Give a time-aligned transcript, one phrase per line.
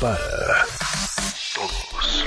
[0.00, 0.16] Para
[1.54, 2.24] Todos.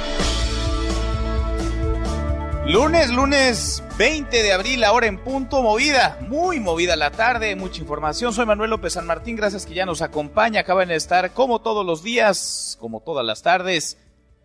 [2.68, 8.32] Lunes, lunes 20 de abril, ahora en punto, movida, muy movida la tarde, mucha información.
[8.32, 10.60] Soy Manuel López San Martín, gracias que ya nos acompaña.
[10.62, 13.98] Acaban de estar como todos los días, como todas las tardes,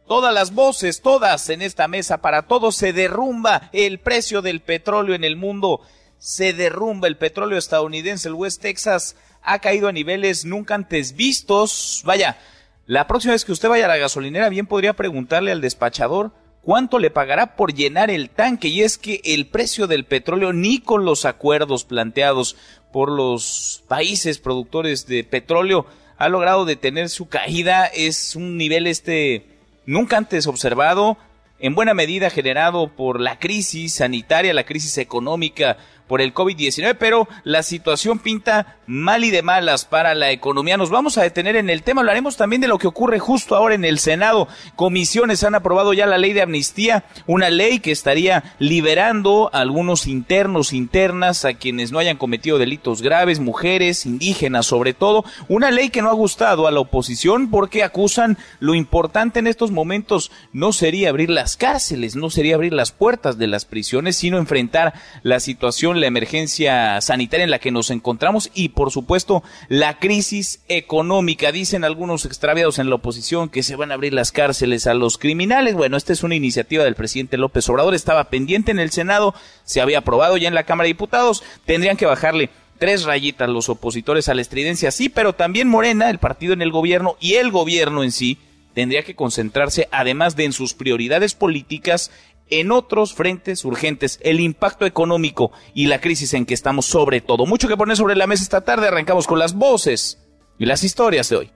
[0.08, 5.14] todas las voces, todas en esta mesa, para todos se derrumba el precio del petróleo
[5.14, 5.82] en el mundo,
[6.16, 12.02] se derrumba el petróleo estadounidense, el West Texas ha caído a niveles nunca antes vistos.
[12.04, 12.36] Vaya,
[12.84, 16.98] la próxima vez que usted vaya a la gasolinera, bien podría preguntarle al despachador cuánto
[16.98, 18.68] le pagará por llenar el tanque.
[18.68, 22.56] Y es que el precio del petróleo, ni con los acuerdos planteados
[22.92, 25.86] por los países productores de petróleo,
[26.18, 27.86] ha logrado detener su caída.
[27.86, 29.46] Es un nivel este
[29.86, 31.16] nunca antes observado,
[31.58, 37.28] en buena medida generado por la crisis sanitaria, la crisis económica por el COVID-19, pero
[37.44, 40.76] la situación pinta mal y de malas para la economía.
[40.76, 43.74] Nos vamos a detener en el tema, hablaremos también de lo que ocurre justo ahora
[43.74, 44.48] en el Senado.
[44.76, 50.06] Comisiones han aprobado ya la ley de amnistía, una ley que estaría liberando a algunos
[50.06, 55.90] internos, internas, a quienes no hayan cometido delitos graves, mujeres, indígenas sobre todo, una ley
[55.90, 60.72] que no ha gustado a la oposición porque acusan lo importante en estos momentos no
[60.72, 65.40] sería abrir las cárceles, no sería abrir las puertas de las prisiones, sino enfrentar la
[65.40, 71.52] situación la emergencia sanitaria en la que nos encontramos y por supuesto la crisis económica.
[71.52, 75.18] Dicen algunos extraviados en la oposición que se van a abrir las cárceles a los
[75.18, 75.74] criminales.
[75.74, 79.80] Bueno, esta es una iniciativa del presidente López Obrador, estaba pendiente en el Senado, se
[79.80, 84.28] había aprobado ya en la Cámara de Diputados, tendrían que bajarle tres rayitas los opositores
[84.28, 88.02] a la estridencia, sí, pero también Morena, el partido en el gobierno y el gobierno
[88.02, 88.38] en sí,
[88.74, 92.10] tendría que concentrarse, además de en sus prioridades políticas,
[92.50, 97.46] en otros frentes urgentes, el impacto económico y la crisis en que estamos sobre todo.
[97.46, 100.18] Mucho que poner sobre la mesa esta tarde, arrancamos con las voces
[100.58, 101.52] y las historias de hoy.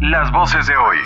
[0.00, 0.96] Las voces de hoy.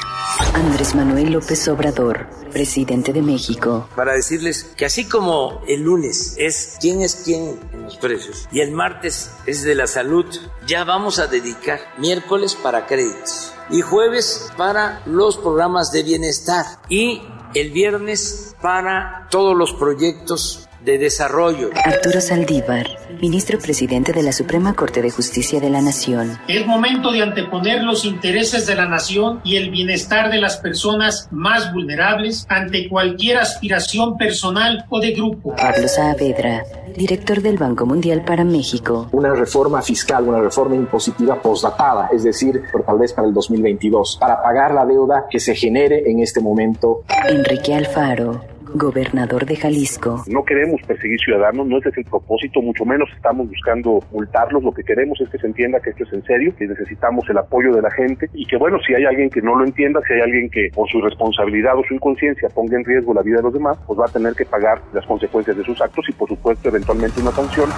[0.55, 3.89] Andrés Manuel López Obrador, presidente de México.
[3.97, 8.61] Para decirles que así como el lunes es quién es quién en los precios y
[8.61, 10.27] el martes es de la salud,
[10.67, 17.23] ya vamos a dedicar miércoles para créditos y jueves para los programas de bienestar y
[17.55, 21.71] el viernes para todos los proyectos de desarrollo.
[21.85, 22.87] Arturo Saldívar,
[23.21, 26.39] ministro presidente de la Suprema Corte de Justicia de la Nación.
[26.49, 31.29] Es momento de anteponer los intereses de la nación y el bienestar de las personas
[31.31, 35.55] más vulnerables ante cualquier aspiración personal o de grupo.
[35.57, 36.65] Pablo Saavedra,
[36.97, 39.09] director del Banco Mundial para México.
[39.13, 44.19] Una reforma fiscal, una reforma impositiva postdatada, es decir, por tal vez para el 2022,
[44.21, 47.05] para pagar la deuda que se genere en este momento.
[47.29, 50.25] Enrique Alfaro, gobernador de Jalisco.
[50.27, 54.73] No queremos perseguir ciudadanos, no ese es el propósito, mucho menos estamos buscando multarlos, lo
[54.73, 57.73] que queremos es que se entienda que esto es en serio, que necesitamos el apoyo
[57.73, 60.21] de la gente y que bueno, si hay alguien que no lo entienda, si hay
[60.21, 63.53] alguien que por su responsabilidad o su inconsciencia ponga en riesgo la vida de los
[63.53, 66.69] demás, pues va a tener que pagar las consecuencias de sus actos y por supuesto
[66.69, 67.71] eventualmente una sanción.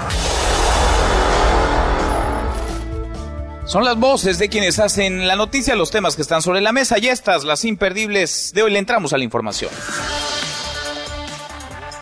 [3.66, 6.98] Son las voces de quienes hacen la noticia, los temas que están sobre la mesa
[6.98, 9.70] y estas, las imperdibles de hoy, le entramos a la información.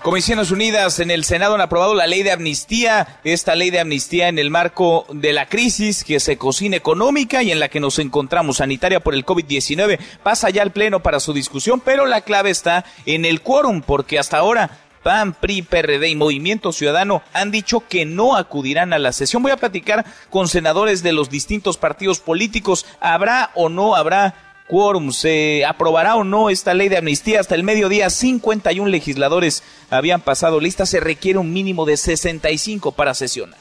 [0.02, 4.26] Comisiones Unidas en el Senado han aprobado la ley de amnistía, esta ley de amnistía
[4.26, 8.00] en el marco de la crisis que se cocina económica y en la que nos
[8.00, 10.00] encontramos sanitaria por el COVID-19.
[10.24, 14.18] Pasa ya al Pleno para su discusión, pero la clave está en el quórum, porque
[14.18, 19.12] hasta ahora PAN, PRI, PRD y Movimiento Ciudadano han dicho que no acudirán a la
[19.12, 19.44] sesión.
[19.44, 22.86] Voy a platicar con senadores de los distintos partidos políticos.
[23.00, 25.12] ¿Habrá o no habrá quórum.
[25.12, 27.40] ¿Se aprobará o no esta ley de amnistía?
[27.40, 30.86] Hasta el mediodía, 51 legisladores habían pasado lista.
[30.86, 33.58] Se requiere un mínimo de 65 para sesionar.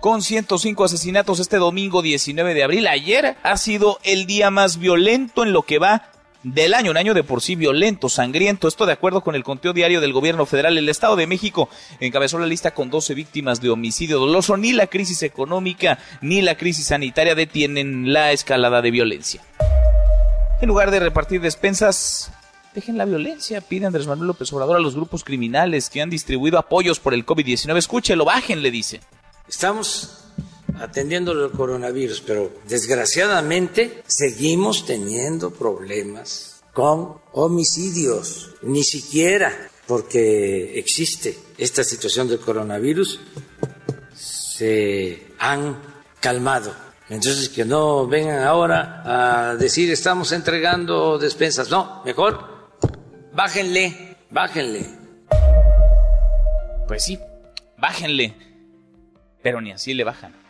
[0.00, 5.44] Con 105 asesinatos este domingo 19 de abril, ayer ha sido el día más violento
[5.44, 6.10] en lo que va
[6.42, 8.68] del año, un año de por sí violento, sangriento.
[8.68, 10.78] Esto de acuerdo con el conteo diario del gobierno federal.
[10.78, 11.68] El Estado de México
[12.00, 14.56] encabezó la lista con 12 víctimas de homicidio doloso.
[14.56, 19.42] Ni la crisis económica ni la crisis sanitaria detienen la escalada de violencia.
[20.60, 22.32] En lugar de repartir despensas,
[22.74, 26.58] dejen la violencia, pide Andrés Manuel López Obrador a los grupos criminales que han distribuido
[26.58, 27.76] apoyos por el COVID-19.
[27.76, 29.00] Escúchelo, bajen, le dice.
[29.48, 30.27] Estamos
[30.80, 41.82] atendiendo el coronavirus, pero desgraciadamente seguimos teniendo problemas con homicidios, ni siquiera porque existe esta
[41.82, 43.20] situación del coronavirus
[44.14, 45.80] se han
[46.20, 46.72] calmado.
[47.08, 49.02] Entonces que no vengan ahora
[49.50, 52.68] a decir estamos entregando despensas, no, mejor
[53.32, 54.86] bájenle, bájenle.
[56.86, 57.18] Pues sí,
[57.78, 58.34] bájenle,
[59.42, 60.47] pero ni así le bajan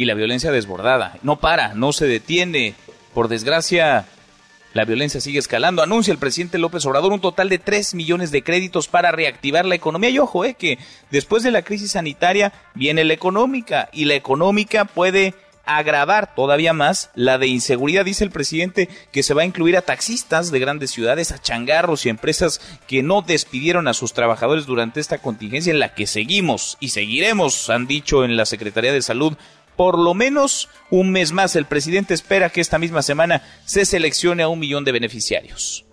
[0.00, 1.18] y la violencia desbordada.
[1.22, 2.74] No para, no se detiene.
[3.12, 4.06] Por desgracia,
[4.72, 5.82] la violencia sigue escalando.
[5.82, 9.74] Anuncia el presidente López Obrador un total de 3 millones de créditos para reactivar la
[9.74, 10.08] economía.
[10.08, 10.78] Y ojo, eh, que
[11.10, 15.34] después de la crisis sanitaria viene la económica y la económica puede
[15.66, 18.04] agravar todavía más la de inseguridad.
[18.04, 22.06] Dice el presidente que se va a incluir a taxistas de grandes ciudades, a changarros
[22.06, 26.76] y empresas que no despidieron a sus trabajadores durante esta contingencia en la que seguimos
[26.80, 29.36] y seguiremos, han dicho en la Secretaría de Salud,
[29.80, 31.56] por lo menos un mes más.
[31.56, 35.86] El presidente espera que esta misma semana se seleccione a un millón de beneficiarios.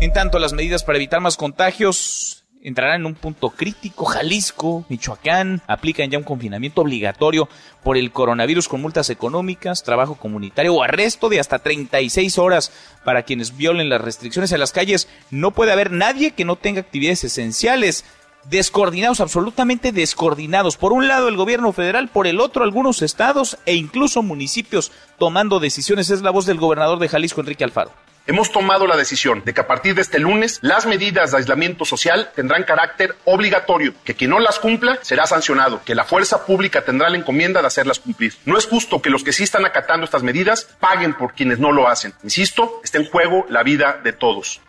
[0.00, 4.04] En tanto, las medidas para evitar más contagios entrarán en un punto crítico.
[4.04, 7.48] Jalisco, Michoacán aplican ya un confinamiento obligatorio
[7.82, 12.70] por el coronavirus con multas económicas, trabajo comunitario o arresto de hasta 36 horas
[13.04, 15.08] para quienes violen las restricciones en las calles.
[15.32, 18.04] No puede haber nadie que no tenga actividades esenciales
[18.50, 20.76] descoordinados, absolutamente descoordinados.
[20.76, 25.60] Por un lado el gobierno federal, por el otro algunos estados e incluso municipios tomando
[25.60, 26.10] decisiones.
[26.10, 27.92] Es la voz del gobernador de Jalisco, Enrique Alfaro.
[28.26, 31.84] Hemos tomado la decisión de que a partir de este lunes las medidas de aislamiento
[31.84, 36.86] social tendrán carácter obligatorio, que quien no las cumpla será sancionado, que la fuerza pública
[36.86, 38.34] tendrá la encomienda de hacerlas cumplir.
[38.46, 41.70] No es justo que los que sí están acatando estas medidas paguen por quienes no
[41.70, 42.14] lo hacen.
[42.22, 44.62] Insisto, está en juego la vida de todos.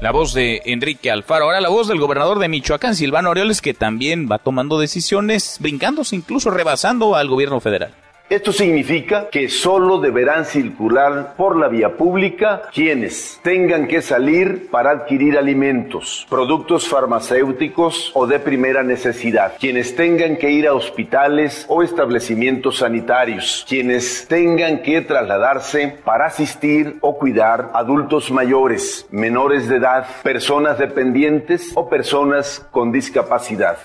[0.00, 1.46] La voz de Enrique Alfaro.
[1.46, 6.14] Ahora la voz del gobernador de Michoacán, Silvano Aureoles, que también va tomando decisiones, brincándose,
[6.14, 7.92] incluso rebasando al gobierno federal.
[8.30, 14.90] Esto significa que solo deberán circular por la vía pública quienes tengan que salir para
[14.90, 21.82] adquirir alimentos, productos farmacéuticos o de primera necesidad, quienes tengan que ir a hospitales o
[21.82, 30.06] establecimientos sanitarios, quienes tengan que trasladarse para asistir o cuidar adultos mayores, menores de edad,
[30.22, 33.78] personas dependientes o personas con discapacidad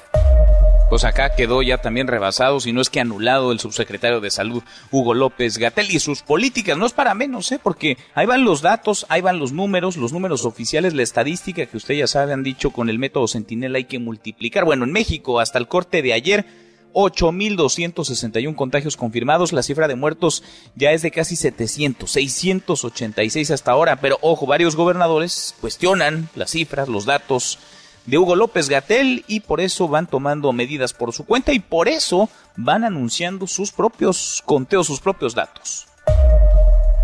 [0.94, 4.62] pues acá quedó ya también rebasado, si no es que anulado el subsecretario de Salud,
[4.92, 6.78] Hugo López Gatel, y sus políticas.
[6.78, 7.60] No es para menos, ¿eh?
[7.64, 11.78] porque ahí van los datos, ahí van los números, los números oficiales, la estadística que
[11.78, 14.66] usted ya sabe, han dicho con el método Sentinel hay que multiplicar.
[14.66, 16.46] Bueno, en México, hasta el corte de ayer,
[16.94, 20.44] 8.261 contagios confirmados, la cifra de muertos
[20.76, 26.88] ya es de casi 700, 686 hasta ahora, pero ojo, varios gobernadores cuestionan las cifras,
[26.88, 27.58] los datos,
[28.06, 31.88] de Hugo López Gatel y por eso van tomando medidas por su cuenta y por
[31.88, 35.88] eso van anunciando sus propios conteos, sus propios datos.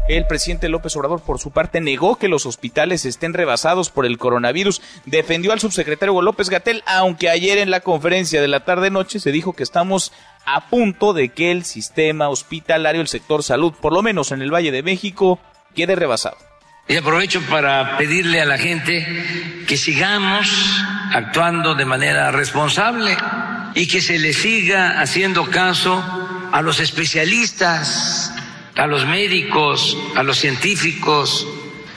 [0.10, 4.18] El presidente López Obrador, por su parte, negó que los hospitales estén rebasados por el
[4.18, 4.82] coronavirus.
[5.06, 9.32] Defendió al subsecretario Hugo López Gatel, aunque ayer en la conferencia de la tarde-noche se
[9.32, 10.12] dijo que estamos
[10.48, 14.52] a punto de que el sistema hospitalario, el sector salud, por lo menos en el
[14.52, 15.38] Valle de México,
[15.76, 16.49] quede rebasado.
[16.90, 19.06] Y aprovecho para pedirle a la gente
[19.68, 20.50] que sigamos
[21.14, 23.16] actuando de manera responsable
[23.76, 26.04] y que se le siga haciendo caso
[26.52, 28.34] a los especialistas,
[28.76, 31.46] a los médicos, a los científicos.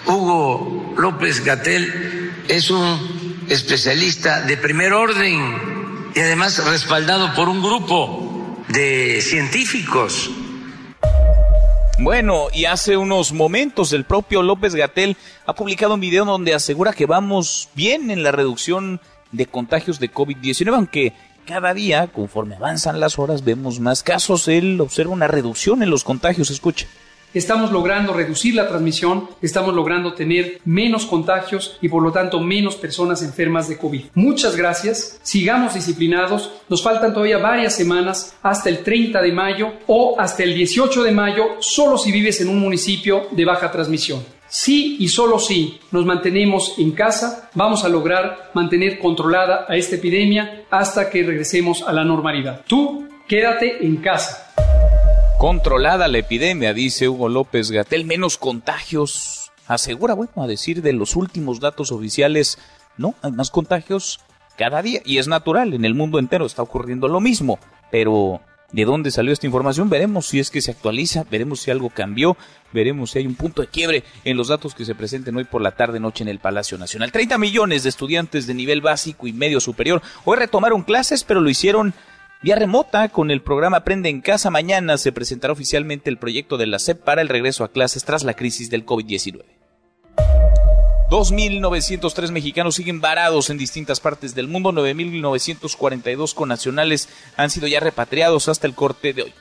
[0.04, 8.62] Hugo López Gatel es un especialista de primer orden y además respaldado por un grupo
[8.68, 10.30] de científicos
[12.02, 15.16] bueno, y hace unos momentos el propio López Gatel
[15.46, 20.12] ha publicado un video donde asegura que vamos bien en la reducción de contagios de
[20.12, 21.12] COVID-19, aunque
[21.46, 24.48] cada día, conforme avanzan las horas, vemos más casos.
[24.48, 26.50] Él observa una reducción en los contagios.
[26.50, 26.86] Escucha
[27.34, 32.76] estamos logrando reducir la transmisión, estamos logrando tener menos contagios y por lo tanto menos
[32.76, 34.04] personas enfermas de COVID.
[34.14, 40.16] Muchas gracias, sigamos disciplinados, nos faltan todavía varias semanas hasta el 30 de mayo o
[40.18, 44.22] hasta el 18 de mayo, solo si vives en un municipio de baja transmisión.
[44.52, 49.96] Si y solo si nos mantenemos en casa, vamos a lograr mantener controlada a esta
[49.96, 52.60] epidemia hasta que regresemos a la normalidad.
[52.66, 54.51] Tú, quédate en casa.
[55.42, 59.50] Controlada la epidemia, dice Hugo López Gatel, menos contagios.
[59.66, 62.60] Asegura, bueno, a decir de los últimos datos oficiales,
[62.96, 64.20] no, hay más contagios
[64.56, 67.58] cada día y es natural, en el mundo entero está ocurriendo lo mismo,
[67.90, 69.90] pero ¿de dónde salió esta información?
[69.90, 72.36] Veremos si es que se actualiza, veremos si algo cambió,
[72.72, 75.60] veremos si hay un punto de quiebre en los datos que se presenten hoy por
[75.60, 77.10] la tarde noche en el Palacio Nacional.
[77.10, 81.50] 30 millones de estudiantes de nivel básico y medio superior hoy retomaron clases, pero lo
[81.50, 81.94] hicieron
[82.42, 84.50] vía remota con el programa Aprende en Casa.
[84.50, 88.24] Mañana se presentará oficialmente el proyecto de la SEP para el regreso a clases tras
[88.24, 89.44] la crisis del COVID-19.
[91.10, 94.72] 2.903 mexicanos siguen varados en distintas partes del mundo.
[94.72, 99.34] 9.942 connacionales han sido ya repatriados hasta el corte de hoy.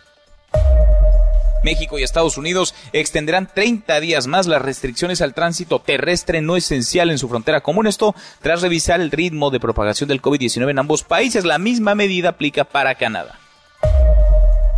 [1.64, 7.12] México y Estados Unidos extenderán 30 días más las restricciones al tránsito terrestre no esencial
[7.12, 7.88] en su frontera común.
[7.88, 11.46] Esto tras revisar el ritmo de propagación del COVID-19 en ambos países.
[11.46, 13.40] La misma medida aplica para Canadá.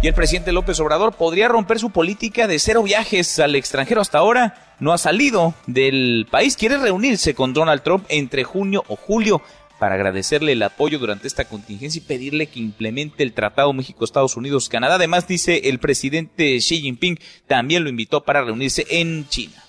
[0.01, 4.17] Y el presidente López Obrador podría romper su política de cero viajes al extranjero hasta
[4.17, 4.75] ahora.
[4.79, 6.57] No ha salido del país.
[6.57, 9.41] Quiere reunirse con Donald Trump entre junio o julio
[9.83, 14.95] para agradecerle el apoyo durante esta contingencia y pedirle que implemente el Tratado México-Estados Unidos-Canadá.
[14.95, 19.61] Además, dice el presidente Xi Jinping, también lo invitó para reunirse en China.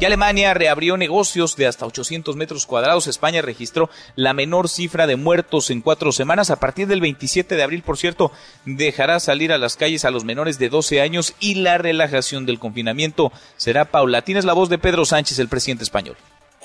[0.00, 3.08] Y Alemania reabrió negocios de hasta 800 metros cuadrados.
[3.08, 6.48] España registró la menor cifra de muertos en cuatro semanas.
[6.48, 8.32] A partir del 27 de abril, por cierto,
[8.64, 12.58] dejará salir a las calles a los menores de 12 años y la relajación del
[12.58, 14.38] confinamiento será paulatina.
[14.38, 16.16] Es la voz de Pedro Sánchez, el presidente español.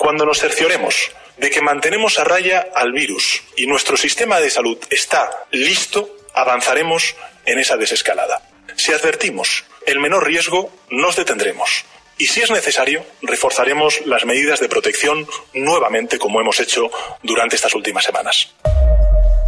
[0.02, 4.80] Cuando nos cercioremos de que mantenemos a raya al virus y nuestro sistema de salud
[4.90, 7.16] está listo, avanzaremos
[7.46, 8.42] en esa desescalada.
[8.78, 11.86] Si advertimos el menor riesgo, nos detendremos
[12.18, 16.90] y si es necesario, reforzaremos las medidas de protección nuevamente como hemos hecho
[17.22, 18.56] durante estas últimas semanas.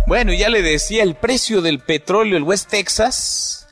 [0.06, 3.68] Bueno, ya le decía, el precio del petróleo en West Texas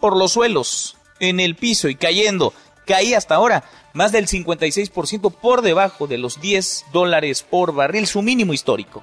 [0.00, 2.52] por los suelos, en el piso y cayendo,
[2.84, 3.64] caía hasta ahora
[3.96, 9.02] más del 56% por debajo de los 10 dólares por barril, su mínimo histórico.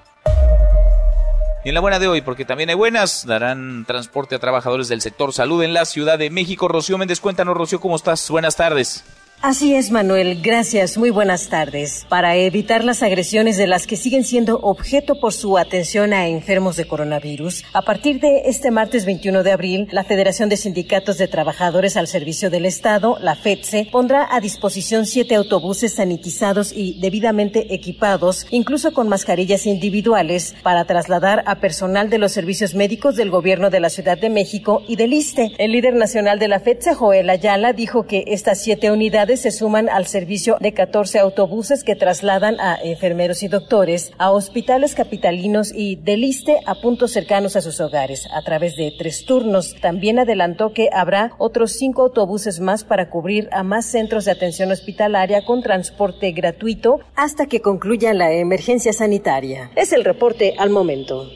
[1.65, 5.01] Y en la buena de hoy, porque también hay buenas, darán transporte a trabajadores del
[5.01, 6.67] sector salud en la Ciudad de México.
[6.67, 8.29] Rocío Méndez, cuéntanos, Rocío, ¿cómo estás?
[8.29, 9.03] Buenas tardes.
[9.45, 10.41] Así es, Manuel.
[10.41, 10.97] Gracias.
[10.97, 12.05] Muy buenas tardes.
[12.07, 16.77] Para evitar las agresiones de las que siguen siendo objeto por su atención a enfermos
[16.77, 21.27] de coronavirus, a partir de este martes 21 de abril, la Federación de Sindicatos de
[21.27, 27.75] Trabajadores al Servicio del Estado, la FEDSE, pondrá a disposición siete autobuses sanitizados y debidamente
[27.75, 33.69] equipados, incluso con mascarillas individuales, para trasladar a personal de los servicios médicos del gobierno
[33.69, 35.51] de la Ciudad de México y del ISTE.
[35.57, 39.89] El líder nacional de la FEDSE, Joel Ayala, dijo que estas siete unidades se suman
[39.89, 45.95] al servicio de 14 autobuses que trasladan a enfermeros y doctores a hospitales capitalinos y
[45.95, 49.75] del ISTE a puntos cercanos a sus hogares a través de tres turnos.
[49.81, 54.71] También adelantó que habrá otros cinco autobuses más para cubrir a más centros de atención
[54.71, 59.71] hospitalaria con transporte gratuito hasta que concluya la emergencia sanitaria.
[59.75, 61.27] Es el reporte al momento.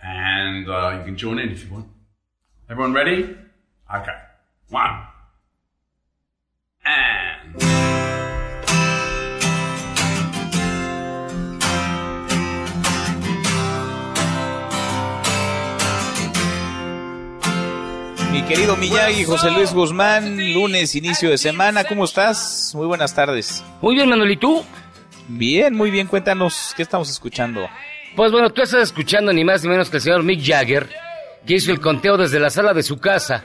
[0.00, 1.86] And uh, you can join in if you want.
[2.70, 3.36] Everyone ready?
[3.90, 4.12] Okay.
[4.70, 5.06] One,
[18.32, 22.72] mi querido Miyagi, José Luis Guzmán, lunes, inicio de semana, ¿cómo estás?
[22.74, 23.64] Muy buenas tardes.
[23.80, 24.64] Muy bien, Manuel, ¿y tú?
[25.28, 27.68] Bien, muy bien, cuéntanos, ¿qué estamos escuchando?
[28.14, 30.88] Pues bueno, tú estás escuchando ni más ni menos que el señor Mick Jagger,
[31.46, 33.42] que hizo el conteo desde la sala de su casa.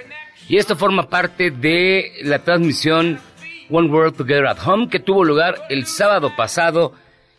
[0.47, 3.19] Y esto forma parte de la transmisión
[3.69, 6.93] One World Together at Home, que tuvo lugar el sábado pasado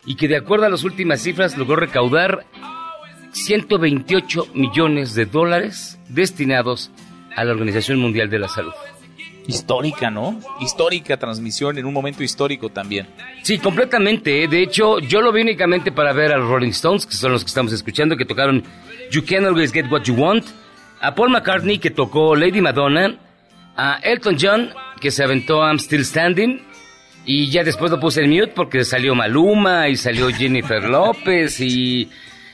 [0.05, 2.45] y que de acuerdo a las últimas cifras logró recaudar
[3.31, 6.91] 128 millones de dólares destinados
[7.35, 8.73] a la Organización Mundial de la Salud.
[9.47, 10.39] Histórica, ¿no?
[10.59, 13.07] Histórica transmisión en un momento histórico también.
[13.43, 14.43] Sí, completamente.
[14.43, 14.47] ¿eh?
[14.47, 17.43] De hecho, yo lo vi únicamente para ver a los Rolling Stones, que son los
[17.43, 18.63] que estamos escuchando, que tocaron
[19.11, 20.45] You Can Always Get What You Want,
[21.01, 23.19] a Paul McCartney, que tocó Lady Madonna,
[23.75, 26.61] a Elton John, que se aventó I'm Still Standing,
[27.25, 32.09] y ya después lo puse en mute porque salió Maluma y salió Jennifer López y,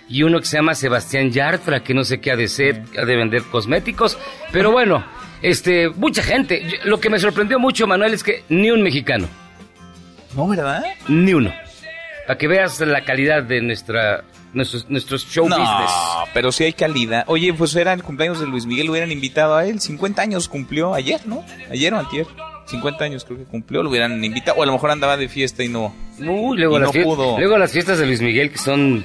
[0.07, 3.05] y uno que se llama Sebastián Yartra, que no sé qué ha de ser, ha
[3.05, 4.17] de vender cosméticos,
[4.51, 5.03] pero bueno,
[5.41, 6.79] este, mucha gente.
[6.83, 9.27] Lo que me sorprendió mucho, Manuel, es que ni un mexicano.
[10.35, 10.83] No, ¿verdad?
[11.07, 11.53] Ni uno.
[12.27, 15.91] Para que veas la calidad de nuestra nuestros, nuestros show no, business.
[16.33, 17.23] pero si hay calidad.
[17.27, 19.79] Oye, pues era el cumpleaños de Luis Miguel, lo hubieran invitado a él.
[19.79, 21.43] 50 años cumplió ayer, ¿no?
[21.69, 22.27] Ayer o antier.
[22.65, 24.59] 50 años creo que cumplió, lo hubieran invitado.
[24.59, 27.37] O a lo mejor andaba de fiesta y no, Uy, luego, las no pudo.
[27.37, 29.03] luego las fiestas de Luis Miguel que son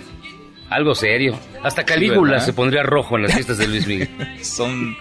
[0.70, 1.38] algo serio.
[1.62, 4.08] Hasta Calígula se pondría rojo en las fiestas de Luis Miguel.
[4.42, 4.96] son...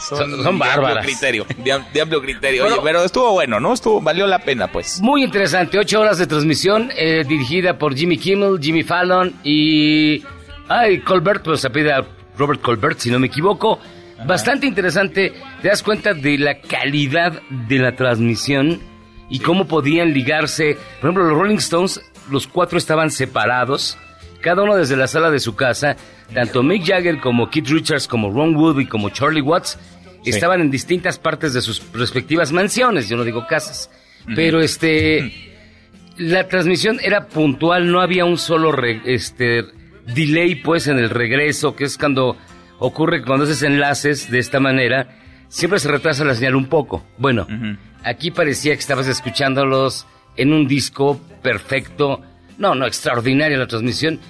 [0.00, 1.04] Son- son de amplio bárbaras.
[1.06, 2.62] criterio, de, am- de amplio criterio.
[2.62, 2.76] Bueno.
[2.76, 3.72] Oye, pero estuvo bueno, ¿no?
[3.72, 5.00] Estuvo, valió la pena, pues.
[5.00, 10.22] Muy interesante, ocho horas de transmisión eh, dirigida por Jimmy Kimmel, Jimmy Fallon y...
[10.68, 12.04] Ay, Colbert, pues se pide a
[12.38, 13.78] Robert Colbert, si no me equivoco.
[14.26, 18.80] Bastante interesante, te das cuenta de la calidad de la transmisión
[19.30, 20.76] y cómo podían ligarse.
[21.00, 23.96] Por ejemplo, los Rolling Stones, los cuatro estaban separados,
[24.42, 25.96] cada uno desde la sala de su casa,
[26.34, 29.78] tanto Mick Jagger como Keith Richards, como Ron Wood y como Charlie Watts,
[30.24, 33.90] estaban en distintas partes de sus respectivas mansiones, yo no digo casas.
[34.34, 35.32] Pero este,
[36.18, 39.64] la transmisión era puntual, no había un solo este,
[40.14, 42.36] delay pues en el regreso, que es cuando
[42.78, 45.08] ocurre cuando haces enlaces de esta manera,
[45.48, 47.04] siempre se retrasa la señal un poco.
[47.18, 47.46] Bueno,
[48.04, 50.06] aquí parecía que estabas escuchándolos
[50.36, 52.20] en un disco perfecto,
[52.58, 54.20] no, no, extraordinaria la transmisión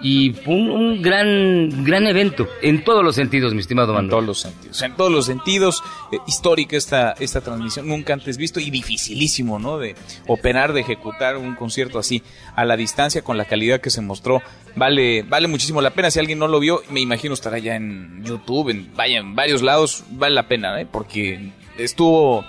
[0.00, 4.04] y un, un, gran gran evento en todos los sentidos, mi estimado Manuel.
[4.04, 8.36] En todos los sentidos, en todos los sentidos, eh, histórica esta esta transmisión, nunca antes
[8.36, 9.78] visto y dificilísimo, ¿no?
[9.78, 9.94] De
[10.26, 12.22] operar, de ejecutar un concierto así
[12.54, 14.42] a la distancia con la calidad que se mostró,
[14.76, 16.10] vale vale muchísimo la pena.
[16.10, 19.62] Si alguien no lo vio, me imagino estará ya en YouTube, en vaya en varios
[19.62, 20.86] lados, vale la pena, ¿eh?
[20.90, 22.44] Porque estuvo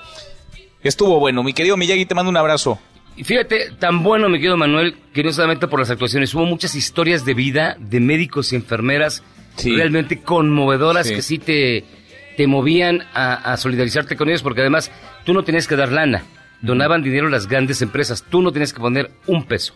[0.84, 1.44] estuvo bueno.
[1.44, 2.80] Mi querido Miyagi, te mando un abrazo.
[3.20, 6.74] Y fíjate, tan bueno, mi querido Manuel, que no solamente por las actuaciones, hubo muchas
[6.74, 9.24] historias de vida de médicos y enfermeras
[9.62, 11.84] realmente conmovedoras que sí te,
[12.38, 14.90] te movían a, solidarizarte con ellos, porque además
[15.26, 16.24] tú no tenías que dar lana,
[16.62, 19.76] donaban dinero las grandes empresas, tú no tienes que poner un peso.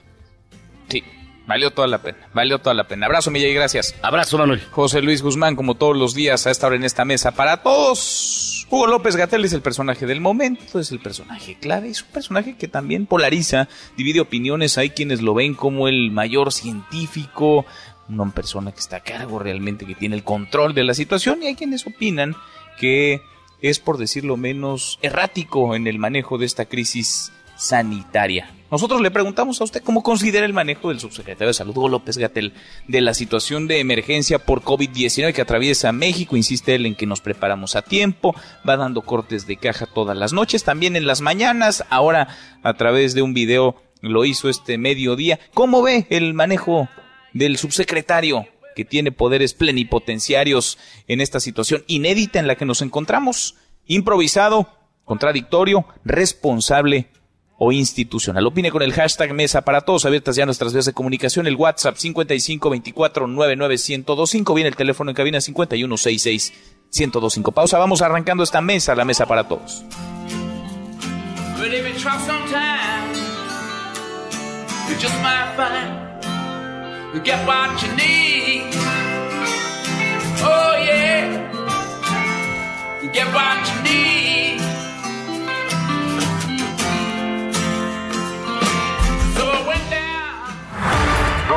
[0.87, 1.03] Sí,
[1.45, 3.05] Valió toda la pena, valió toda la pena.
[3.05, 3.95] Abrazo, Milla, y gracias.
[4.01, 4.61] Abrazo, Manuel.
[4.71, 8.65] José Luis Guzmán, como todos los días, a esta hora en esta mesa para todos.
[8.69, 12.55] Hugo López Gatel es el personaje del momento, es el personaje clave, es un personaje
[12.55, 14.77] que también polariza, divide opiniones.
[14.77, 17.65] Hay quienes lo ven como el mayor científico,
[18.07, 21.47] una persona que está a cargo realmente, que tiene el control de la situación, y
[21.47, 22.35] hay quienes opinan
[22.79, 23.21] que
[23.61, 27.31] es, por decirlo menos, errático en el manejo de esta crisis
[27.63, 28.49] sanitaria.
[28.69, 32.53] Nosotros le preguntamos a usted cómo considera el manejo del subsecretario de Salud, López Gatel,
[32.87, 36.35] de la situación de emergencia por COVID-19 que atraviesa México.
[36.35, 38.35] Insiste él en que nos preparamos a tiempo,
[38.67, 42.29] va dando cortes de caja todas las noches, también en las mañanas, ahora
[42.63, 45.39] a través de un video lo hizo este mediodía.
[45.53, 46.89] ¿Cómo ve el manejo
[47.31, 53.55] del subsecretario que tiene poderes plenipotenciarios en esta situación inédita en la que nos encontramos?
[53.85, 54.67] Improvisado,
[55.05, 57.09] contradictorio, responsable
[57.57, 58.45] o institucional.
[58.45, 61.95] Opine con el hashtag Mesa para Todos, abiertas ya nuestras vías de comunicación, el WhatsApp
[61.95, 66.53] 55 24 99 1025, viene el teléfono en cabina 51 66
[66.91, 67.51] 1025.
[67.51, 69.83] Pausa, vamos arrancando esta mesa, la Mesa para Todos.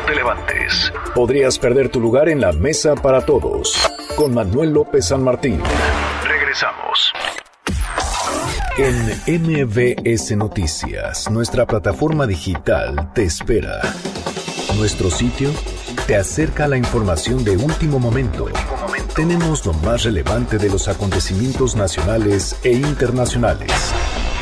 [0.06, 0.92] Te levantes.
[1.14, 3.76] Podrías perder tu lugar en la mesa para todos.
[4.16, 5.60] Con Manuel López San Martín.
[6.26, 7.12] Regresamos.
[8.78, 13.80] En MBS Noticias, nuestra plataforma digital te espera.
[14.76, 15.50] Nuestro sitio
[16.06, 18.46] te acerca a la información de último momento.
[19.14, 23.72] Tenemos lo más relevante de los acontecimientos nacionales e internacionales.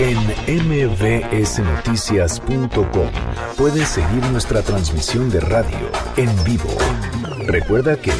[0.00, 3.10] En mbsnoticias.com
[3.56, 6.68] puedes seguir nuestra transmisión de radio en vivo.
[7.46, 8.10] Recuerda que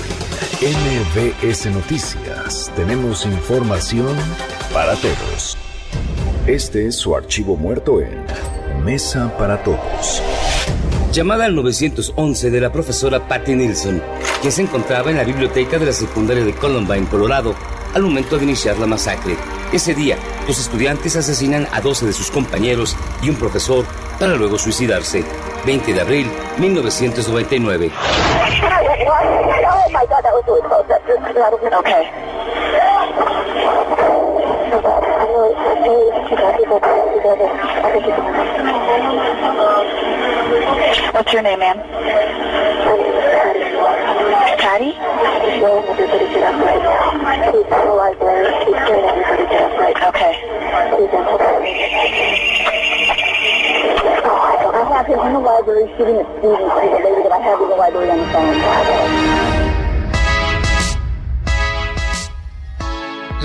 [0.61, 4.17] en MBS Noticias tenemos información
[4.73, 5.59] para todos.
[6.47, 8.25] Este es su archivo muerto en
[8.85, 10.23] Mesa para Todos.
[11.11, 14.01] Llamada al 911 de la profesora Patty Nilsson,
[14.43, 17.57] que se encontraba en la biblioteca de la secundaria de Columbine, Colorado,
[17.95, 19.37] al momento de iniciar la masacre.
[19.73, 23.85] Ese día, los estudiantes asesinan a 12 de sus compañeros y un profesor
[24.19, 25.25] para luego suicidarse.
[25.65, 27.91] 20 de abril 1999.
[41.13, 41.77] What's your name, ma'am?
[44.59, 44.93] Patty?
[50.09, 50.33] Okay.
[54.73, 57.61] I have him in the library shooting at students to the lady that I have
[57.61, 59.54] in the library on the phone.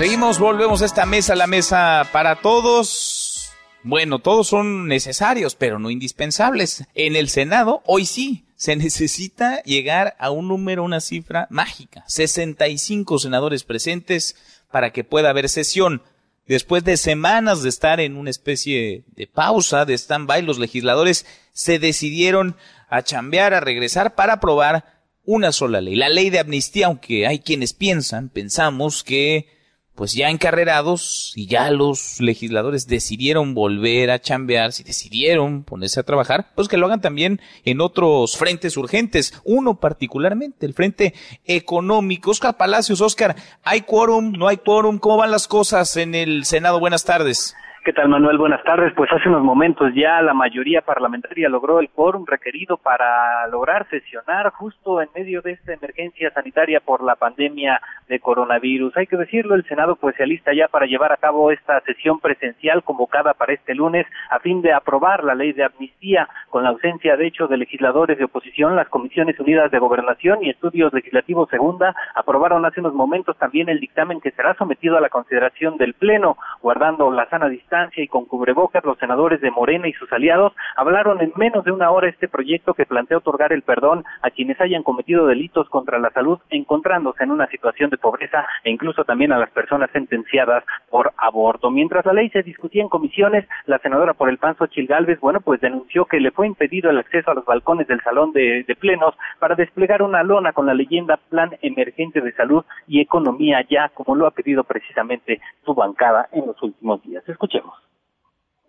[0.00, 3.50] Seguimos, volvemos a esta mesa, la mesa para todos.
[3.82, 6.84] Bueno, todos son necesarios, pero no indispensables.
[6.94, 12.02] En el Senado, hoy sí, se necesita llegar a un número, una cifra mágica.
[12.06, 14.36] 65 senadores presentes
[14.72, 16.02] para que pueda haber sesión.
[16.46, 21.78] Después de semanas de estar en una especie de pausa, de stand-by, los legisladores se
[21.78, 22.56] decidieron
[22.88, 25.94] a chambear, a regresar para aprobar una sola ley.
[25.94, 29.59] La ley de amnistía, aunque hay quienes piensan, pensamos que
[29.94, 36.04] pues ya encarrerados y ya los legisladores decidieron volver a chambear, si decidieron ponerse a
[36.04, 39.34] trabajar, pues que lo hagan también en otros frentes urgentes.
[39.44, 42.30] Uno particularmente, el frente económico.
[42.30, 44.32] Oscar Palacios, Oscar, ¿hay quórum?
[44.32, 44.98] ¿No hay quórum?
[44.98, 46.80] ¿Cómo van las cosas en el Senado?
[46.80, 47.54] Buenas tardes.
[47.82, 48.36] ¿Qué tal, Manuel?
[48.36, 48.92] Buenas tardes.
[48.94, 54.50] Pues hace unos momentos ya la mayoría parlamentaria logró el quórum requerido para lograr sesionar
[54.50, 58.94] justo en medio de esta emergencia sanitaria por la pandemia de coronavirus.
[58.98, 62.20] Hay que decirlo, el Senado pues se alista ya para llevar a cabo esta sesión
[62.20, 66.68] presencial convocada para este lunes a fin de aprobar la ley de amnistía con la
[66.68, 68.76] ausencia de hecho de legisladores de oposición.
[68.76, 73.80] Las Comisiones Unidas de Gobernación y Estudios Legislativos Segunda aprobaron hace unos momentos también el
[73.80, 78.24] dictamen que será sometido a la consideración del Pleno, guardando la sana distancia y con
[78.24, 82.26] cubrebocas, los senadores de Morena y sus aliados hablaron en menos de una hora este
[82.26, 87.22] proyecto que plantea otorgar el perdón a quienes hayan cometido delitos contra la salud, encontrándose
[87.22, 91.70] en una situación de pobreza e incluso también a las personas sentenciadas por aborto.
[91.70, 95.40] Mientras la ley se discutía en comisiones, la senadora por el PAN, Xochil Gálvez, bueno,
[95.40, 98.74] pues denunció que le fue impedido el acceso a los balcones del salón de, de
[98.74, 103.90] plenos para desplegar una lona con la leyenda Plan Emergente de Salud y Economía ya,
[103.90, 107.22] como lo ha pedido precisamente su bancada en los últimos días.
[107.28, 107.59] Escuchemos.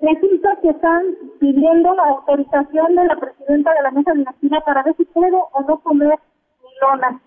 [0.02, 4.96] Resulta que están pidiendo la autorización de la presidenta de la mesa esquina para ver
[4.98, 6.20] si puedo o no comer
[6.82, 7.22] lona.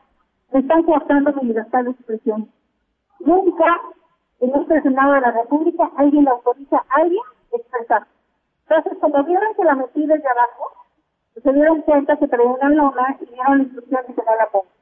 [0.52, 2.50] Me están coartando mi libertad de expresión.
[3.20, 3.80] Nunca
[4.40, 7.22] en este Senado de la República alguien autoriza a alguien
[7.52, 8.06] expresar.
[8.68, 10.70] Entonces, cuando vieron que la metí desde abajo,
[11.42, 14.46] se dieron cuenta que traía una lona y dieron la instrucción de que no la
[14.50, 14.73] pongo.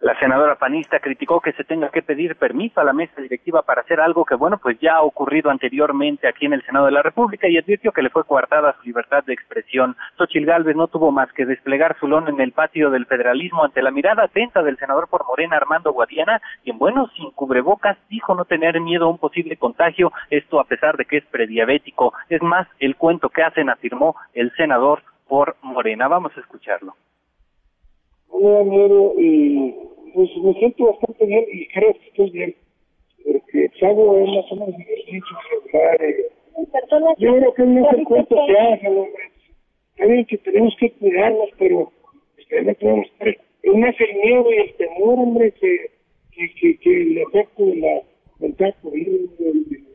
[0.00, 3.80] La senadora panista criticó que se tenga que pedir permiso a la mesa directiva para
[3.80, 7.02] hacer algo que, bueno, pues ya ha ocurrido anteriormente aquí en el Senado de la
[7.02, 9.96] República y advirtió que le fue coartada su libertad de expresión.
[10.16, 13.82] Xochil Gálvez no tuvo más que desplegar su lona en el patio del federalismo ante
[13.82, 18.44] la mirada atenta del senador por Morena, Armando Guadiana, quien, bueno, sin cubrebocas dijo no
[18.44, 22.14] tener miedo a un posible contagio, esto a pesar de que es prediabético.
[22.28, 26.06] Es más, el cuento que hacen, afirmó el senador por Morena.
[26.06, 26.94] Vamos a escucharlo
[28.32, 29.74] no miedo y
[30.14, 32.54] pues me siento bastante bien y creo que estoy bien
[33.24, 35.36] porque hago es más o menos ejercicio
[37.18, 39.22] yo creo que no es el cuento que hacen hombre
[39.96, 41.92] saben que tenemos que cuidarnos pero
[42.38, 45.90] este, no podemos estar es más el miedo y el temor hombre que
[46.32, 48.02] que, que, que el efecto de la
[48.38, 49.87] del COVID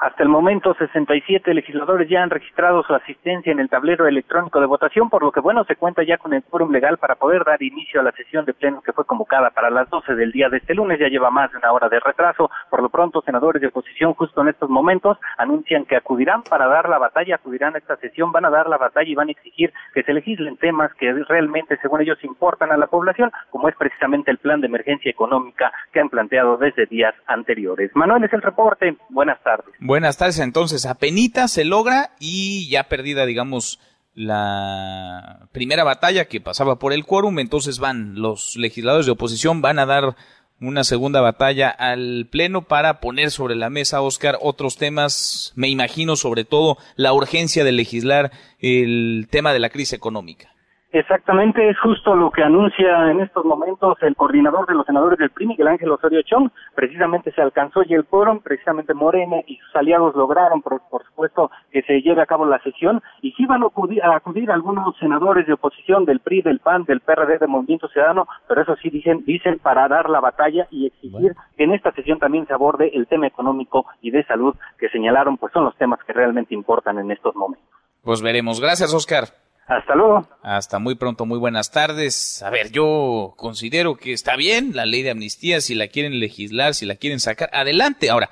[0.00, 4.64] hasta el momento, 67 legisladores ya han registrado su asistencia en el tablero electrónico de
[4.64, 7.62] votación, por lo que, bueno, se cuenta ya con el quórum legal para poder dar
[7.62, 10.56] inicio a la sesión de pleno que fue convocada para las 12 del día de
[10.56, 10.98] este lunes.
[10.98, 12.50] Ya lleva más de una hora de retraso.
[12.70, 16.88] Por lo pronto, senadores de oposición, justo en estos momentos, anuncian que acudirán para dar
[16.88, 19.70] la batalla, acudirán a esta sesión, van a dar la batalla y van a exigir
[19.92, 24.30] que se legislen temas que realmente, según ellos, importan a la población, como es precisamente
[24.30, 27.94] el plan de emergencia económica que han planteado desde días anteriores.
[27.94, 28.96] Manuel es el reporte.
[29.10, 29.74] Buenas tardes.
[29.90, 33.80] Buenas tardes, entonces, apenita se logra y ya perdida, digamos,
[34.14, 39.80] la primera batalla que pasaba por el quórum, entonces van los legisladores de oposición, van
[39.80, 40.14] a dar
[40.60, 46.14] una segunda batalla al Pleno para poner sobre la mesa, Oscar, otros temas, me imagino
[46.14, 50.49] sobre todo la urgencia de legislar el tema de la crisis económica.
[50.92, 55.30] Exactamente, es justo lo que anuncia en estos momentos el coordinador de los senadores del
[55.30, 56.50] PRI, Miguel Ángel Osorio Chong.
[56.74, 61.82] Precisamente se alcanzó y el quórum, precisamente Morena y sus aliados lograron, por, supuesto, que
[61.82, 63.00] se lleve a cabo la sesión.
[63.22, 66.82] Y sí van a acudir, a acudir algunos senadores de oposición del PRI, del PAN,
[66.84, 70.86] del PRD, del Movimiento Ciudadano, pero eso sí dicen, dicen para dar la batalla y
[70.86, 74.88] exigir que en esta sesión también se aborde el tema económico y de salud que
[74.88, 77.68] señalaron, pues son los temas que realmente importan en estos momentos.
[78.02, 78.60] Pues veremos.
[78.60, 79.39] Gracias, Oscar.
[79.70, 80.28] Hasta luego.
[80.42, 82.42] Hasta muy pronto, muy buenas tardes.
[82.42, 86.74] A ver, yo considero que está bien la ley de amnistía, si la quieren legislar,
[86.74, 88.10] si la quieren sacar, adelante.
[88.10, 88.30] Ahora,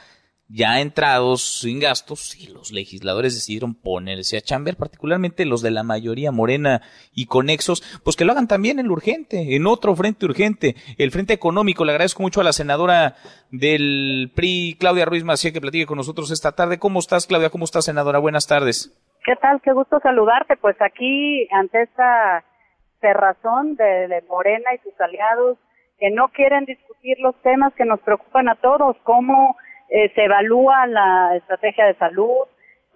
[0.49, 5.85] ya entrados sin gastos, y los legisladores decidieron ponerse a chamber, particularmente los de la
[5.85, 6.83] mayoría morena
[7.15, 11.13] y conexos, pues que lo hagan también en lo urgente, en otro frente urgente, el
[11.13, 11.85] frente económico.
[11.85, 13.15] Le agradezco mucho a la senadora
[13.53, 16.81] del PRI, Claudia Ruiz Macía, que platique con nosotros esta tarde.
[16.81, 17.51] ¿Cómo estás, Claudia?
[17.51, 18.19] ¿Cómo estás, senadora?
[18.19, 18.93] Buenas tardes.
[19.29, 19.61] ¿Qué tal?
[19.61, 20.57] Qué gusto saludarte.
[20.57, 22.43] Pues aquí, ante esta
[23.03, 25.59] cerrazón de, Morena y sus aliados,
[25.99, 29.55] que no quieren discutir los temas que nos preocupan a todos, cómo
[29.91, 32.47] eh, se evalúa la estrategia de salud,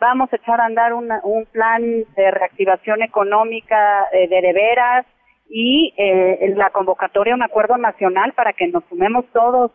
[0.00, 1.82] vamos a echar a andar un plan
[2.16, 5.04] de reactivación económica eh, de de veras
[5.50, 9.70] y eh, la convocatoria a un acuerdo nacional para que nos sumemos todos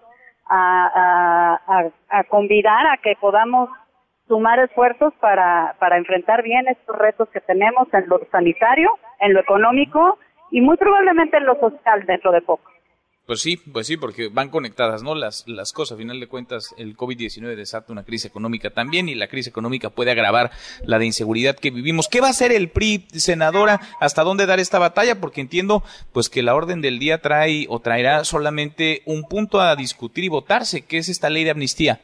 [0.49, 3.69] a, a convidar a que podamos
[4.27, 9.39] sumar esfuerzos para, para enfrentar bien estos retos que tenemos en lo sanitario, en lo
[9.39, 10.19] económico
[10.51, 12.71] y muy probablemente en lo social dentro de poco.
[13.27, 15.13] Pues sí, pues sí, porque van conectadas, ¿no?
[15.13, 15.95] Las, las cosas.
[15.95, 19.89] A final de cuentas, el COVID-19 desata una crisis económica también y la crisis económica
[19.89, 20.49] puede agravar
[20.85, 22.07] la de inseguridad que vivimos.
[22.07, 23.81] ¿Qué va a hacer el PRI, senadora?
[23.99, 25.19] ¿Hasta dónde dar esta batalla?
[25.19, 29.75] Porque entiendo, pues, que la orden del día trae o traerá solamente un punto a
[29.75, 31.99] discutir y votarse, que es esta ley de amnistía.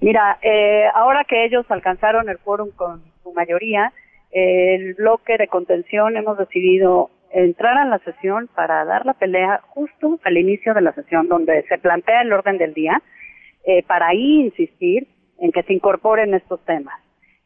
[0.00, 3.92] Mira, eh, ahora que ellos alcanzaron el quórum con su mayoría,
[4.30, 10.18] el bloque de contención hemos decidido entrar a la sesión para dar la pelea justo
[10.24, 13.02] al inicio de la sesión donde se plantea el orden del día
[13.64, 15.06] eh, para ahí insistir
[15.38, 17.00] en que se incorporen estos temas.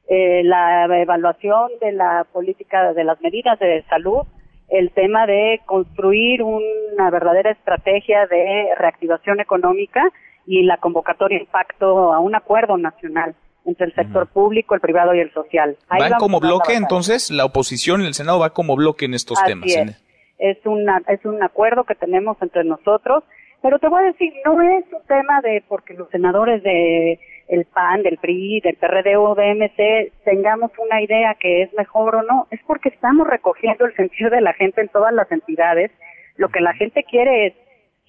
[0.09, 4.27] Eh, la evaluación de la política de las medidas de salud,
[4.69, 10.03] el tema de construir una verdadera estrategia de reactivación económica
[10.47, 15.21] y la convocatoria impacto a un acuerdo nacional entre el sector público, el privado y
[15.21, 15.77] el social.
[15.89, 17.31] Ahí ¿Van como bloque entonces?
[17.31, 19.67] ¿La oposición y el Senado va como bloque en estos temas?
[19.69, 20.03] Es.
[20.39, 23.25] es, una, es un acuerdo que tenemos entre nosotros,
[23.63, 27.65] pero te voy a decir, no es un tema de porque los senadores de el
[27.65, 32.23] PAN, del PRI, del PRD o de MC tengamos una idea que es mejor o
[32.23, 35.91] no, es porque estamos recogiendo el sentido de la gente en todas las entidades.
[36.37, 37.55] Lo que la gente quiere es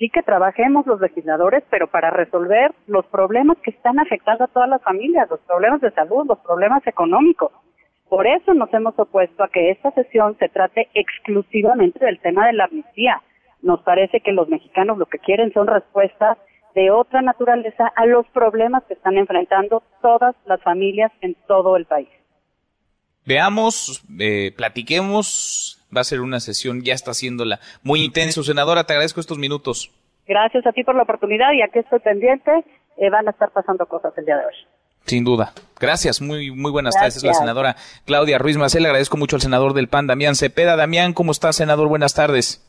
[0.02, 4.68] sí que trabajemos los legisladores, pero para resolver los problemas que están afectando a todas
[4.68, 7.52] las familias, los problemas de salud, los problemas económicos.
[8.10, 12.54] Por eso nos hemos opuesto a que esta sesión se trate exclusivamente del tema de
[12.54, 13.22] la amnistía.
[13.62, 16.40] Nos parece que los mexicanos lo que quieren son respuestas
[16.74, 21.86] de otra naturaleza a los problemas que están enfrentando todas las familias en todo el
[21.86, 22.10] país.
[23.26, 28.44] Veamos, eh, platiquemos va a ser una sesión, ya está haciéndola muy intenso.
[28.44, 29.92] Senadora, te agradezco estos minutos.
[30.28, 32.52] Gracias a ti por la oportunidad y aquí estoy pendiente.
[32.98, 34.54] Eh, van a estar pasando cosas el día de hoy.
[35.06, 35.54] Sin duda.
[35.80, 37.18] Gracias, muy muy buenas tardes.
[37.18, 38.84] Es la senadora Claudia Ruiz Macel.
[38.84, 40.76] Le agradezco mucho al senador del PAN, Damián Cepeda.
[40.76, 41.88] Damián, ¿cómo estás, senador?
[41.88, 42.66] Buenas tardes.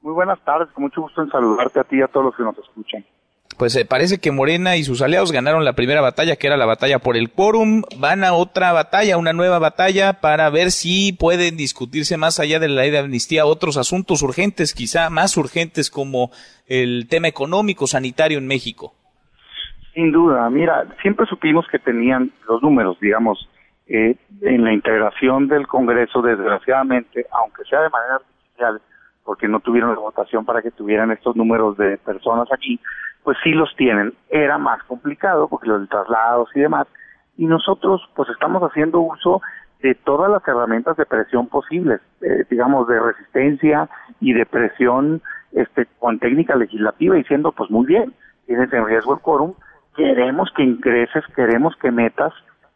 [0.00, 2.42] Muy buenas tardes, con mucho gusto en saludarte a ti y a todos los que
[2.42, 3.04] nos escuchan
[3.58, 6.66] pues eh, parece que Morena y sus aliados ganaron la primera batalla, que era la
[6.66, 7.82] batalla por el quórum.
[7.98, 12.68] Van a otra batalla, una nueva batalla, para ver si pueden discutirse más allá de
[12.68, 16.30] la ley de amnistía otros asuntos urgentes, quizá más urgentes como
[16.66, 18.94] el tema económico, sanitario en México.
[19.94, 23.48] Sin duda, mira, siempre supimos que tenían los números, digamos,
[23.86, 28.82] eh, en la integración del Congreso, desgraciadamente, aunque sea de manera artificial,
[29.24, 32.80] porque no tuvieron la votación para que tuvieran estos números de personas aquí,
[33.24, 34.12] pues sí los tienen.
[34.30, 36.86] Era más complicado porque los traslados y demás.
[37.36, 39.40] Y nosotros pues estamos haciendo uso
[39.82, 43.88] de todas las herramientas de presión posibles, eh, digamos de resistencia
[44.20, 45.20] y de presión
[45.52, 48.14] este con técnica legislativa diciendo pues muy bien,
[48.46, 49.54] tienes en riesgo el quórum,
[49.96, 52.32] queremos que ingreses, queremos que metas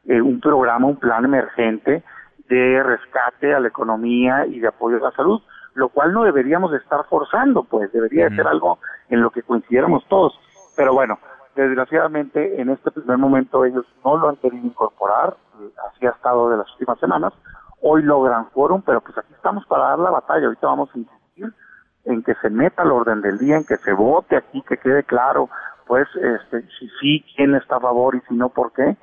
[0.06, 2.02] eh, un programa, un plan emergente
[2.48, 5.40] de rescate a la economía y de apoyo a la salud
[5.78, 10.38] lo cual no deberíamos estar forzando, pues debería ser algo en lo que coincidiéramos todos.
[10.76, 11.18] Pero bueno,
[11.54, 16.50] desgraciadamente en este primer momento ellos no lo han querido incorporar, eh, así ha estado
[16.50, 17.32] de las últimas semanas.
[17.80, 20.46] Hoy logran quórum, pero pues aquí estamos para dar la batalla.
[20.46, 21.52] Ahorita vamos a insistir
[22.04, 25.04] en que se meta al orden del día, en que se vote aquí, que quede
[25.04, 25.48] claro,
[25.86, 28.96] pues, este, si sí, quién está a favor y si no, por qué,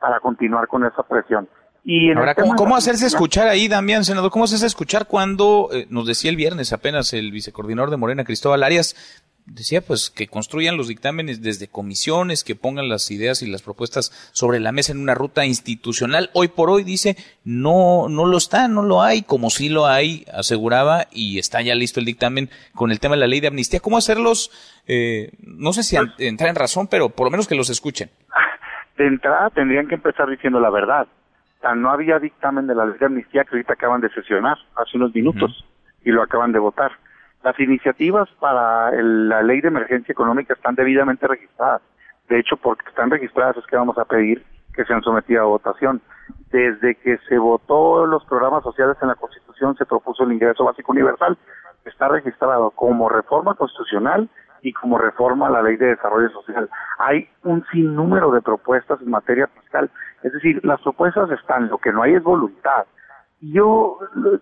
[0.00, 1.48] para continuar con esa presión.
[1.84, 4.30] Y Ahora, ¿cómo, hacerse escuchar ahí, Damián, senador?
[4.30, 8.62] ¿Cómo hacerse escuchar cuando eh, nos decía el viernes apenas el vicecoordinador de Morena, Cristóbal
[8.62, 8.94] Arias,
[9.46, 14.30] decía pues que construyan los dictámenes desde comisiones, que pongan las ideas y las propuestas
[14.32, 16.30] sobre la mesa en una ruta institucional.
[16.34, 20.24] Hoy por hoy dice no no lo está, no lo hay, como sí lo hay,
[20.32, 23.80] aseguraba y está ya listo el dictamen con el tema de la ley de amnistía.
[23.80, 24.52] ¿Cómo hacerlos?
[24.86, 28.10] Eh, no sé si entrar en razón, pero por lo menos que los escuchen.
[28.96, 31.08] De entrada tendrían que empezar diciendo la verdad
[31.74, 35.14] no había dictamen de la ley de amnistía que ahorita acaban de sesionar hace unos
[35.14, 35.64] minutos
[36.04, 36.92] y lo acaban de votar.
[37.42, 41.82] Las iniciativas para la ley de emergencia económica están debidamente registradas.
[42.28, 44.44] De hecho, porque están registradas es que vamos a pedir
[44.74, 46.00] que sean sometidas a votación.
[46.50, 50.92] Desde que se votó los programas sociales en la Constitución, se propuso el ingreso básico
[50.92, 51.36] universal.
[51.84, 54.28] Está registrado como reforma constitucional
[54.62, 56.70] y como reforma a la ley de desarrollo social.
[56.98, 59.90] Hay un sinnúmero de propuestas en materia fiscal.
[60.22, 62.84] Es decir, las propuestas están, lo que no hay es voluntad.
[63.40, 63.98] Yo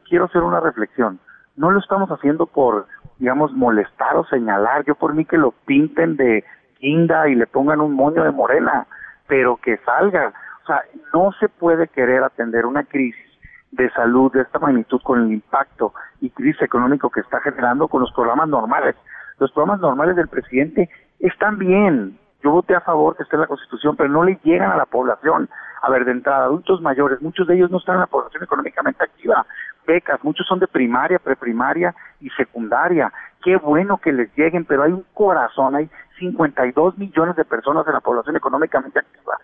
[0.09, 1.19] quiero hacer una reflexión.
[1.57, 2.87] No lo estamos haciendo por,
[3.19, 4.85] digamos, molestar o señalar.
[4.85, 6.45] Yo por mí que lo pinten de
[6.81, 8.87] guinda y le pongan un moño de morena,
[9.27, 10.33] pero que salga.
[10.63, 10.83] O sea,
[11.15, 13.27] no se puede querer atender una crisis
[13.71, 18.03] de salud de esta magnitud con el impacto y crisis económico que está generando con
[18.03, 18.97] los programas normales
[19.41, 20.89] los programas normales del presidente
[21.19, 22.19] están bien.
[22.43, 24.87] Yo voté a favor que esté en la Constitución, pero no le llegan a la
[24.87, 25.49] población.
[25.83, 29.05] A ver, de entrada, adultos mayores, muchos de ellos no están en la población económicamente
[29.05, 29.45] activa.
[29.87, 33.13] Becas, muchos son de primaria, preprimaria y secundaria.
[33.43, 37.95] qué bueno que les lleguen, pero hay un corazón, hay 52 millones de personas en
[37.95, 39.39] la población económicamente activa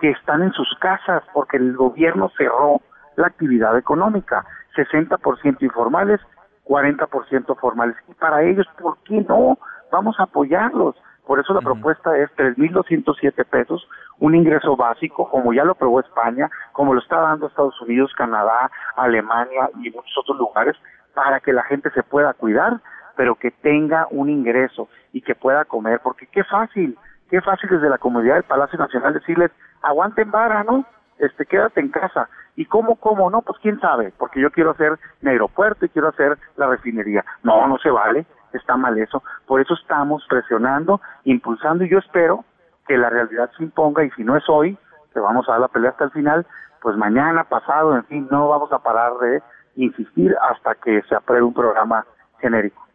[0.00, 2.80] que están en sus casas porque el gobierno cerró
[3.16, 6.20] la actividad económica, 60% informales,
[6.64, 7.96] 40% formales.
[8.08, 9.58] Y para ellos, ¿por qué no?
[9.92, 10.96] Vamos a apoyarlos.
[11.26, 16.50] Por eso la propuesta es 3.207 pesos, un ingreso básico, como ya lo aprobó España,
[16.72, 20.76] como lo está dando Estados Unidos, Canadá, Alemania y muchos otros lugares,
[21.14, 22.80] para que la gente se pueda cuidar,
[23.16, 26.96] pero que tenga un ingreso y que pueda comer, porque qué fácil,
[27.28, 29.50] qué fácil desde la comunidad del Palacio Nacional decirles,
[29.82, 30.84] aguanten vara, ¿no?
[31.18, 32.28] Este, quédate en casa.
[32.56, 33.30] ¿Y cómo, cómo?
[33.30, 37.24] No, pues quién sabe, porque yo quiero hacer mi aeropuerto y quiero hacer la refinería.
[37.42, 38.26] No, no se vale,
[38.58, 39.22] está mal eso.
[39.46, 42.44] Por eso estamos presionando, impulsando y yo espero
[42.86, 44.76] que la realidad se imponga y si no es hoy,
[45.12, 46.46] que vamos a dar la pelea hasta el final,
[46.82, 49.42] pues mañana, pasado, en fin, no vamos a parar de
[49.76, 52.04] insistir hasta que se apruebe un programa
[52.40, 52.86] genérico.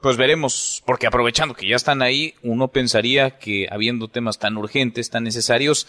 [0.00, 5.10] Pues veremos, porque aprovechando que ya están ahí, uno pensaría que habiendo temas tan urgentes,
[5.10, 5.88] tan necesarios,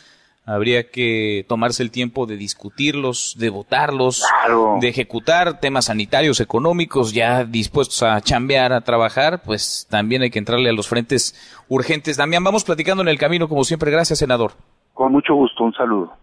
[0.49, 4.23] habría que tomarse el tiempo de discutirlos, de votarlos,
[4.81, 10.39] de ejecutar temas sanitarios, económicos, ya dispuestos a chambear, a trabajar, pues también hay que
[10.39, 11.35] entrarle a los frentes
[11.67, 12.17] urgentes.
[12.17, 13.91] Damián, vamos platicando en el camino, como siempre.
[13.91, 14.53] Gracias, senador.
[14.93, 16.19] Con mucho gusto, un saludo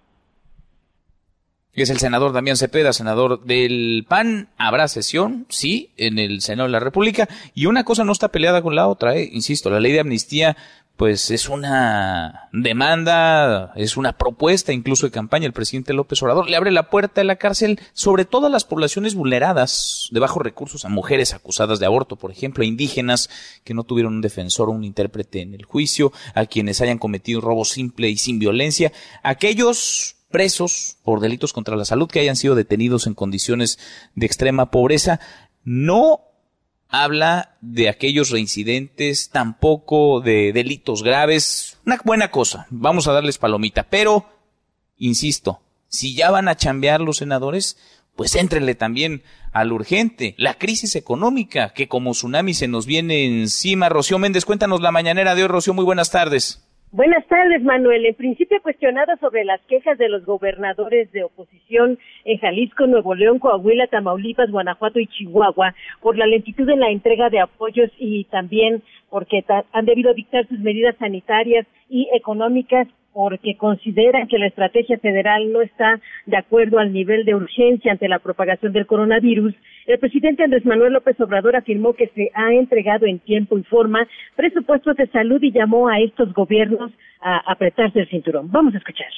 [1.82, 4.48] es el senador Damián Cepeda, senador del PAN.
[4.56, 7.28] Habrá sesión, sí, en el Senado de la República.
[7.54, 9.28] Y una cosa no está peleada con la otra, eh.
[9.30, 10.56] insisto, la ley de amnistía,
[10.96, 15.46] pues es una demanda, es una propuesta incluso de campaña.
[15.46, 19.14] El presidente López Obrador le abre la puerta de la cárcel sobre todas las poblaciones
[19.14, 23.28] vulneradas de bajos recursos, a mujeres acusadas de aborto, por ejemplo, a indígenas
[23.62, 27.40] que no tuvieron un defensor o un intérprete en el juicio, a quienes hayan cometido
[27.40, 28.90] un robo simple y sin violencia,
[29.22, 33.78] aquellos presos por delitos contra la salud que hayan sido detenidos en condiciones
[34.14, 35.20] de extrema pobreza.
[35.64, 36.25] No
[36.88, 41.78] habla de aquellos reincidentes, tampoco de delitos graves.
[41.84, 44.26] Una buena cosa, vamos a darles palomita, pero,
[44.98, 47.76] insisto, si ya van a chambear los senadores,
[48.14, 49.22] pues éntrenle también
[49.52, 53.88] al urgente, la crisis económica que como tsunami se nos viene encima.
[53.88, 56.65] Rocío Méndez, cuéntanos la mañanera de hoy, Rocío, muy buenas tardes.
[56.96, 58.06] Buenas tardes, Manuel.
[58.06, 63.38] En principio, cuestionada sobre las quejas de los gobernadores de oposición en Jalisco, Nuevo León,
[63.38, 68.82] Coahuila, Tamaulipas, Guanajuato y Chihuahua por la lentitud en la entrega de apoyos y también
[69.10, 75.50] porque han debido dictar sus medidas sanitarias y económicas porque consideran que la estrategia federal
[75.50, 79.54] no está de acuerdo al nivel de urgencia ante la propagación del coronavirus,
[79.86, 84.06] el presidente Andrés Manuel López Obrador afirmó que se ha entregado en tiempo y forma
[84.34, 88.52] presupuestos de salud y llamó a estos gobiernos a apretarse el cinturón.
[88.52, 89.08] Vamos a escuchar.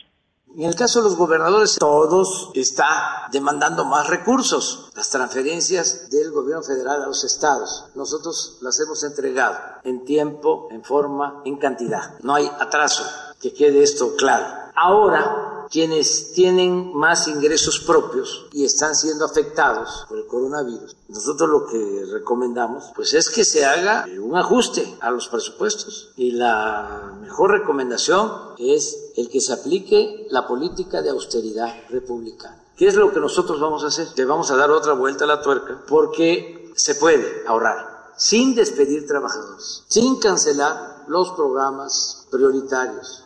[0.57, 4.93] En el caso de los gobernadores, todos está demandando más recursos.
[4.97, 10.85] Las transferencias del gobierno federal a los estados, nosotros las hemos entregado en tiempo, en
[10.85, 12.19] forma, en cantidad.
[12.23, 13.05] No hay atraso,
[13.41, 14.47] que quede esto claro.
[14.75, 20.97] Ahora quienes tienen más ingresos propios y están siendo afectados por el coronavirus.
[21.09, 26.33] Nosotros lo que recomendamos pues es que se haga un ajuste a los presupuestos y
[26.33, 32.65] la mejor recomendación es el que se aplique la política de austeridad republicana.
[32.77, 34.09] ¿Qué es lo que nosotros vamos a hacer?
[34.17, 39.07] Le vamos a dar otra vuelta a la tuerca porque se puede ahorrar sin despedir
[39.07, 43.25] trabajadores, sin cancelar los programas prioritarios,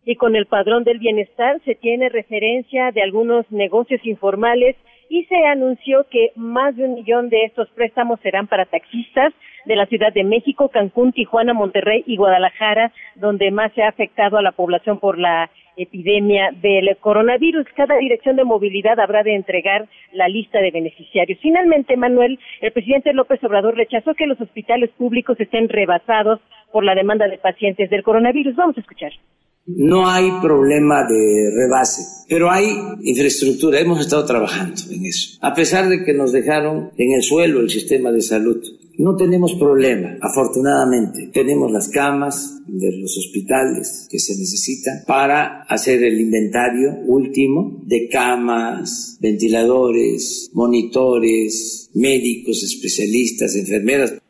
[0.04, 4.76] Y con el padrón del bienestar se tiene referencia de algunos negocios informales
[5.10, 9.34] y se anunció que más de un millón de estos préstamos serán para taxistas
[9.66, 14.38] de la Ciudad de México, Cancún, Tijuana, Monterrey y Guadalajara, donde más se ha afectado
[14.38, 17.66] a la población por la epidemia del coronavirus.
[17.76, 21.40] Cada dirección de movilidad habrá de entregar la lista de beneficiarios.
[21.42, 26.40] Finalmente, Manuel, el presidente López Obrador rechazó que los hospitales públicos estén rebasados
[26.72, 28.56] por la demanda de pacientes del coronavirus.
[28.56, 29.12] Vamos a escuchar.
[29.68, 32.66] No hay problema de rebase, pero hay
[33.04, 33.80] infraestructura.
[33.80, 35.38] Hemos estado trabajando en eso.
[35.42, 38.58] A pesar de que nos dejaron en el suelo el sistema de salud,
[38.98, 41.30] no tenemos problema, afortunadamente.
[41.34, 48.08] Tenemos las camas de los hospitales que se necesitan para hacer el inventario último de
[48.10, 54.22] camas, ventiladores, monitores, médicos, especialistas, enfermeras.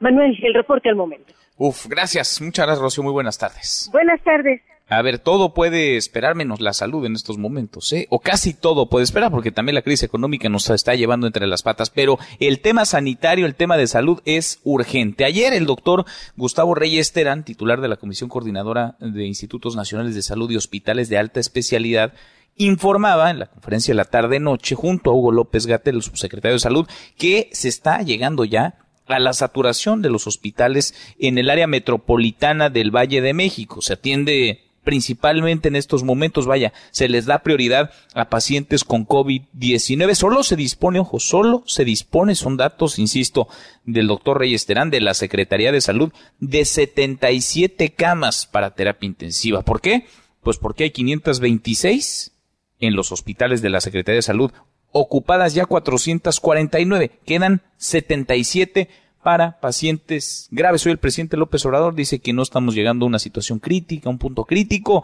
[0.00, 1.32] Manuel, el reporte al momento.
[1.56, 2.40] Uf, gracias.
[2.40, 3.02] Muchas gracias, Rocío.
[3.02, 3.88] Muy buenas tardes.
[3.92, 4.60] Buenas tardes.
[4.90, 8.06] A ver, todo puede esperar menos la salud en estos momentos, ¿eh?
[8.08, 11.62] O casi todo puede esperar, porque también la crisis económica nos está llevando entre las
[11.62, 11.90] patas.
[11.90, 15.26] Pero el tema sanitario, el tema de salud es urgente.
[15.26, 20.22] Ayer el doctor Gustavo Reyes Terán, titular de la Comisión Coordinadora de Institutos Nacionales de
[20.22, 22.14] Salud y Hospitales de Alta Especialidad,
[22.56, 26.60] informaba en la conferencia de la tarde-noche junto a Hugo López Gatel, el subsecretario de
[26.60, 31.66] Salud, que se está llegando ya a la saturación de los hospitales en el área
[31.66, 33.82] metropolitana del Valle de México.
[33.82, 40.14] Se atiende principalmente en estos momentos, vaya, se les da prioridad a pacientes con COVID-19.
[40.14, 43.48] Solo se dispone, ojo, solo se dispone, son datos, insisto,
[43.84, 46.10] del doctor Reyes Terán, de la Secretaría de Salud,
[46.40, 49.60] de 77 camas para terapia intensiva.
[49.60, 50.06] ¿Por qué?
[50.42, 52.32] Pues porque hay 526
[52.80, 54.52] en los hospitales de la Secretaría de Salud,
[54.90, 58.88] ocupadas ya 449, quedan 77
[59.28, 60.86] para pacientes graves.
[60.86, 64.16] Hoy el presidente López Obrador dice que no estamos llegando a una situación crítica, un
[64.16, 65.02] punto crítico.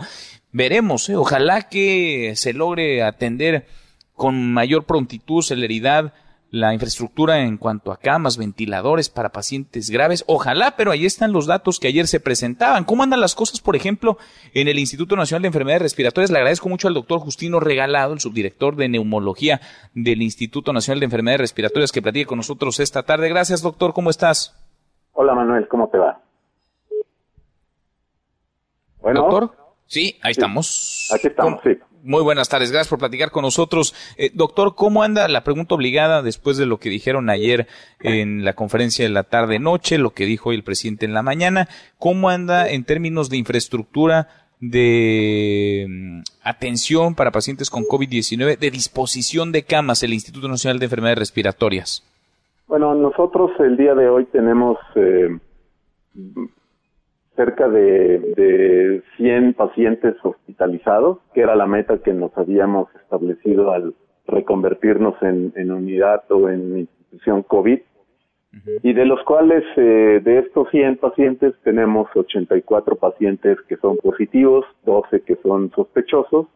[0.50, 1.16] Veremos, ¿eh?
[1.16, 3.66] ojalá que se logre atender
[4.14, 6.14] con mayor prontitud, celeridad
[6.54, 10.22] la infraestructura en cuanto a camas, ventiladores para pacientes graves.
[10.28, 12.84] Ojalá, pero ahí están los datos que ayer se presentaban.
[12.84, 14.18] ¿Cómo andan las cosas, por ejemplo,
[14.52, 16.30] en el Instituto Nacional de Enfermedades Respiratorias?
[16.30, 19.60] Le agradezco mucho al doctor Justino Regalado, el subdirector de neumología
[19.94, 23.28] del Instituto Nacional de Enfermedades Respiratorias, que platique con nosotros esta tarde.
[23.28, 23.92] Gracias, doctor.
[23.92, 24.54] ¿Cómo estás?
[25.14, 25.66] Hola, Manuel.
[25.66, 26.20] ¿Cómo te va?
[29.00, 29.22] Bueno.
[29.22, 29.56] ¿Doctor?
[29.86, 31.10] Sí, ahí estamos.
[31.12, 31.76] Aquí estamos, sí.
[32.06, 33.94] Muy buenas tardes, gracias por platicar con nosotros.
[34.18, 37.66] Eh, doctor, ¿cómo anda la pregunta obligada después de lo que dijeron ayer
[37.98, 41.66] en la conferencia de la tarde-noche, lo que dijo hoy el presidente en la mañana?
[41.98, 44.28] ¿Cómo anda en términos de infraestructura
[44.60, 50.84] de mm, atención para pacientes con COVID-19, de disposición de camas, el Instituto Nacional de
[50.84, 52.04] Enfermedades Respiratorias?
[52.66, 55.38] Bueno, nosotros el día de hoy tenemos eh,
[57.36, 63.94] cerca de, de 100 pacientes hospitalizados, que era la meta que nos habíamos establecido al
[64.26, 67.80] reconvertirnos en, en unidad o en institución COVID.
[68.84, 74.64] Y de los cuales, eh, de estos 100 pacientes, tenemos 84 pacientes que son positivos,
[74.84, 76.46] 12 que son sospechosos,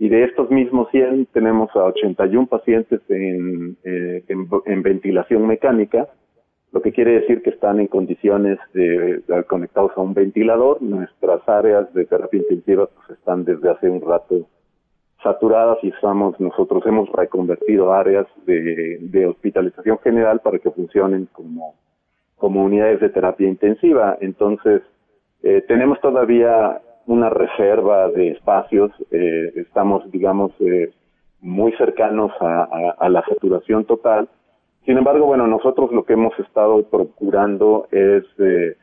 [0.00, 6.08] y de estos mismos 100 tenemos a 81 pacientes en, eh, en, en ventilación mecánica,
[6.72, 10.82] lo que quiere decir que están en condiciones de, conectados a un ventilador.
[10.82, 14.46] Nuestras áreas de terapia intensiva pues, están desde hace un rato
[15.22, 21.74] saturadas y estamos nosotros hemos reconvertido áreas de, de hospitalización general para que funcionen como
[22.36, 24.16] como unidades de terapia intensiva.
[24.20, 24.82] Entonces
[25.42, 28.92] eh, tenemos todavía una reserva de espacios.
[29.10, 30.92] Eh, estamos digamos eh,
[31.40, 34.28] muy cercanos a la saturación total
[34.84, 38.76] sin embargo, bueno, nosotros lo que hemos estado procurando es, eh,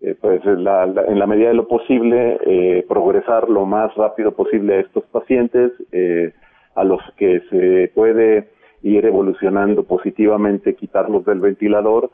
[0.00, 4.74] eh, pues, la, en la medida de lo posible, eh, progresar lo más rápido posible
[4.74, 6.32] a estos pacientes, eh,
[6.74, 8.50] a los que se puede
[8.82, 12.10] ir evolucionando positivamente, quitarlos del ventilador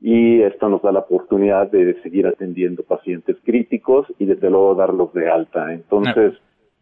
[0.00, 5.12] y esto nos da la oportunidad de seguir atendiendo pacientes críticos y desde luego darlos
[5.12, 5.72] de alta.
[5.74, 6.34] Entonces,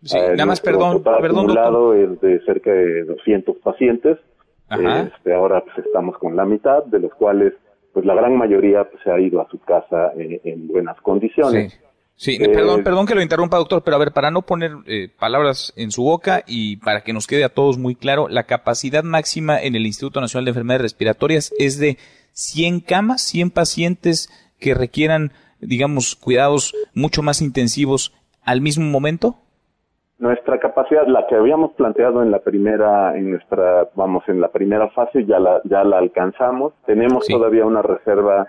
[0.02, 1.96] sí, nada más perdón, perdón, doctor.
[1.96, 4.18] es de cerca de 200 pacientes
[4.74, 7.52] este, ahora pues estamos con la mitad, de los cuales
[7.92, 11.78] pues la gran mayoría pues, se ha ido a su casa eh, en buenas condiciones.
[12.16, 12.38] Sí.
[12.38, 15.72] perdón, eh, perdón que lo interrumpa, doctor, pero a ver, para no poner eh, palabras
[15.76, 19.60] en su boca y para que nos quede a todos muy claro, la capacidad máxima
[19.60, 21.98] en el Instituto Nacional de Enfermedades Respiratorias es de
[22.32, 24.28] 100 camas, 100 pacientes
[24.60, 28.12] que requieran, digamos, cuidados mucho más intensivos
[28.42, 29.36] al mismo momento.
[30.24, 34.88] Nuestra capacidad, la que habíamos planteado en la primera, en nuestra, vamos, en la primera
[34.88, 36.72] fase, ya la, ya la alcanzamos.
[36.86, 38.48] Tenemos todavía una reserva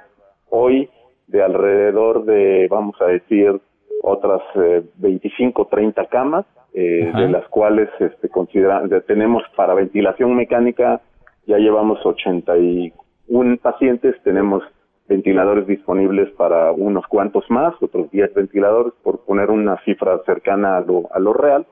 [0.49, 0.89] hoy
[1.27, 3.59] de alrededor de, vamos a decir,
[4.01, 6.45] otras eh, 25, 30 camas.
[6.73, 11.01] eh, de las cuales este, considera, tenemos para ventilación mecánica,
[11.45, 14.63] ya llevamos 81 pacientes, tenemos
[15.07, 20.81] ventiladores disponibles para unos cuantos más, otros 10 ventiladores, por poner una cifra cercana a
[20.81, 21.65] lo, a lo real.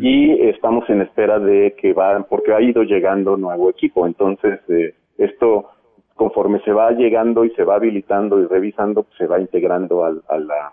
[0.00, 4.06] Y estamos en espera de que va, porque ha ido llegando nuevo equipo.
[4.06, 5.72] Entonces, eh, esto,
[6.14, 10.22] conforme se va llegando y se va habilitando y revisando, pues, se va integrando al,
[10.26, 10.72] a la,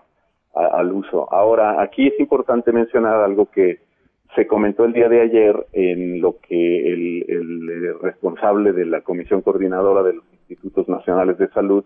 [0.54, 1.30] al uso.
[1.30, 3.80] Ahora, aquí es importante mencionar algo que
[4.34, 9.42] se comentó el día de ayer en lo que el, el responsable de la Comisión
[9.42, 11.84] Coordinadora de los Institutos Nacionales de Salud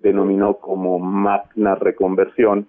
[0.00, 2.66] denominó como magna reconversión,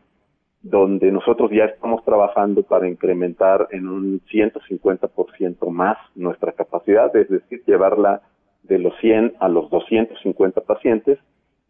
[0.62, 7.64] donde nosotros ya estamos trabajando para incrementar en un 150% más nuestra capacidad, es decir,
[7.66, 8.22] llevarla
[8.64, 11.20] de los 100 a los 250 pacientes.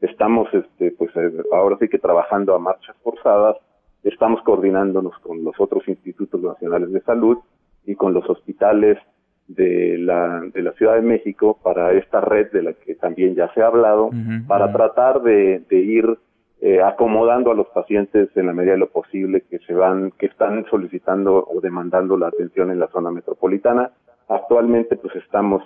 [0.02, 3.58] Estamos, este, pues eh, ahora sí que trabajando a marchas forzadas,
[4.04, 7.38] estamos coordinándonos con los otros institutos nacionales de salud
[7.86, 8.98] y con los hospitales
[9.48, 13.52] de la, de la Ciudad de México para esta red de la que también ya
[13.54, 14.10] se ha hablado,
[14.48, 16.18] para tratar de, de ir
[16.60, 20.26] eh, acomodando a los pacientes en la medida de lo posible que se van, que
[20.26, 23.92] están solicitando o demandando la atención en la zona metropolitana.
[24.28, 25.64] Actualmente pues estamos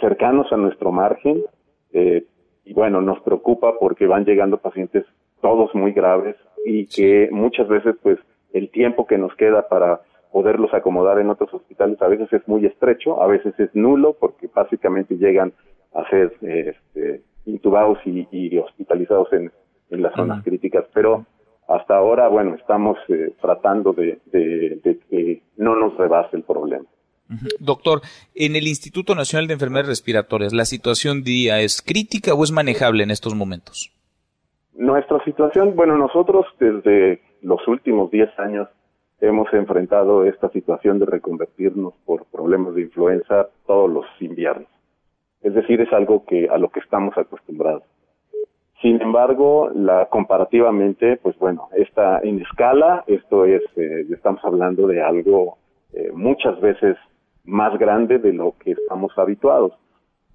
[0.00, 1.42] cercanos a nuestro margen
[1.92, 2.24] eh,
[2.64, 5.04] y bueno, nos preocupa porque van llegando pacientes
[5.40, 8.18] todos muy graves y que muchas veces pues
[8.52, 10.02] el tiempo que nos queda para
[10.32, 14.48] poderlos acomodar en otros hospitales a veces es muy estrecho, a veces es nulo porque
[14.54, 15.52] básicamente llegan
[15.94, 19.50] a ser este, intubados y, hospitalizados en,
[19.90, 20.84] las zonas críticas.
[20.92, 21.24] Pero
[21.66, 26.84] hasta ahora, bueno, estamos eh, tratando de, que no nos rebase el problema.
[27.60, 28.00] Doctor,
[28.34, 33.02] en el Instituto Nacional de Enfermedades Respiratorias, ¿la situación día es crítica o es manejable
[33.02, 33.92] en estos momentos?
[34.74, 38.68] Nuestra situación, bueno, nosotros desde los últimos 10 años
[39.20, 44.68] hemos enfrentado esta situación de reconvertirnos por problemas de influenza todos los inviernos.
[45.42, 47.84] Es decir, es algo que a lo que estamos acostumbrados.
[48.80, 55.02] Sin embargo, la comparativamente, pues bueno, está en escala, esto es, eh, estamos hablando de
[55.02, 55.58] algo
[55.92, 56.96] eh, muchas veces
[57.44, 59.72] más grande de lo que estamos habituados.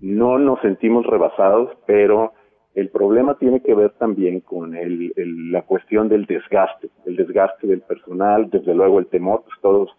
[0.01, 2.33] No nos sentimos rebasados, pero
[2.75, 5.13] el problema tiene que ver también con el,
[5.51, 9.89] la cuestión del desgaste, el desgaste del personal, desde luego el temor, pues todos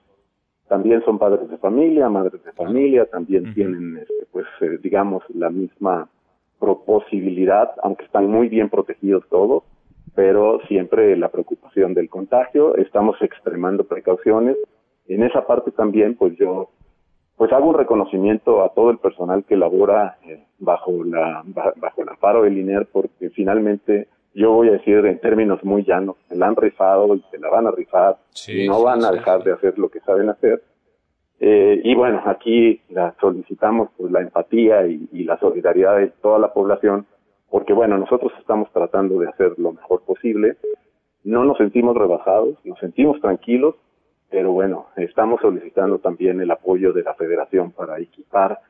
[0.68, 5.50] también son padres de familia, madres de familia, también tienen, este, pues, eh, digamos, la
[5.50, 6.08] misma
[6.86, 9.64] posibilidad, aunque están muy bien protegidos todos,
[10.14, 14.56] pero siempre la preocupación del contagio, estamos extremando precauciones.
[15.06, 16.70] En esa parte también, pues yo
[17.36, 22.08] pues hago un reconocimiento a todo el personal que labora eh, bajo la bajo el
[22.08, 26.46] amparo del INER porque finalmente yo voy a decir en términos muy llanos, se la
[26.46, 28.16] han rifado y se la van a rifar
[28.48, 30.62] y no van a dejar de hacer lo que saben hacer.
[31.38, 36.38] Eh, y bueno, aquí la solicitamos pues la empatía y, y la solidaridad de toda
[36.38, 37.06] la población
[37.54, 40.56] porque bueno, nosotros estamos tratando de hacer lo mejor posible,
[41.22, 43.76] no nos sentimos rebajados, nos sentimos tranquilos
[44.30, 48.60] pero bueno, estamos solicitando también el apoyo de la federación para equipar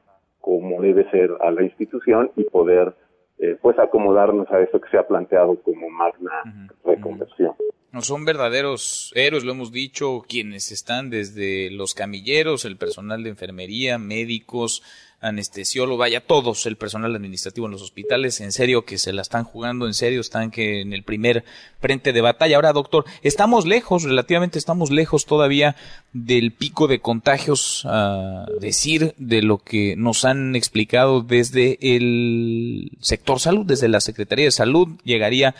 [0.40, 2.94] como debe ser a la institución y poder
[3.38, 7.54] eh, pues acomodarnos a eso que se ha planteado como magna reconversión.
[7.92, 13.30] No son verdaderos héroes, lo hemos dicho, quienes están desde los camilleros, el personal de
[13.30, 14.82] enfermería, médicos,
[15.24, 19.44] anestesiólogo, vaya, todos el personal administrativo en los hospitales, en serio que se la están
[19.44, 21.44] jugando, en serio están que en el primer
[21.80, 22.56] frente de batalla.
[22.56, 25.76] Ahora, doctor, estamos lejos, relativamente estamos lejos todavía
[26.12, 33.40] del pico de contagios, a decir de lo que nos han explicado desde el sector
[33.40, 35.54] salud, desde la Secretaría de Salud, llegaría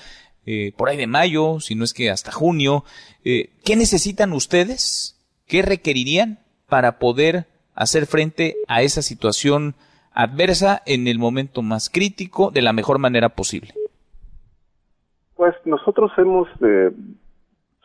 [0.47, 2.85] eh, por ahí de mayo, si no es que hasta junio.
[3.25, 5.17] Eh, ¿Qué necesitan ustedes?
[5.47, 9.75] ¿Qué requerirían para poder hacer frente a esa situación
[10.13, 13.75] adversa en el momento más crítico de la mejor manera posible?
[15.37, 16.93] Pues nosotros hemos eh,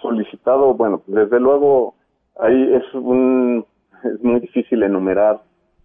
[0.02, 1.96] solicitado, bueno, desde luego
[2.40, 3.66] ahí es un
[4.04, 5.42] es muy difícil enumerar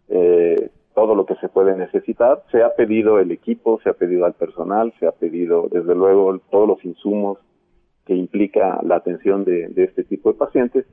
[0.09, 2.45] eh, todo lo que se puede necesitar.
[2.53, 6.39] Se ha pedido el equipo, se ha pedido al personal, se ha pedido desde luego
[6.51, 7.39] todos los insumos
[8.07, 10.87] que implica la atención de este tipo de pacientes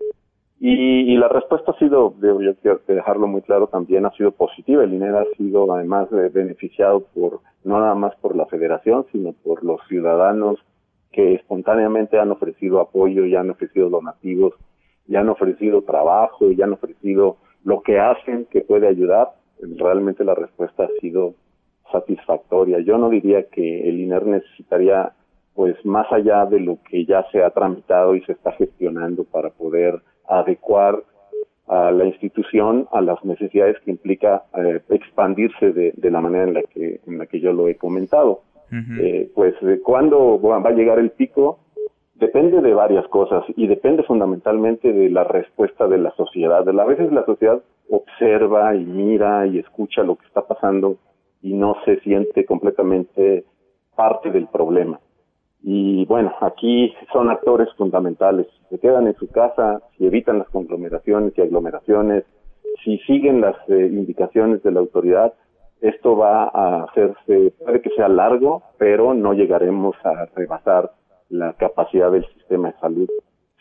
[0.63, 4.83] y, la respuesta ha sido, yo quiero dejarlo muy claro, también ha sido positiva.
[4.83, 9.63] El INER ha sido además beneficiado por, no nada más por la federación, sino por
[9.63, 10.59] los ciudadanos
[11.11, 14.53] que espontáneamente han ofrecido apoyo, ya han ofrecido donativos,
[15.07, 19.29] ya han ofrecido trabajo, ya han ofrecido lo que hacen que puede ayudar.
[19.59, 21.33] Realmente la respuesta ha sido
[21.91, 22.81] satisfactoria.
[22.81, 25.13] Yo no diría que el INER necesitaría,
[25.55, 29.49] pues más allá de lo que ya se ha tramitado y se está gestionando para
[29.49, 31.03] poder adecuar
[31.67, 36.53] a la institución a las necesidades que implica eh, expandirse de, de, la manera en
[36.53, 38.41] la que en la que yo lo he comentado.
[39.01, 39.53] eh, pues
[39.83, 41.59] cuándo va a llegar el pico
[42.15, 46.67] depende de varias cosas y depende fundamentalmente de la respuesta de la sociedad.
[46.67, 50.97] A veces la sociedad observa y mira y escucha lo que está pasando
[51.41, 53.43] y no se siente completamente
[53.95, 54.99] parte del problema.
[55.63, 58.47] Y bueno, aquí son actores fundamentales.
[58.69, 62.25] Se quedan en su casa, si evitan las conglomeraciones y aglomeraciones,
[62.83, 65.33] si siguen las eh, indicaciones de la autoridad,
[65.81, 70.91] esto va a hacerse, puede que sea largo, pero no llegaremos a rebasar
[71.29, 73.09] la capacidad del sistema de salud.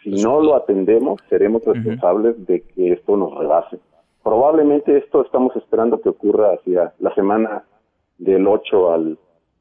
[0.03, 3.78] Si no lo atendemos, seremos responsables de que esto nos rebase.
[4.22, 7.64] Probablemente esto estamos esperando que ocurra hacia la semana
[8.18, 9.18] del 8 al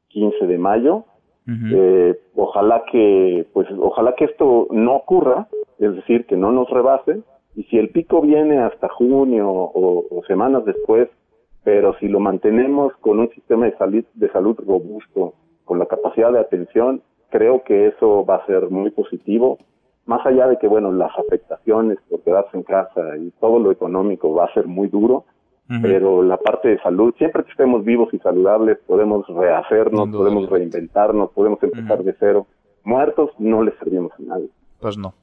[0.09, 1.05] 15 de mayo.
[1.47, 5.47] Eh, ojalá que, pues, ojalá que esto no ocurra,
[5.79, 7.21] es decir, que no nos rebase.
[7.55, 11.09] Y si el pico viene hasta junio o, semanas después,
[11.63, 15.33] pero si lo mantenemos con un sistema de salud, de salud robusto,
[15.65, 19.57] con la capacidad de atención, creo que eso va a ser muy positivo,
[20.05, 24.33] más allá de que, bueno, las afectaciones por quedarse en casa y todo lo económico
[24.33, 25.25] va a ser muy duro,
[25.81, 31.29] pero la parte de salud, siempre que estemos vivos y saludables, podemos rehacernos, podemos reinventarnos,
[31.31, 32.47] podemos empezar de cero.
[32.83, 34.49] Muertos no les servimos a nadie.
[34.79, 35.13] Pues no.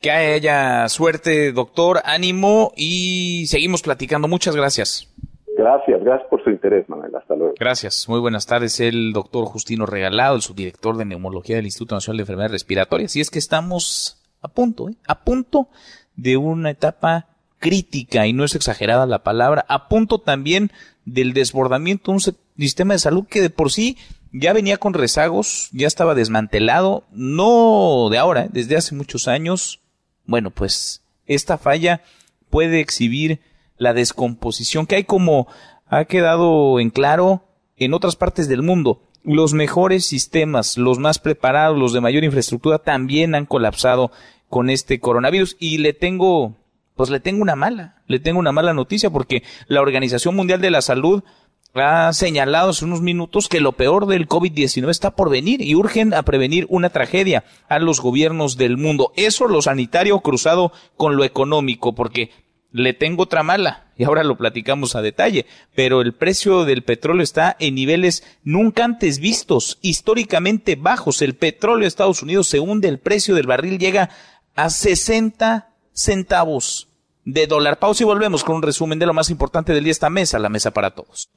[0.00, 4.28] Que haya suerte, doctor, ánimo y seguimos platicando.
[4.28, 5.12] Muchas gracias.
[5.58, 7.14] Gracias, gracias por su interés, Manuel.
[7.14, 7.54] Hasta luego.
[7.58, 8.08] Gracias.
[8.08, 8.80] Muy buenas tardes.
[8.80, 13.16] El doctor Justino Regalado, el subdirector de neumología del Instituto Nacional de Enfermedades Respiratorias.
[13.16, 14.94] Y es que estamos a punto, ¿eh?
[15.06, 15.68] a punto
[16.16, 17.26] de una etapa
[17.60, 20.72] crítica, y no es exagerada la palabra, a punto también
[21.04, 23.96] del desbordamiento de un sistema de salud que de por sí
[24.32, 28.48] ya venía con rezagos, ya estaba desmantelado, no de ahora, ¿eh?
[28.52, 29.80] desde hace muchos años.
[30.24, 32.02] Bueno, pues esta falla
[32.48, 33.40] puede exhibir
[33.76, 35.48] la descomposición que hay como
[35.86, 37.44] ha quedado en claro
[37.76, 39.02] en otras partes del mundo.
[39.22, 44.12] Los mejores sistemas, los más preparados, los de mayor infraestructura también han colapsado
[44.48, 46.56] con este coronavirus y le tengo
[47.00, 50.70] pues le tengo una mala, le tengo una mala noticia porque la Organización Mundial de
[50.70, 51.24] la Salud
[51.72, 56.12] ha señalado hace unos minutos que lo peor del COVID-19 está por venir y urgen
[56.12, 59.14] a prevenir una tragedia a los gobiernos del mundo.
[59.16, 62.32] Eso lo sanitario cruzado con lo económico, porque
[62.70, 67.22] le tengo otra mala y ahora lo platicamos a detalle, pero el precio del petróleo
[67.22, 71.22] está en niveles nunca antes vistos, históricamente bajos.
[71.22, 74.10] El petróleo de Estados Unidos se hunde, el precio del barril llega
[74.54, 76.89] a 60 centavos
[77.32, 77.78] de dólar.
[77.78, 80.48] Pausa y volvemos con un resumen de lo más importante del día esta mesa, la
[80.48, 81.30] mesa para todos.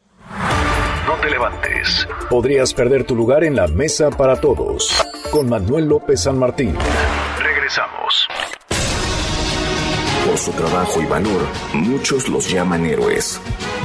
[1.07, 2.07] No te levantes.
[2.29, 5.03] Podrías perder tu lugar en la mesa para todos.
[5.31, 6.75] Con Manuel López San Martín.
[7.39, 8.27] Regresamos.
[10.25, 11.41] Por su trabajo y valor,
[11.73, 13.41] muchos los llaman héroes.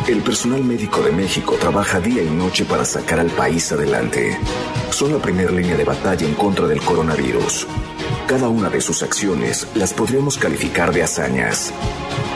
[0.06, 4.38] El personal médico de México trabaja día y noche para sacar al país adelante.
[4.90, 7.66] Son la primera línea de batalla en contra del coronavirus.
[8.26, 11.72] Cada una de sus acciones las podríamos calificar de hazañas.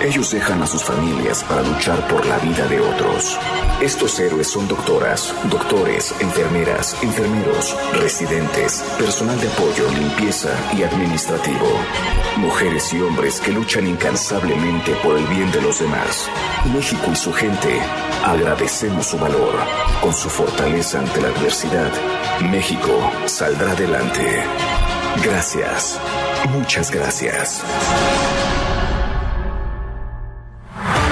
[0.02, 3.38] Ellos dejan a sus familias para luchar por la vida de otros.
[3.80, 11.68] Estos héroes son doctoras, doctores, enfermeras, enfermeros, residentes, personal de apoyo, limpieza y administrativo.
[12.36, 16.28] Mujeres y hombres que luchan incansablemente por el bien de los demás.
[16.72, 17.51] México y su gente
[18.24, 19.54] agradecemos su valor.
[20.00, 21.90] Con su fortaleza ante la adversidad,
[22.50, 24.44] México saldrá adelante.
[25.24, 25.98] Gracias.
[26.50, 27.62] Muchas gracias.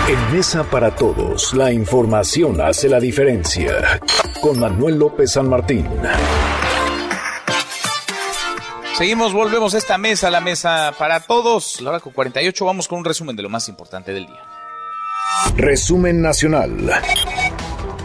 [0.09, 4.01] En Mesa para Todos, la información hace la diferencia.
[4.41, 5.89] Con Manuel López San Martín.
[8.95, 11.81] Seguimos, volvemos a esta mesa, la mesa para todos.
[11.81, 14.60] La hora con 48, vamos con un resumen de lo más importante del día.
[15.57, 16.91] Resumen nacional.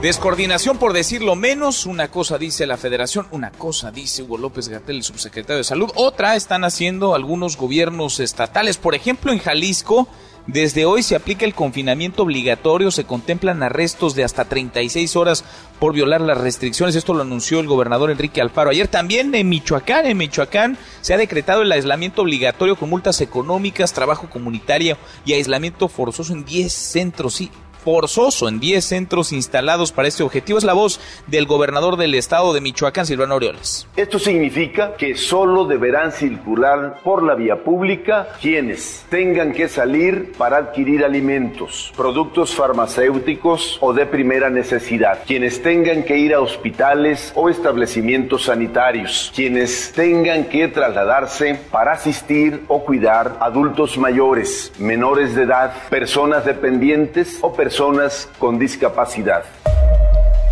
[0.01, 4.97] Descoordinación por decirlo menos, una cosa dice la federación, una cosa dice Hugo López Gatel,
[4.97, 10.07] el subsecretario de salud, otra están haciendo algunos gobiernos estatales, por ejemplo en Jalisco,
[10.47, 15.43] desde hoy se aplica el confinamiento obligatorio, se contemplan arrestos de hasta 36 horas
[15.79, 16.95] por violar las restricciones.
[16.95, 18.87] Esto lo anunció el gobernador Enrique Alfaro ayer.
[18.87, 24.29] También en Michoacán, en Michoacán se ha decretado el aislamiento obligatorio con multas económicas, trabajo
[24.29, 27.33] comunitario y aislamiento forzoso en 10 centros.
[27.33, 27.49] Sí,
[27.85, 30.57] forzoso en 10 centros instalados para este objetivo.
[30.57, 33.87] Es la voz del gobernador del estado de Michoacán, Silvano Aureoles.
[33.95, 40.57] Esto significa que solo deberán circular por la vía pública quienes tengan que salir para
[40.57, 47.49] adquirir alimentos, productos farmacéuticos o de primera necesidad, quienes tengan que ir a hospitales o
[47.49, 55.73] establecimientos sanitarios, quienes tengan que trasladarse para asistir o cuidar adultos mayores, menores de edad,
[55.89, 59.43] personas dependientes o personas con discapacidad.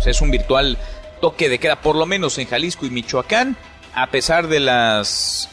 [0.04, 0.76] Es un virtual
[1.22, 3.56] toque de queda, por lo menos en Jalisco y Michoacán,
[3.94, 5.48] a pesar de las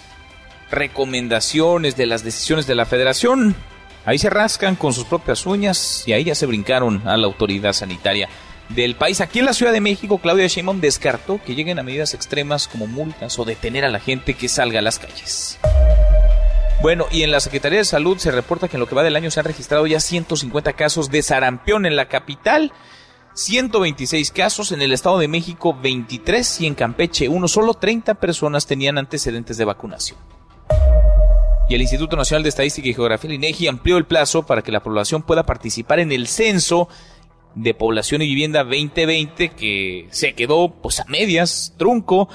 [0.69, 3.55] recomendaciones, de las decisiones de la federación.
[4.03, 7.71] Ahí se rascan con sus propias uñas y ahí ya se brincaron a la autoridad
[7.71, 8.27] sanitaria
[8.67, 9.21] del país.
[9.21, 12.85] Aquí en la Ciudad de México, Claudia Sheinbaum descartó que lleguen a medidas extremas como
[12.85, 15.57] multas o detener a la gente que salga a las calles.
[16.81, 19.15] Bueno, y en la Secretaría de Salud se reporta que en lo que va del
[19.15, 22.73] año se han registrado ya 150 casos de sarampión en la capital,
[23.35, 27.47] 126 casos en el Estado de México, 23 y en Campeche uno.
[27.47, 30.17] Solo 30 personas tenían antecedentes de vacunación.
[31.69, 34.71] Y el Instituto Nacional de Estadística y Geografía, el INEGI, amplió el plazo para que
[34.71, 36.89] la población pueda participar en el censo
[37.53, 42.27] de población y vivienda 2020 que se quedó pues a medias, trunco,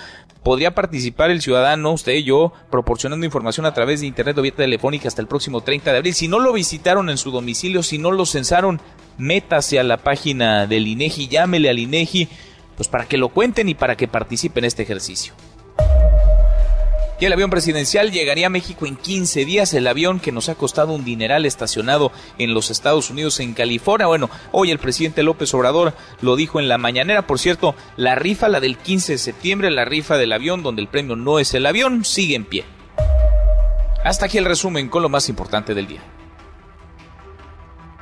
[0.47, 4.55] podría participar el ciudadano, usted y yo, proporcionando información a través de internet o vía
[4.55, 6.15] telefónica hasta el próximo 30 de abril.
[6.15, 8.81] Si no lo visitaron en su domicilio, si no lo censaron,
[9.19, 12.29] métase a la página del INEGI, llámele al INEGI,
[12.77, 15.35] pues para que lo cuenten y para que participen en este ejercicio.
[17.19, 20.55] Y el avión presidencial llegaría a México en 15 días, el avión que nos ha
[20.55, 24.07] costado un dineral estacionado en los Estados Unidos, en California.
[24.07, 27.27] Bueno, hoy el presidente López Obrador lo dijo en la mañanera.
[27.27, 30.89] Por cierto, la rifa, la del 15 de septiembre, la rifa del avión, donde el
[30.89, 32.65] premio no es el avión, sigue en pie.
[34.05, 36.03] Hasta aquí el resumen con lo más importante del día.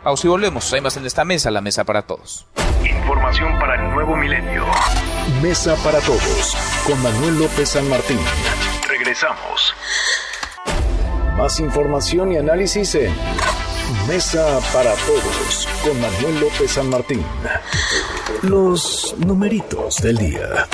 [0.02, 0.72] Pausa y volvemos.
[0.72, 2.46] Hay más en esta mesa, la mesa para todos.
[2.84, 4.64] Información para el nuevo milenio.
[5.40, 6.56] Mesa para todos,
[6.86, 8.18] con Manuel López San Martín.
[9.14, 9.74] Regresamos.
[11.36, 13.12] Más información y análisis en
[14.08, 17.22] Mesa para Todos con Manuel López San Martín.
[18.42, 20.66] Los numeritos del día.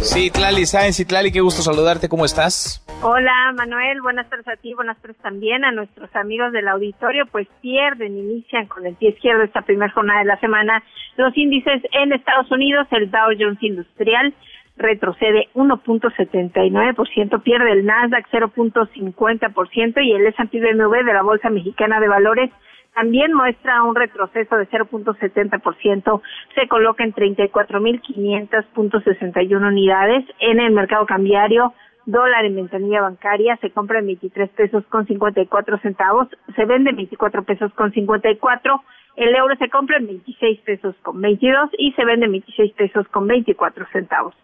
[0.00, 2.82] Sí, Tlali Sáenz, Tlali, qué gusto saludarte, ¿cómo estás?
[3.02, 7.46] Hola Manuel, buenas tardes a ti, buenas tardes también a nuestros amigos del auditorio, pues
[7.60, 10.82] pierden, inician con el pie izquierdo esta primera jornada de la semana
[11.16, 14.34] los índices en Estados Unidos, el Dow Jones Industrial
[14.76, 22.08] retrocede 1.79%, pierde el Nasdaq 0.50% y el S&P BMW de la Bolsa Mexicana de
[22.08, 22.50] Valores
[22.94, 26.22] también muestra un retroceso de 0.70%,
[26.54, 31.74] se coloca en 34.500.61 unidades en el mercado cambiario.
[32.06, 36.96] Dólar en ventanilla bancaria se compra en 23 pesos con 54 centavos, se vende en
[36.96, 38.84] 24 pesos con 54,
[39.16, 43.08] el euro se compra en 26 pesos con 22 y se vende en 26 pesos
[43.08, 44.34] con 24 centavos.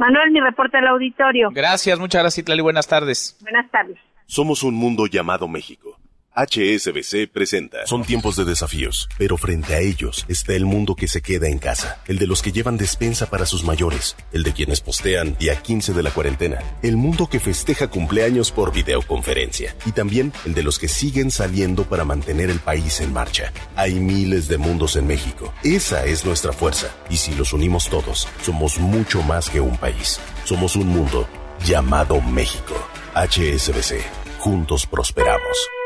[0.00, 1.50] Manuel, mi reporte al auditorio.
[1.52, 2.62] Gracias, muchas gracias, Itlali.
[2.62, 3.36] Buenas tardes.
[3.42, 3.98] Buenas tardes.
[4.24, 5.99] Somos un mundo llamado México.
[6.34, 7.86] HSBC presenta.
[7.86, 11.58] Son tiempos de desafíos, pero frente a ellos está el mundo que se queda en
[11.58, 15.60] casa, el de los que llevan despensa para sus mayores, el de quienes postean día
[15.60, 20.62] 15 de la cuarentena, el mundo que festeja cumpleaños por videoconferencia y también el de
[20.62, 23.52] los que siguen saliendo para mantener el país en marcha.
[23.74, 25.52] Hay miles de mundos en México.
[25.64, 30.20] Esa es nuestra fuerza y si los unimos todos, somos mucho más que un país.
[30.44, 31.28] Somos un mundo
[31.66, 32.74] llamado México.
[33.14, 34.00] HSBC.
[34.38, 35.79] Juntos prosperamos.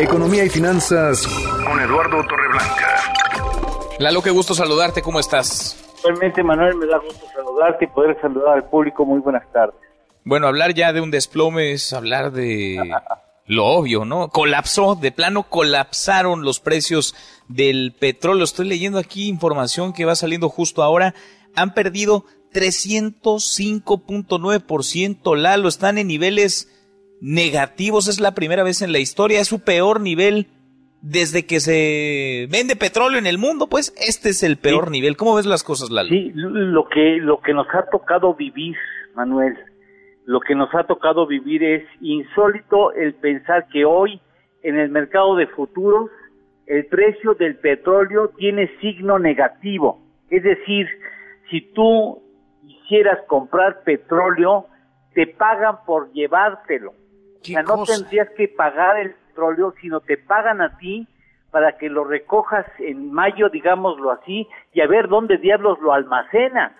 [0.00, 2.96] Economía y finanzas con Eduardo Torreblanca.
[3.98, 5.76] Lalo, qué gusto saludarte, ¿cómo estás?
[6.02, 9.04] Realmente, Manuel, me da gusto saludarte y poder saludar al público.
[9.04, 9.74] Muy buenas tardes.
[10.24, 12.78] Bueno, hablar ya de un desplome es hablar de
[13.44, 14.30] lo obvio, ¿no?
[14.30, 17.14] Colapsó, de plano colapsaron los precios
[17.48, 18.44] del petróleo.
[18.44, 21.14] Estoy leyendo aquí información que va saliendo justo ahora.
[21.56, 22.24] Han perdido
[22.54, 26.68] 305.9%, Lalo, están en niveles
[27.20, 28.08] negativos.
[28.08, 29.40] Es la primera vez en la historia.
[29.40, 30.48] Es su peor nivel
[31.02, 33.68] desde que se vende petróleo en el mundo.
[33.68, 35.16] Pues este es el peor nivel.
[35.16, 36.08] ¿Cómo ves las cosas, Lalo?
[36.08, 38.76] Sí, lo que, lo que nos ha tocado vivir,
[39.14, 39.56] Manuel,
[40.26, 44.20] lo que nos ha tocado vivir es insólito el pensar que hoy
[44.62, 46.10] en el mercado de futuros
[46.70, 50.00] el precio del petróleo tiene signo negativo.
[50.30, 50.86] Es decir,
[51.50, 52.22] si tú
[52.64, 54.66] quisieras comprar petróleo,
[55.12, 56.94] te pagan por llevártelo.
[57.40, 61.06] O sea, no tendrías que pagar el petróleo, sino te pagan a ti
[61.50, 66.72] para que lo recojas en mayo, digámoslo así, y a ver dónde diablos lo almacenas.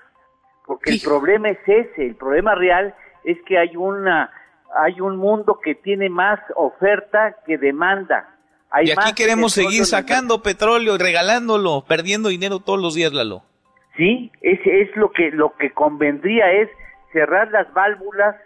[0.66, 2.94] Porque el problema es ese, el problema real
[3.24, 4.30] es que hay una
[4.76, 8.28] hay un mundo que tiene más oferta que demanda.
[8.82, 13.42] y aquí queremos seguir sacando petróleo y regalándolo, perdiendo dinero todos los días, Lalo.
[13.96, 16.68] Sí, ese es lo que lo que convendría es
[17.12, 18.36] cerrar las válvulas,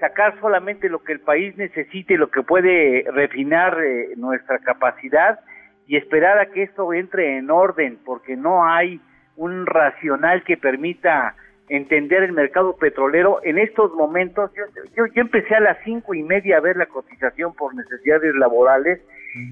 [0.00, 5.40] sacar solamente lo que el país necesite y lo que puede refinar eh, nuestra capacidad
[5.86, 9.00] y esperar a que esto entre en orden, porque no hay
[9.36, 11.34] un racional que permita
[11.68, 14.50] entender el mercado petrolero en estos momentos.
[14.54, 14.62] Yo,
[14.96, 19.00] yo, yo empecé a las cinco y media a ver la cotización por necesidades laborales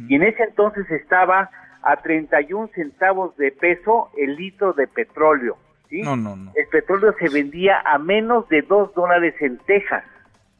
[0.09, 1.51] y en ese entonces estaba
[1.83, 5.59] a 31 centavos de peso el litro de petróleo.
[5.91, 6.01] ¿sí?
[6.01, 6.53] No, no, no.
[6.55, 10.05] El petróleo se vendía a menos de dos dólares en Texas.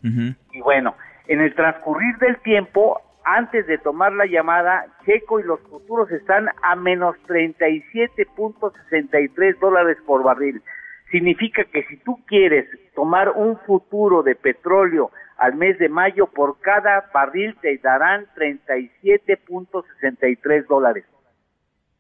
[0.05, 0.95] Y bueno,
[1.29, 6.51] en el transcurrir del tiempo, antes de tomar la llamada, Checo y los futuros están
[6.63, 10.63] a menos 37.63 dólares por barril.
[11.11, 16.61] Significa que si tú quieres tomar un futuro de petróleo al mes de mayo, por
[16.61, 21.07] cada barril te darán 37.63 dólares.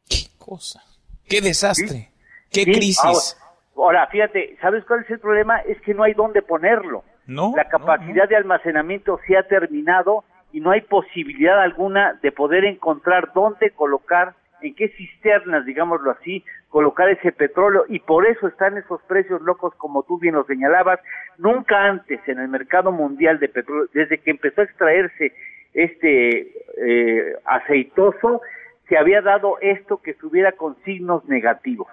[0.08, 0.82] ¿Qué cosa?
[1.26, 2.10] ¿Qué desastre?
[2.50, 3.38] ¿Qué crisis?
[3.76, 5.60] Ahora, fíjate, ¿sabes cuál es el problema?
[5.60, 7.02] Es que no hay dónde ponerlo.
[7.26, 7.52] No.
[7.56, 13.32] La capacidad de almacenamiento se ha terminado y no hay posibilidad alguna de poder encontrar
[13.34, 19.02] dónde colocar, en qué cisternas, digámoslo así, colocar ese petróleo y por eso están esos
[19.02, 21.00] precios locos como tú bien lo señalabas.
[21.38, 25.32] Nunca antes en el mercado mundial de petróleo, desde que empezó a extraerse
[25.72, 28.40] este eh, aceitoso,
[28.88, 31.88] se había dado esto que estuviera con signos negativos.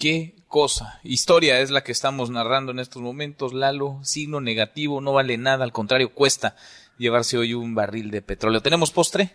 [0.00, 0.98] ¿Qué cosa?
[1.02, 3.98] Historia es la que estamos narrando en estos momentos, Lalo.
[4.00, 6.54] Signo negativo, no vale nada, al contrario, cuesta
[6.96, 8.62] llevarse hoy un barril de petróleo.
[8.62, 9.28] ¿Tenemos postre?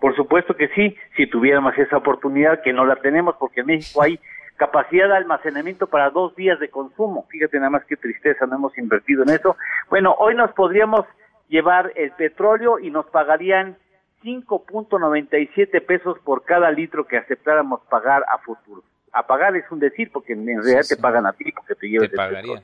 [0.00, 4.02] Por supuesto que sí, si tuviéramos esa oportunidad, que no la tenemos, porque en México
[4.02, 4.18] hay
[4.56, 7.28] capacidad de almacenamiento para dos días de consumo.
[7.30, 9.56] Fíjate nada más qué tristeza, no hemos invertido en eso.
[9.88, 11.06] Bueno, hoy nos podríamos
[11.48, 13.76] llevar el petróleo y nos pagarían
[14.24, 18.82] 5.97 pesos por cada litro que aceptáramos pagar a futuro
[19.18, 22.10] a pagar es un decir, porque en realidad te pagan a ti porque te lleves
[22.10, 22.62] Te pagarían.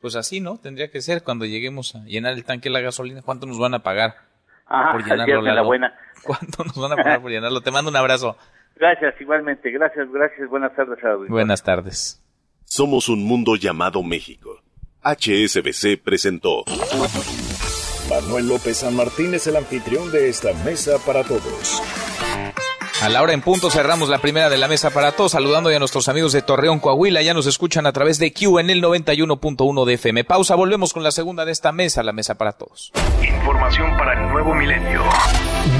[0.00, 0.58] Pues así, ¿no?
[0.58, 3.22] Tendría que ser cuando lleguemos a llenar el tanque de la gasolina.
[3.22, 4.14] ¿Cuánto nos van a pagar
[4.66, 5.40] Ajá, por llenarlo?
[5.42, 5.94] la buena.
[6.22, 7.60] ¿Cuánto nos van a pagar por llenarlo?
[7.62, 8.36] Te mando un abrazo.
[8.76, 9.70] Gracias, igualmente.
[9.70, 10.48] Gracias, gracias.
[10.48, 10.98] Buenas tardes,
[11.28, 12.20] Buenas tardes.
[12.64, 14.60] Somos un mundo llamado México.
[15.02, 16.64] HSBC presentó.
[18.10, 21.82] Manuel López San Martín es el anfitrión de esta mesa para todos.
[23.04, 25.76] A la hora en punto cerramos la primera de la mesa para todos, saludando ya
[25.76, 27.20] a nuestros amigos de Torreón, Coahuila.
[27.20, 30.24] Ya nos escuchan a través de Q en el 91.1 de FM.
[30.24, 32.92] Pausa, volvemos con la segunda de esta mesa, la mesa para todos.
[33.22, 35.02] Información para el nuevo milenio.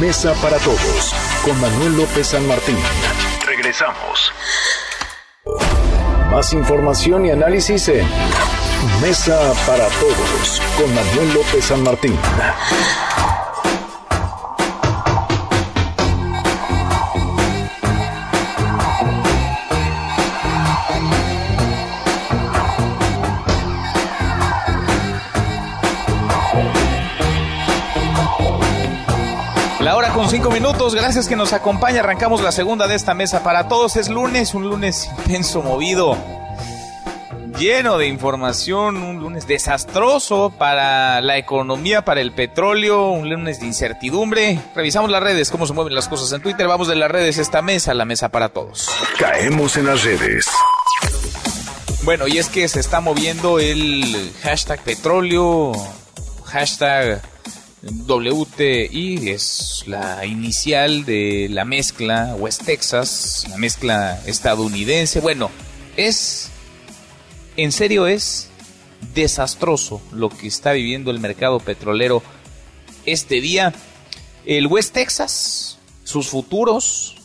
[0.02, 1.14] Mesa para todos,
[1.46, 2.76] con Manuel López San Martín.
[3.46, 4.30] Regresamos.
[6.30, 8.06] Más información y análisis en
[9.00, 12.18] Mesa para todos, con Manuel López San Martín.
[30.34, 32.00] Cinco minutos, gracias que nos acompaña.
[32.00, 33.94] Arrancamos la segunda de esta mesa para todos.
[33.94, 36.18] Es lunes, un lunes intenso, movido,
[37.56, 43.66] lleno de información, un lunes desastroso para la economía, para el petróleo, un lunes de
[43.66, 44.58] incertidumbre.
[44.74, 46.66] Revisamos las redes, cómo se mueven las cosas en Twitter.
[46.66, 48.90] Vamos de las redes esta mesa, la mesa para todos.
[49.16, 50.48] Caemos en las redes.
[52.02, 55.74] Bueno, y es que se está moviendo el hashtag petróleo,
[56.44, 57.22] hashtag
[57.90, 65.20] WTI es la inicial de la mezcla West Texas, la mezcla estadounidense.
[65.20, 65.50] Bueno,
[65.96, 66.48] es,
[67.56, 68.48] en serio es
[69.14, 72.22] desastroso lo que está viviendo el mercado petrolero
[73.04, 73.74] este día.
[74.46, 77.16] El West Texas, sus futuros,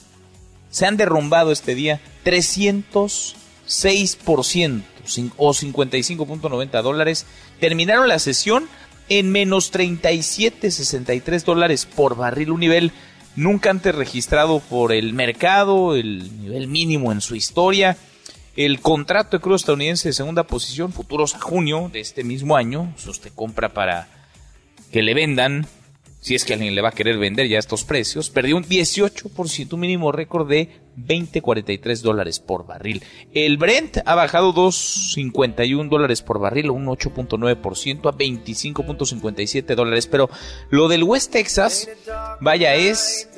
[0.72, 4.84] se han derrumbado este día 306%
[5.38, 7.26] o 55.90 dólares.
[7.62, 8.68] Terminaron la sesión
[9.10, 12.92] en menos 37.63 dólares por barril, un nivel
[13.36, 17.98] nunca antes registrado por el mercado, el nivel mínimo en su historia.
[18.56, 22.94] El contrato de crudo estadounidense de segunda posición, futuros a junio de este mismo año,
[23.08, 24.08] usted compra para
[24.92, 25.66] que le vendan,
[26.22, 29.74] si es que alguien le va a querer vender ya estos precios, perdió un 18%,
[29.74, 33.04] un mínimo récord de 20.43 dólares por barril.
[33.34, 40.08] El Brent ha bajado 2.51 dólares por barril, un 8.9% a 25.57 dólares.
[40.08, 40.30] Pero
[40.70, 41.90] lo del West Texas,
[42.42, 43.30] vaya, es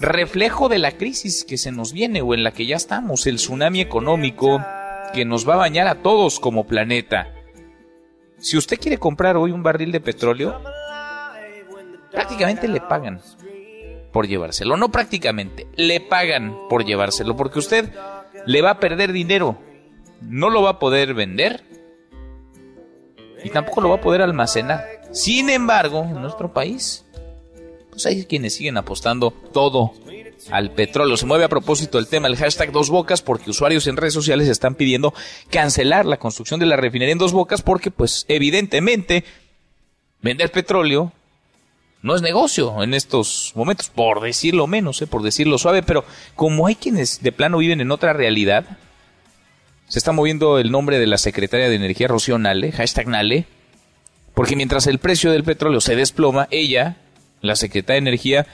[0.00, 3.36] reflejo de la crisis que se nos viene o en la que ya estamos, el
[3.36, 4.62] tsunami económico
[5.14, 7.32] que nos va a bañar a todos como planeta.
[8.38, 10.60] Si usted quiere comprar hoy un barril de petróleo,
[12.14, 13.20] prácticamente le pagan.
[14.12, 14.76] por llevárselo.
[14.76, 17.92] No prácticamente, le pagan por llevárselo porque usted
[18.46, 19.58] le va a perder dinero.
[20.20, 21.64] No lo va a poder vender
[23.42, 24.84] y tampoco lo va a poder almacenar.
[25.12, 27.04] Sin embargo, en nuestro país,
[27.90, 29.92] pues hay quienes siguen apostando todo
[30.50, 31.16] al petróleo.
[31.16, 34.48] Se mueve a propósito el tema, el hashtag Dos Bocas, porque usuarios en redes sociales
[34.48, 35.12] están pidiendo
[35.50, 39.24] cancelar la construcción de la refinería en Dos Bocas porque, pues, evidentemente,
[40.22, 41.12] vender petróleo
[42.04, 45.06] no es negocio en estos momentos, por decirlo menos, ¿eh?
[45.06, 48.76] por decirlo suave, pero como hay quienes de plano viven en otra realidad,
[49.88, 53.46] se está moviendo el nombre de la secretaria de Energía, Rocío Nale, hashtag Nale,
[54.34, 56.98] porque mientras el precio del petróleo se desploma, ella,
[57.40, 58.46] la secretaria de Energía,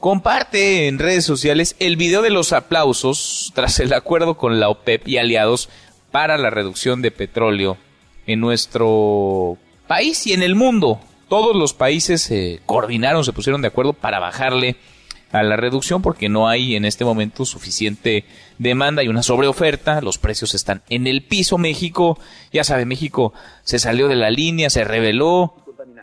[0.00, 5.08] comparte en redes sociales el video de los aplausos tras el acuerdo con la OPEP
[5.08, 5.68] y aliados
[6.10, 7.76] para la reducción de petróleo
[8.26, 13.68] en nuestro país y en el mundo todos los países se coordinaron, se pusieron de
[13.68, 14.76] acuerdo para bajarle
[15.34, 18.24] a la reducción porque no hay en este momento suficiente
[18.58, 21.58] demanda y una sobreoferta, los precios están en el piso.
[21.58, 22.18] México,
[22.52, 23.32] ya sabe, México
[23.64, 25.54] se salió de la línea, se rebeló.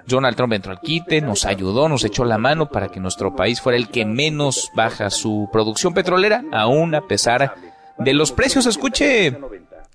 [0.06, 3.62] Donald Trump entró al quite, nos ayudó, nos echó la mano para que nuestro país
[3.62, 7.56] fuera el que menos baja su producción petrolera, aún a pesar
[7.98, 8.66] de los precios.
[8.66, 9.38] Escuche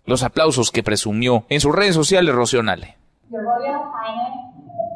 [0.06, 2.96] los aplausos que presumió en sus redes sociales Rocionale.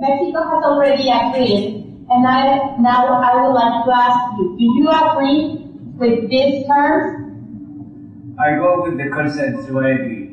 [0.01, 4.89] Mexico has already agreed, and I, now I would like to ask you, do you
[4.89, 5.67] agree
[5.97, 7.27] with these terms?
[8.39, 10.33] I go with the consent, so I agree.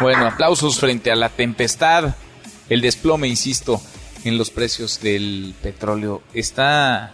[0.00, 2.14] Bueno, aplausos frente a la tempestad,
[2.68, 3.80] el desplome, insisto,
[4.24, 6.22] en los precios del petróleo.
[6.34, 7.12] Está...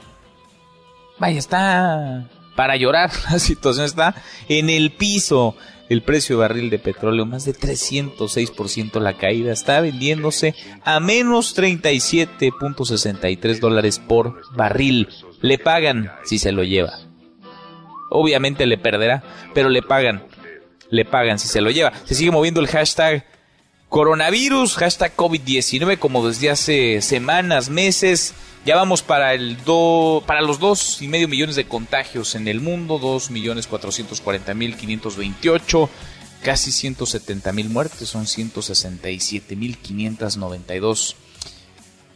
[1.19, 3.11] Vaya, está para llorar.
[3.31, 4.15] La situación está
[4.49, 5.57] en el piso.
[5.91, 11.55] El precio de barril de petróleo, más de 306% la caída, está vendiéndose a menos
[11.55, 15.11] 37.63 dólares por barril.
[15.43, 17.01] Le pagan si se lo lleva.
[18.09, 20.25] Obviamente le perderá, pero le pagan.
[20.89, 21.93] Le pagan si se lo lleva.
[22.05, 23.27] Se sigue moviendo el hashtag
[23.95, 28.35] Coronavirus, hashtag COVID-19, como desde hace semanas, meses.
[28.67, 32.61] Ya vamos para, el do, para los dos y medio millones de contagios en el
[32.61, 35.89] mundo, dos millones cuatrocientos cuarenta mil quinientos veintiocho,
[36.43, 41.15] casi ciento setenta mil muertes, son ciento sesenta y siete mil quinientos noventa y dos.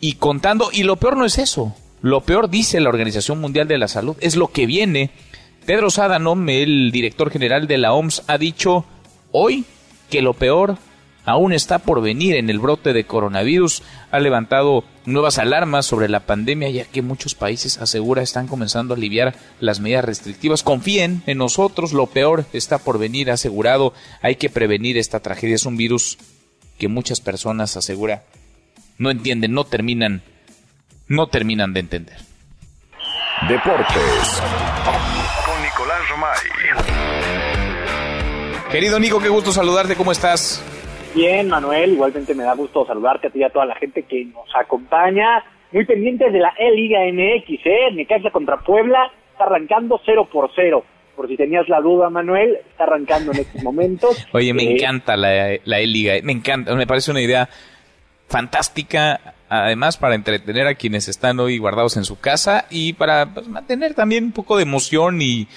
[0.00, 3.78] Y contando, y lo peor no es eso, lo peor dice la Organización Mundial de
[3.78, 5.12] la Salud, es lo que viene.
[5.64, 8.84] Tedros Adhanom, el director general de la OMS, ha dicho
[9.30, 9.64] hoy
[10.10, 10.76] que lo peor
[11.28, 13.82] aún está por venir en el brote de coronavirus.
[14.10, 18.96] Ha levantado nuevas alarmas sobre la pandemia ya que muchos países asegura están comenzando a
[18.96, 20.62] aliviar las medidas restrictivas.
[20.62, 23.92] Confíen en nosotros, lo peor está por venir, asegurado.
[24.22, 25.56] Hay que prevenir esta tragedia.
[25.56, 26.16] Es un virus
[26.78, 28.24] que muchas personas asegura
[28.96, 30.22] no entienden, no terminan,
[31.08, 32.16] no terminan de entender.
[33.48, 34.42] Deportes
[35.44, 36.38] con Nicolás Romay.
[38.70, 40.62] Querido Nico, qué gusto saludarte, ¿cómo estás?
[41.14, 44.24] Bien, Manuel, igualmente me da gusto saludarte a ti y a toda la gente que
[44.26, 45.44] nos acompaña.
[45.72, 47.90] Muy pendientes de la E-Liga MX, ¿eh?
[47.92, 50.84] Necaxa contra Puebla, está arrancando 0 por 0.
[51.16, 54.26] Por si tenías la duda, Manuel, está arrancando en estos momentos.
[54.32, 57.48] Oye, me eh, encanta la, la E-Liga, me encanta, me parece una idea
[58.28, 63.48] fantástica, además para entretener a quienes están hoy guardados en su casa y para pues,
[63.48, 65.48] mantener también un poco de emoción y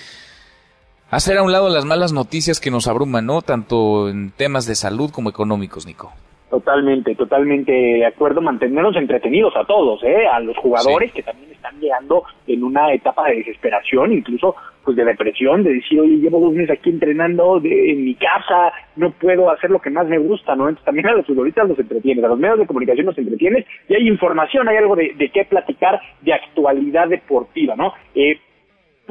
[1.12, 3.42] hacer a un lado las malas noticias que nos abruman, ¿no?
[3.42, 6.12] Tanto en temas de salud como económicos, Nico.
[6.50, 10.28] Totalmente, totalmente de acuerdo, mantenernos entretenidos a todos, ¿eh?
[10.28, 15.06] a los jugadores que también están llegando en una etapa de desesperación, incluso pues de
[15.06, 19.70] depresión, de decir, oye, llevo dos meses aquí entrenando en mi casa, no puedo hacer
[19.70, 20.68] lo que más me gusta, ¿no?
[20.68, 23.96] Entonces también a los futbolistas los entretienes, a los medios de comunicación los entretienes y
[23.96, 27.94] hay información, hay algo de, de qué platicar de actualidad deportiva, ¿no?
[28.14, 28.42] Eh,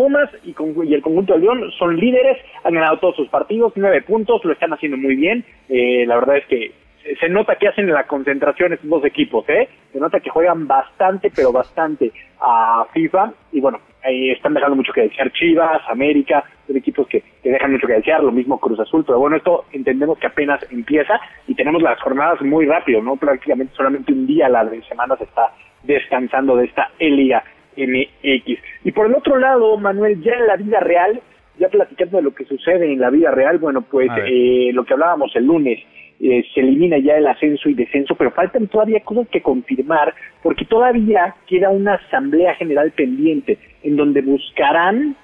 [0.01, 0.55] Pumas y,
[0.94, 4.72] el conjunto de León son líderes, han ganado todos sus partidos, nueve puntos, lo están
[4.72, 5.44] haciendo muy bien.
[5.68, 6.72] Eh, la verdad es que
[7.20, 9.68] se nota que hacen la concentración estos dos equipos, ¿eh?
[9.92, 13.34] Se nota que juegan bastante, pero bastante a FIFA.
[13.53, 17.86] Y bueno, ahí están dejando mucho que desear Chivas, América, son equipos que, dejan mucho
[17.86, 19.05] que desear, lo mismo Cruz Azul.
[19.05, 23.16] Pero bueno, esto entendemos que apenas empieza y tenemos las jornadas muy rápido, ¿no?
[23.16, 27.44] Prácticamente solamente un día a la semana se está descansando de esta Liga
[27.76, 28.58] MX.
[28.84, 31.20] Y por el otro lado, Manuel, ya en la vida real,
[31.58, 34.94] ya platicando de lo que sucede en la vida real, bueno, pues eh, lo que
[34.94, 35.78] hablábamos el lunes,
[36.20, 40.64] eh, se elimina ya el ascenso y descenso, pero faltan todavía cosas que confirmar, porque
[40.64, 45.16] todavía queda una asamblea general pendiente en donde buscarán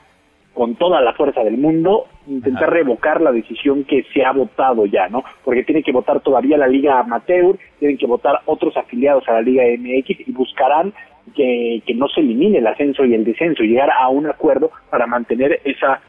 [0.55, 5.09] con toda la fuerza del mundo intentar revocar la decisión que se ha votado ya,
[5.09, 5.23] ¿no?
[5.45, 9.43] Porque tiene que votar todavía la Liga Amateur, tienen que votar otros afiliados a la
[9.43, 10.95] Liga MX y buscarán
[11.35, 15.61] que, no se elimine el ascenso y el descenso, llegar a un acuerdo para mantener
[15.65, 16.01] esa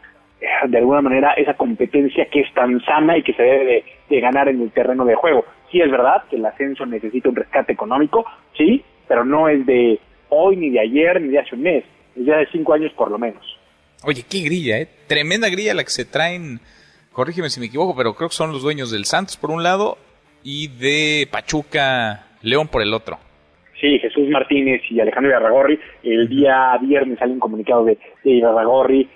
[0.67, 4.47] de alguna manera esa competencia que es tan sana y que se debe de, ganar
[4.47, 5.45] en el terreno de juego.
[5.71, 8.23] Sí es verdad que el ascenso necesita un rescate económico,
[8.55, 9.99] sí, pero no es de
[10.29, 11.83] hoy, ni de ayer, ni de hace un mes,
[12.15, 13.43] es de hace cinco años por lo menos.
[14.03, 14.87] Oye, qué grilla, ¿eh?
[15.07, 16.59] Tremenda grilla la que se traen,
[17.11, 19.97] corrígeme si me equivoco, pero creo que son los dueños del Santos por un lado
[20.43, 23.17] y de Pachuca León por el otro.
[23.79, 29.07] Sí, Jesús Martínez y Alejandro Arragorri, el día viernes sale un comunicado de, de Arragorri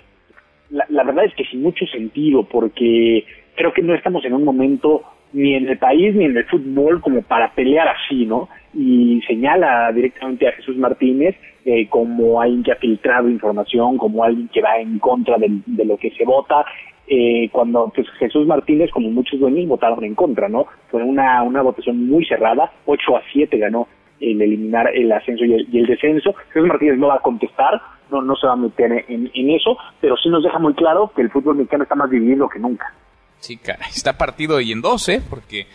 [0.72, 5.02] la, verdad es que sin mucho sentido, porque creo que no estamos en un momento
[5.32, 8.48] ni en el país ni en el fútbol como para pelear así, ¿no?
[8.74, 14.48] Y señala directamente a Jesús Martínez eh, como alguien que ha filtrado información, como alguien
[14.48, 16.64] que va en contra de, lo que se vota,
[17.06, 20.66] eh, cuando pues, Jesús Martínez, como muchos dueños, votaron en contra, ¿no?
[20.90, 23.88] Fue una, una votación muy cerrada, 8 a 7 ganó
[24.22, 26.34] el eliminar el ascenso y el, descenso.
[26.52, 30.16] Jesús Martínez no va a contestar, no, no se va a meter en, eso, pero
[30.16, 32.92] sí nos deja muy claro que el fútbol mexicano está más dividido que nunca.
[33.40, 35.20] Sí, caray, está partido y en dos, ¿eh?
[35.28, 35.66] Porque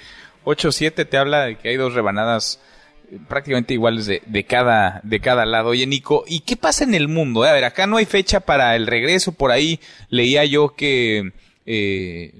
[0.45, 2.63] 8-7 te habla de que hay dos rebanadas
[3.11, 5.69] eh, prácticamente iguales de, de, cada, de cada lado.
[5.69, 7.43] Oye, Nico, ¿y qué pasa en el mundo?
[7.43, 9.79] A ver, acá no hay fecha para el regreso, por ahí
[10.09, 11.33] leía yo que
[11.70, 12.32] eh,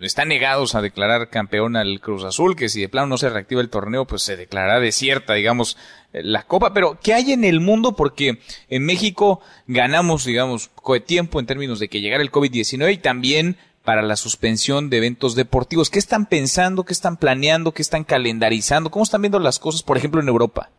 [0.00, 3.60] están negados a declarar campeón al Cruz Azul, que si de plano no se reactiva
[3.60, 5.76] el torneo, pues se declarará desierta, digamos,
[6.14, 6.72] eh, la Copa.
[6.72, 7.94] Pero, ¿qué hay en el mundo?
[7.94, 8.38] Porque
[8.70, 10.70] en México ganamos, digamos,
[11.06, 15.36] tiempo en términos de que llegara el COVID-19 y también para la suspensión de eventos
[15.36, 15.90] deportivos.
[15.90, 16.84] ¿Qué están pensando?
[16.84, 17.72] ¿Qué están planeando?
[17.72, 18.90] ¿Qué están calendarizando?
[18.90, 20.70] ¿Cómo están viendo las cosas, por ejemplo, en Europa?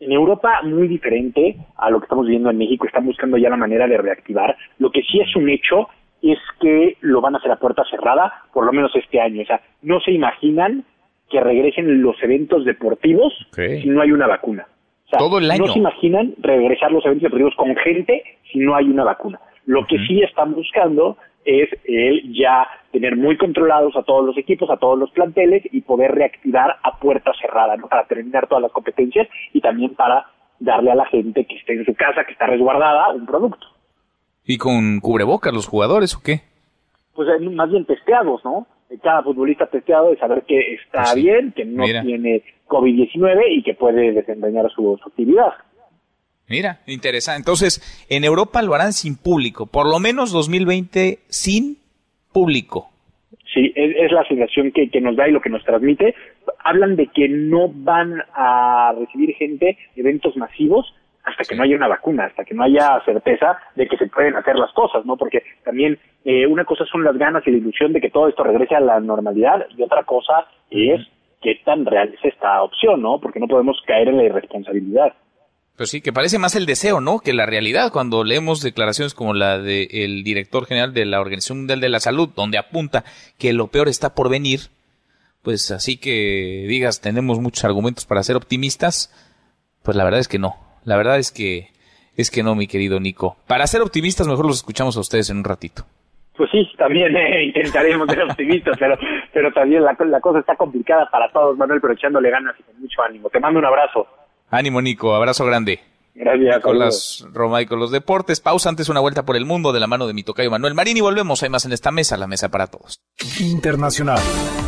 [0.00, 3.58] En Europa, muy diferente a lo que estamos viendo en México, están buscando ya la
[3.58, 4.56] manera de reactivar.
[4.78, 5.88] Lo que sí es un hecho
[6.22, 9.42] es que lo van a hacer a puerta cerrada, por lo menos este año.
[9.42, 10.84] O sea, no se imaginan
[11.28, 14.66] que regresen los eventos deportivos si no hay una vacuna.
[15.18, 15.66] Todo el año.
[15.66, 19.40] No se imaginan regresar los eventos deportivos con gente si no hay una vacuna.
[19.66, 24.70] Lo que sí están buscando es el ya tener muy controlados a todos los equipos,
[24.70, 27.88] a todos los planteles y poder reactivar a puerta cerrada, ¿no?
[27.88, 30.26] Para terminar todas las competencias y también para
[30.60, 33.66] darle a la gente que esté en su casa, que está resguardada, un producto.
[34.44, 36.40] ¿Y con cubrebocas los jugadores o qué?
[37.14, 38.66] Pues eh, más bien testeados, ¿no?
[39.02, 43.74] Cada futbolista testeado de saber que está pues bien, que no tiene COVID-19 y que
[43.74, 45.52] puede desempeñar su, actividad.
[46.48, 47.38] Mira, interesante.
[47.38, 51.78] Entonces, en Europa lo harán sin público, por lo menos 2020 sin
[52.32, 52.90] público.
[53.54, 56.14] Sí, es, la sensación que, que, nos da y lo que nos transmite.
[56.64, 60.92] Hablan de que no van a recibir gente, eventos masivos,
[61.24, 64.36] hasta que no haya una vacuna, hasta que no haya certeza de que se pueden
[64.36, 65.16] hacer las cosas, ¿no?
[65.16, 68.42] Porque también eh, una cosa son las ganas y la ilusión de que todo esto
[68.42, 71.00] regrese a la normalidad y otra cosa es
[71.40, 73.20] qué tan real es esta opción, ¿no?
[73.20, 75.12] Porque no podemos caer en la irresponsabilidad.
[75.76, 77.20] Pues sí, que parece más el deseo, ¿no?
[77.20, 77.90] Que la realidad.
[77.92, 82.28] Cuando leemos declaraciones como la del director general de la Organización Mundial de la Salud,
[82.36, 83.04] donde apunta
[83.38, 84.60] que lo peor está por venir,
[85.42, 89.12] pues así que digas, tenemos muchos argumentos para ser optimistas,
[89.82, 90.71] pues la verdad es que no.
[90.84, 91.68] La verdad es que
[92.16, 93.36] es que no, mi querido Nico.
[93.46, 95.84] Para ser optimistas, mejor los escuchamos a ustedes en un ratito.
[96.36, 98.98] Pues sí, también eh, intentaremos ser optimistas, pero,
[99.32, 102.80] pero también la, la, cosa está complicada para todos, Manuel, pero echándole ganas y con
[102.80, 103.28] mucho ánimo.
[103.30, 104.06] Te mando un abrazo.
[104.50, 105.14] Ánimo, Nico.
[105.14, 105.80] Abrazo grande.
[106.14, 106.60] Gracias.
[106.60, 108.40] Con las Roma y con los deportes.
[108.40, 110.96] Pausa antes una vuelta por el mundo de la mano de mi tocayo Manuel Marín
[110.96, 111.42] y volvemos.
[111.42, 113.00] Hay más en esta mesa, la mesa para todos.
[113.40, 114.20] Internacional.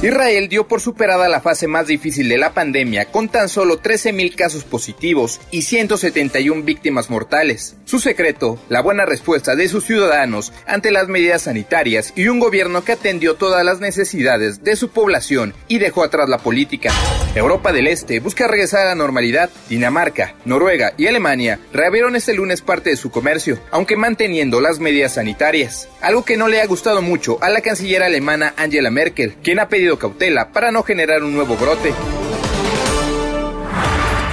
[0.02, 4.34] Israel dio por superada la fase más difícil de la pandemia con tan solo 13.000
[4.34, 7.76] casos positivos y 171 víctimas mortales.
[7.84, 12.84] Su secreto, la buena respuesta de sus ciudadanos ante las medidas sanitarias y un gobierno
[12.84, 16.90] que atendió todas las necesidades de su población y dejó atrás la política.
[17.34, 19.50] Europa del Este busca regresar a la normalidad.
[19.68, 21.33] Dinamarca, Noruega y Alemania
[21.72, 26.48] reabrieron este lunes parte de su comercio, aunque manteniendo las medidas sanitarias, algo que no
[26.48, 30.70] le ha gustado mucho a la canciller alemana Angela Merkel, quien ha pedido cautela para
[30.70, 31.92] no generar un nuevo brote.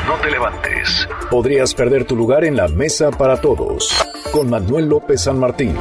[0.08, 1.08] No te levantes.
[1.30, 3.90] Podrías perder tu lugar en la mesa para todos,
[4.32, 5.76] con Manuel López San Martín.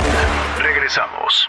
[0.59, 1.47] Regresamos.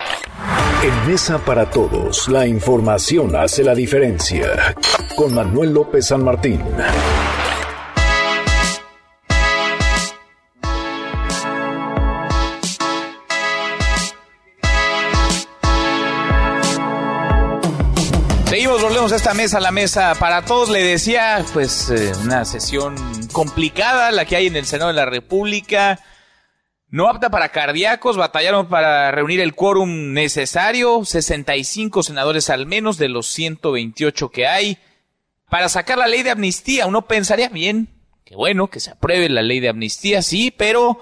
[0.84, 4.76] En Mesa para Todos, la información hace la diferencia.
[5.16, 6.60] Con Manuel López San Martín.
[19.10, 20.69] Esta mesa, la mesa para todos.
[20.69, 22.95] Le decía, pues, eh, una sesión
[23.32, 25.99] complicada la que hay en el Senado de la República.
[26.88, 33.10] No apta para cardíacos, batallaron para reunir el quórum necesario, 65 senadores al menos de
[33.10, 34.78] los 128 que hay,
[35.49, 36.86] para sacar la ley de amnistía.
[36.86, 37.88] Uno pensaría bien,
[38.23, 40.99] que bueno, que se apruebe la ley de amnistía, sí, pero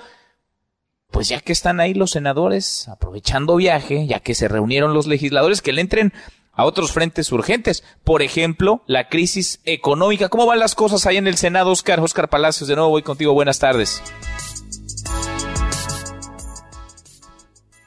[1.12, 5.62] pues ya que están ahí los senadores aprovechando viaje, ya que se reunieron los legisladores,
[5.62, 6.14] que le entren
[6.60, 7.86] a otros frentes urgentes.
[8.04, 10.28] Por ejemplo, la crisis económica.
[10.28, 12.02] ¿Cómo van las cosas ahí en el Senado, Oscar?
[12.02, 13.34] Oscar Palacios, de nuevo voy contigo.
[13.34, 14.04] Buenas tardes.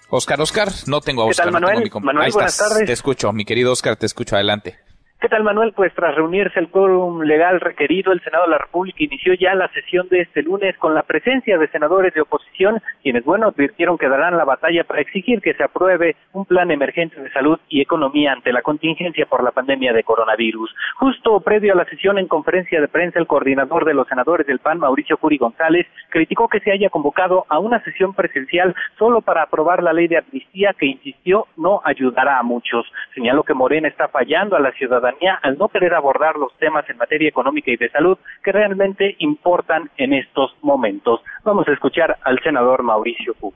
[0.09, 1.47] Oscar, Oscar, no tengo a Oscar.
[1.49, 1.91] ¿Qué tal, Manuel?
[2.01, 2.87] Manuel, buenas tardes.
[2.87, 4.79] Te escucho, mi querido Oscar, te escucho adelante.
[5.23, 5.73] ¿Qué tal, Manuel?
[5.73, 9.69] Pues tras reunirse el quórum legal requerido, el Senado de la República inició ya la
[9.69, 14.09] sesión de este lunes con la presencia de senadores de oposición, quienes, bueno, advirtieron que
[14.09, 18.33] darán la batalla para exigir que se apruebe un plan emergente de salud y economía
[18.33, 20.75] ante la contingencia por la pandemia de coronavirus.
[20.97, 24.59] Justo previo a la sesión en conferencia de prensa, el coordinador de los senadores del
[24.59, 29.43] PAN, Mauricio Curi González, criticó que se haya convocado a una sesión presencial solo para
[29.43, 32.91] aprobar la ley de amnistía que, insistió, no ayudará a muchos.
[33.15, 35.12] Señaló que Morena está fallando a la ciudadanía
[35.43, 39.91] al no querer abordar los temas en materia económica y de salud que realmente importan
[39.97, 41.21] en estos momentos.
[41.45, 43.53] Vamos a escuchar al senador Mauricio Q.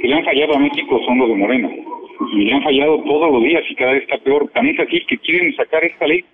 [0.00, 1.70] que le han fallado a México son los de Morena.
[2.32, 4.48] Y le han fallado todos los días y cada vez está peor.
[4.50, 6.24] También es así que quieren sacar esta ley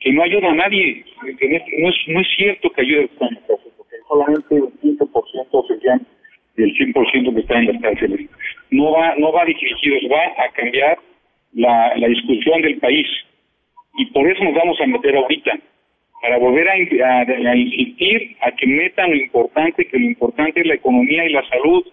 [0.00, 1.04] que no ayuda a nadie.
[1.22, 6.06] No es, no es cierto que ayude a porque solamente el 15% serían
[6.56, 8.30] el 100% que está en las cárceles.
[8.70, 10.98] No va, no va dirigido, va a cambiar
[11.54, 13.06] la discusión del país
[13.94, 15.52] y por eso nos vamos a meter ahorita,
[16.22, 16.76] para volver a,
[17.56, 21.84] insistir a que metan lo importante, que lo importante es la economía y la salud.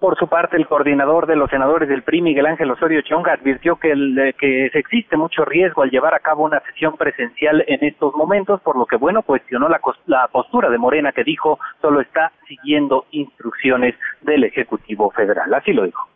[0.00, 3.76] Por su parte, el coordinador de los senadores del PRI, Miguel Ángel Osorio Chonga, advirtió
[3.76, 8.12] que, el, que existe mucho riesgo al llevar a cabo una sesión presencial en estos
[8.16, 12.32] momentos, por lo que, bueno, cuestionó la, la postura de Morena que dijo solo está
[12.48, 15.54] siguiendo instrucciones del Ejecutivo Federal.
[15.54, 16.08] Así lo dijo.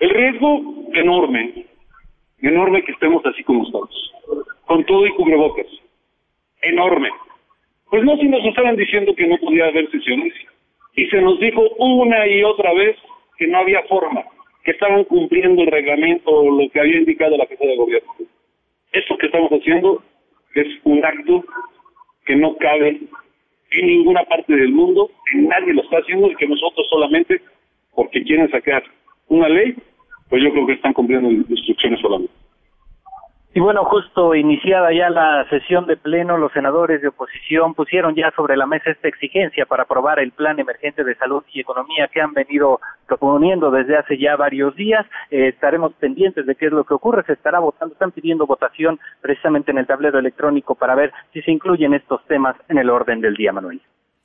[0.00, 0.62] El riesgo
[0.94, 1.66] enorme,
[2.48, 4.12] enorme que estemos así como estamos,
[4.66, 5.66] con todo y cubrebocas,
[6.62, 7.10] enorme.
[7.90, 10.32] Pues no si nos estaban diciendo que no podía haber sesiones,
[10.94, 12.96] y se nos dijo una y otra vez
[13.38, 14.22] que no había forma,
[14.64, 18.12] que estaban cumpliendo el reglamento o lo que había indicado la Casa de Gobierno.
[18.92, 20.02] Esto que estamos haciendo
[20.54, 21.44] es un acto
[22.26, 23.00] que no cabe
[23.70, 27.40] en ninguna parte del mundo, en nadie lo está haciendo y que nosotros solamente,
[27.94, 28.84] porque quieren sacar
[29.28, 29.74] una ley,
[30.32, 32.32] pues yo creo que están cumpliendo instrucciones solamente.
[33.52, 38.30] Y bueno, justo iniciada ya la sesión de pleno, los senadores de oposición pusieron ya
[38.34, 42.22] sobre la mesa esta exigencia para aprobar el plan emergente de salud y economía que
[42.22, 45.04] han venido proponiendo desde hace ya varios días.
[45.30, 47.24] Eh, estaremos pendientes de qué es lo que ocurre.
[47.24, 51.50] Se estará votando, están pidiendo votación precisamente en el tablero electrónico para ver si se
[51.50, 53.82] incluyen estos temas en el orden del día, Manuel.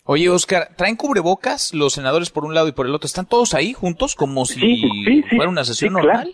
[0.10, 3.08] Oye, Oscar, ¿traen cubrebocas los senadores por un lado y por el otro?
[3.08, 6.34] ¿Están todos ahí juntos como si fuera una sesión normal?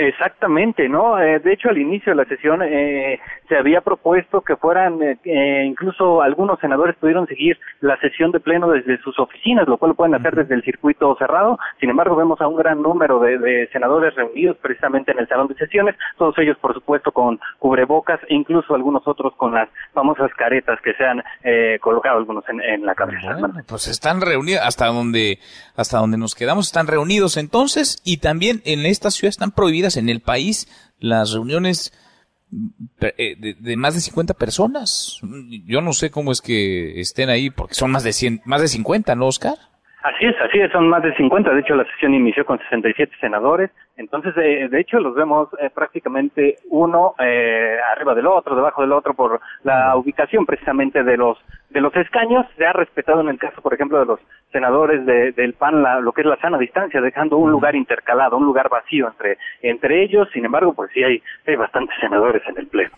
[0.00, 1.20] Exactamente, ¿no?
[1.20, 3.20] Eh, de hecho, al inicio de la sesión eh,
[3.50, 8.70] se había propuesto que fueran, eh, incluso algunos senadores pudieron seguir la sesión de pleno
[8.70, 11.58] desde sus oficinas, lo cual lo pueden hacer desde el circuito cerrado.
[11.80, 15.54] Sin embargo, vemos a un gran número de, senadores reunidos precisamente en el salón de
[15.56, 20.80] sesiones, todos ellos, por supuesto, con cubrebocas e incluso algunos otros con las famosas caretas
[20.80, 21.22] que se han
[21.80, 23.36] colocado algunos en, la cabeza.
[23.68, 25.38] pues están reunidos hasta donde,
[25.76, 30.08] hasta donde nos quedamos, están reunidos entonces y también en esta ciudad están prohibidas en
[30.08, 30.68] el país
[30.98, 31.92] las reuniones
[33.00, 35.20] eh, de, más de 50 personas.
[35.66, 38.68] Yo no sé cómo es que estén ahí, porque son más de 100, más de
[38.68, 39.69] 50, ¿no, Oscar?
[40.02, 41.52] Así es, así es, son más de 50.
[41.52, 43.70] De hecho, la sesión inició con 67 senadores.
[43.96, 48.92] Entonces, eh, de hecho, los vemos eh, prácticamente uno eh, arriba del otro, debajo del
[48.92, 51.36] otro, por la ubicación precisamente de los
[51.68, 52.46] de los escaños.
[52.56, 54.20] Se ha respetado en el caso, por ejemplo, de los
[54.50, 58.38] senadores de, del PAN la, lo que es la sana distancia, dejando un lugar intercalado,
[58.38, 60.28] un lugar vacío entre entre ellos.
[60.32, 62.90] Sin embargo, pues sí hay, hay bastantes senadores en el pleno.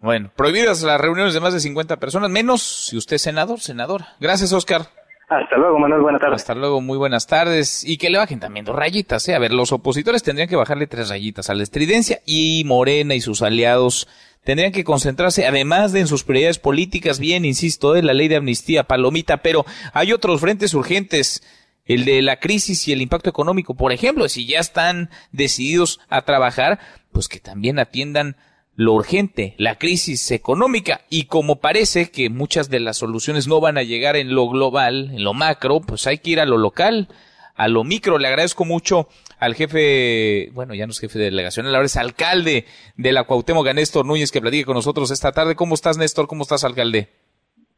[0.00, 4.08] Bueno, prohibidas las reuniones de más de 50 personas, menos si usted es senador, senadora.
[4.20, 4.82] Gracias, Oscar.
[5.28, 6.36] Hasta luego, Manuel, buenas tardes.
[6.36, 7.82] Hasta luego, muy buenas tardes.
[7.84, 9.34] Y que le bajen también dos rayitas, ¿eh?
[9.34, 13.20] A ver, los opositores tendrían que bajarle tres rayitas a la estridencia y Morena y
[13.20, 14.06] sus aliados
[14.44, 18.36] tendrían que concentrarse, además de en sus prioridades políticas, bien, insisto, de la ley de
[18.36, 21.42] amnistía, palomita, pero hay otros frentes urgentes
[21.84, 26.22] el de la crisis y el impacto económico, por ejemplo, si ya están decididos a
[26.22, 26.78] trabajar,
[27.10, 28.36] pues que también atiendan
[28.76, 33.78] lo urgente, la crisis económica, y como parece que muchas de las soluciones no van
[33.78, 37.08] a llegar en lo global, en lo macro, pues hay que ir a lo local,
[37.54, 38.18] a lo micro.
[38.18, 39.08] Le agradezco mucho
[39.38, 42.66] al jefe, bueno, ya no es jefe de delegación, ahora es alcalde
[42.96, 45.56] de la Cuauhtémoc, Néstor Núñez, que platique con nosotros esta tarde.
[45.56, 46.26] ¿Cómo estás, Néstor?
[46.26, 47.08] ¿Cómo estás, alcalde?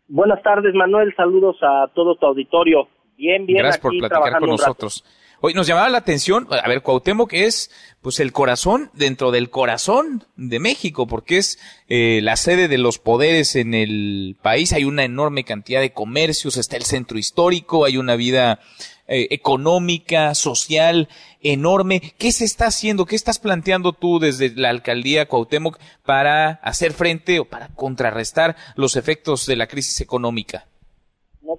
[0.09, 1.15] Buenas tardes, Manuel.
[1.17, 2.89] Saludos a todo tu auditorio.
[3.17, 3.59] Bien, bien.
[3.59, 5.05] Gracias por platicar con nosotros.
[5.41, 7.71] Hoy nos llamaba la atención, a ver, Cuauhtémoc es
[8.03, 12.99] pues el corazón dentro del corazón de México, porque es eh, la sede de los
[12.99, 17.99] poderes en el país, hay una enorme cantidad de comercios, está el centro histórico, hay
[17.99, 18.59] una vida
[19.07, 21.09] eh, económica, social
[21.41, 22.03] enorme.
[22.19, 23.07] ¿Qué se está haciendo?
[23.07, 28.97] ¿Qué estás planteando tú desde la alcaldía Cuauhtémoc para hacer frente o para contrarrestar los
[28.97, 30.65] efectos de la crisis económica?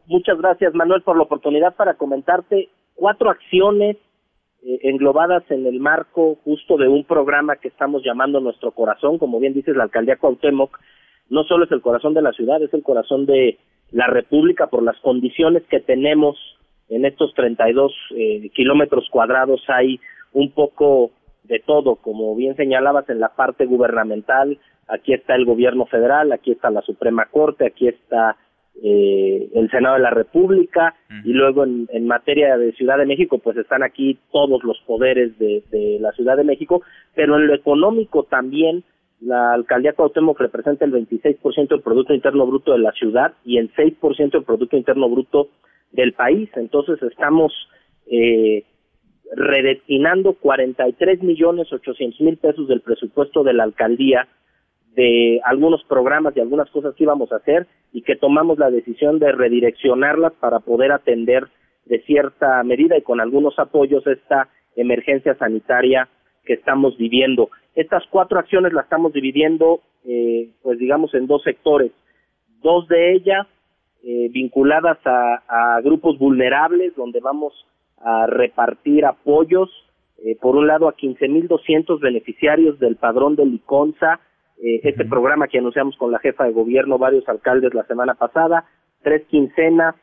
[0.06, 2.70] muchas gracias, Manuel, por la oportunidad para comentarte
[3.00, 3.96] cuatro acciones
[4.62, 9.40] eh, englobadas en el marco justo de un programa que estamos llamando Nuestro Corazón, como
[9.40, 10.78] bien dices, la alcaldía Cuauhtémoc
[11.30, 13.58] no solo es el corazón de la ciudad, es el corazón de
[13.92, 16.38] la República por las condiciones que tenemos
[16.90, 19.62] en estos 32 eh, kilómetros cuadrados.
[19.68, 20.00] Hay
[20.34, 21.12] un poco
[21.44, 24.58] de todo, como bien señalabas en la parte gubernamental,
[24.88, 28.36] aquí está el gobierno federal, aquí está la Suprema Corte, aquí está
[28.82, 33.40] eh, el Senado de la República y luego en, en, materia de Ciudad de México
[33.40, 36.82] pues están aquí todos los poderes de, de, la Ciudad de México,
[37.16, 38.84] pero en lo económico también
[39.22, 43.74] la alcaldía Cuauhtémoc representa el 26% del Producto Interno Bruto de la ciudad y el
[43.74, 45.50] 6% del Producto Interno Bruto
[45.92, 47.52] del país, entonces estamos
[48.10, 48.64] eh,
[49.36, 54.28] redestinando 43 millones 800 mil pesos del presupuesto de la alcaldía
[54.96, 59.20] de algunos programas y algunas cosas que íbamos a hacer y que tomamos la decisión
[59.20, 61.48] de redireccionarlas para poder atender
[61.86, 66.08] de cierta medida y con algunos apoyos esta emergencia sanitaria
[66.44, 67.50] que estamos viviendo.
[67.76, 71.92] Estas cuatro acciones las estamos dividiendo, eh, pues digamos, en dos sectores.
[72.62, 73.48] Dos de ellas
[74.04, 77.54] eh, vinculadas a, grupos vulnerables, donde vamos
[77.98, 79.70] a repartir apoyos,
[80.24, 84.20] eh, por un lado a 15.200 beneficiarios del padrón de Liconza,
[84.62, 88.66] eh, este programa que anunciamos con la jefa de gobierno, varios alcaldes la semana pasada,
[89.02, 89.96] tres quincenas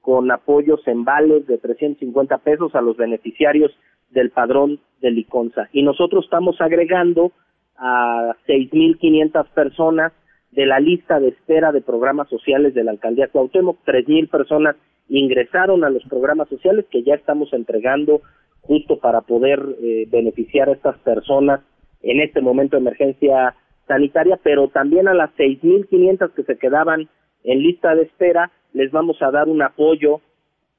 [0.00, 3.72] con apoyos en vales de 350 pesos a los beneficiarios
[4.10, 5.68] del padrón de Liconza.
[5.72, 7.32] Y nosotros estamos agregando
[7.76, 10.12] a 6.500 personas
[10.52, 13.78] de la lista de espera de programas sociales de la alcaldía Cuauhtémoc.
[13.84, 14.76] 3.000 personas
[15.08, 18.22] ingresaron a los programas sociales que ya estamos entregando
[18.60, 21.60] justo para poder eh, beneficiar a estas personas
[22.02, 23.54] en este momento de emergencia
[23.86, 27.08] sanitaria, pero también a las 6.500 que se quedaban
[27.44, 30.20] en lista de espera les vamos a dar un apoyo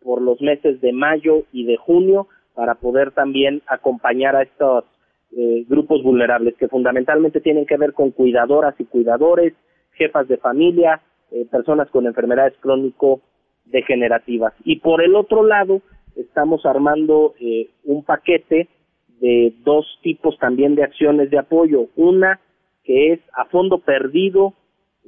[0.03, 4.85] por los meses de mayo y de junio para poder también acompañar a estos
[5.35, 9.53] eh, grupos vulnerables que fundamentalmente tienen que ver con cuidadoras y cuidadores,
[9.93, 11.01] jefas de familia,
[11.31, 14.53] eh, personas con enfermedades crónico-degenerativas.
[14.63, 15.81] Y por el otro lado,
[16.15, 18.69] estamos armando eh, un paquete
[19.19, 21.87] de dos tipos también de acciones de apoyo.
[21.95, 22.39] Una
[22.85, 24.53] que es a fondo perdido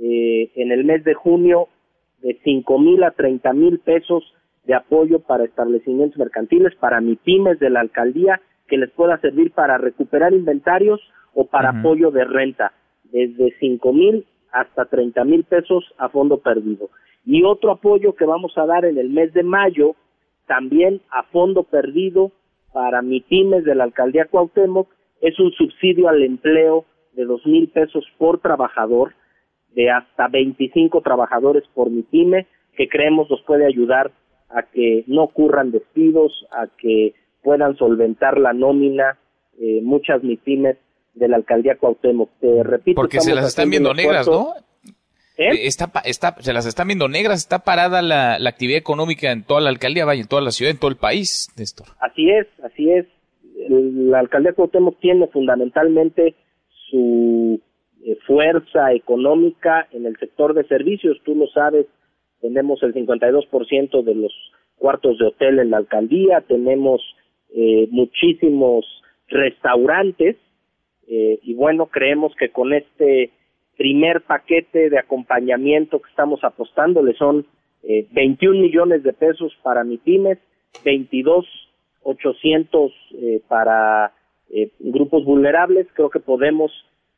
[0.01, 1.67] eh, en el mes de junio
[2.21, 4.23] de cinco mil a treinta mil pesos
[4.65, 9.77] de apoyo para establecimientos mercantiles, para MIPIMES de la alcaldía, que les pueda servir para
[9.77, 10.99] recuperar inventarios
[11.33, 12.73] o para apoyo de renta,
[13.05, 16.89] desde cinco mil hasta treinta mil pesos a fondo perdido.
[17.25, 19.95] Y otro apoyo que vamos a dar en el mes de mayo,
[20.47, 22.31] también a fondo perdido
[22.73, 24.89] para MIPIMES de la alcaldía Cuauhtémoc,
[25.21, 26.85] es un subsidio al empleo
[27.17, 29.15] de dos mil pesos por trabajador,
[29.73, 34.11] de hasta 25 trabajadores por mi pyme, que creemos nos puede ayudar
[34.49, 39.17] a que no ocurran despidos, a que puedan solventar la nómina
[39.59, 40.77] eh, muchas MIPIMES
[41.15, 42.29] de la alcaldía Cuauhtémoc.
[42.39, 44.53] Te repito, porque se las están viendo negras, ¿no?
[45.37, 45.67] ¿Eh?
[45.67, 49.61] Está, está, se las están viendo negras, está parada la, la, actividad económica en toda
[49.61, 51.87] la alcaldía, vaya, en toda la ciudad, en todo el país, Néstor.
[51.99, 53.05] Así es, así es.
[53.69, 56.35] La alcaldía Cuauhtémoc tiene fundamentalmente
[56.89, 57.59] su
[58.03, 61.17] eh, fuerza económica en el sector de servicios.
[61.23, 61.87] Tú lo sabes,
[62.41, 64.33] tenemos el 52% de los
[64.75, 67.01] cuartos de hotel en la alcaldía, tenemos
[67.53, 68.85] eh, muchísimos
[69.27, 70.37] restaurantes
[71.07, 73.31] eh, y bueno, creemos que con este
[73.77, 77.45] primer paquete de acompañamiento que estamos apostando, le son
[78.11, 80.39] 21 millones de pesos para MIPIMES,
[80.83, 81.45] 22
[82.03, 82.91] 800
[83.47, 84.11] para
[84.49, 86.71] eh, grupos vulnerables, creo que podemos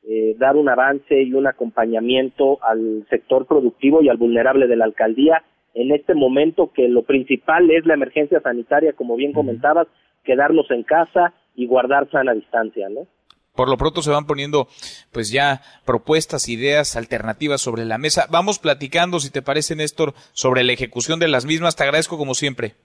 [0.03, 4.85] eh, dar un avance y un acompañamiento al sector productivo y al vulnerable de la
[4.85, 5.43] alcaldía
[5.73, 9.87] en este momento que lo principal es la emergencia sanitaria, como bien comentabas,
[10.23, 13.07] quedarnos en casa y guardar sana distancia, ¿no?
[13.55, 14.67] Por lo pronto se van poniendo
[15.11, 18.25] pues ya propuestas, ideas, alternativas sobre la mesa.
[18.31, 21.75] Vamos platicando, si te parece, Néstor, sobre la ejecución de las mismas.
[21.75, 22.75] Te agradezco como siempre.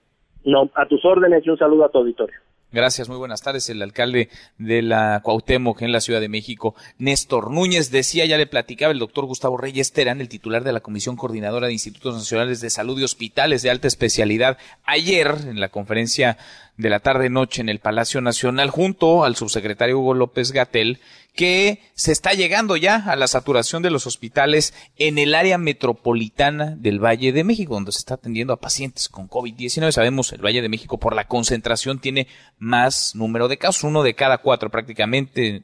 [0.44, 2.38] No, a tus órdenes y un saludo a tu auditorio.
[2.74, 3.70] Gracias, muy buenas tardes.
[3.70, 4.28] El alcalde
[4.58, 8.98] de la Cuauhtémoc en la Ciudad de México, Néstor Núñez, decía, ya le platicaba el
[8.98, 12.98] doctor Gustavo Reyes Terán, el titular de la Comisión Coordinadora de Institutos Nacionales de Salud
[12.98, 16.36] y Hospitales de Alta Especialidad, ayer en la conferencia
[16.76, 21.00] de la tarde-noche en el Palacio Nacional, junto al subsecretario Hugo López Gatel,
[21.34, 26.76] que se está llegando ya a la saturación de los hospitales en el área metropolitana
[26.76, 29.92] del Valle de México, donde se está atendiendo a pacientes con COVID-19.
[29.92, 32.28] Sabemos, el Valle de México por la concentración tiene
[32.58, 35.62] más número de casos, uno de cada cuatro prácticamente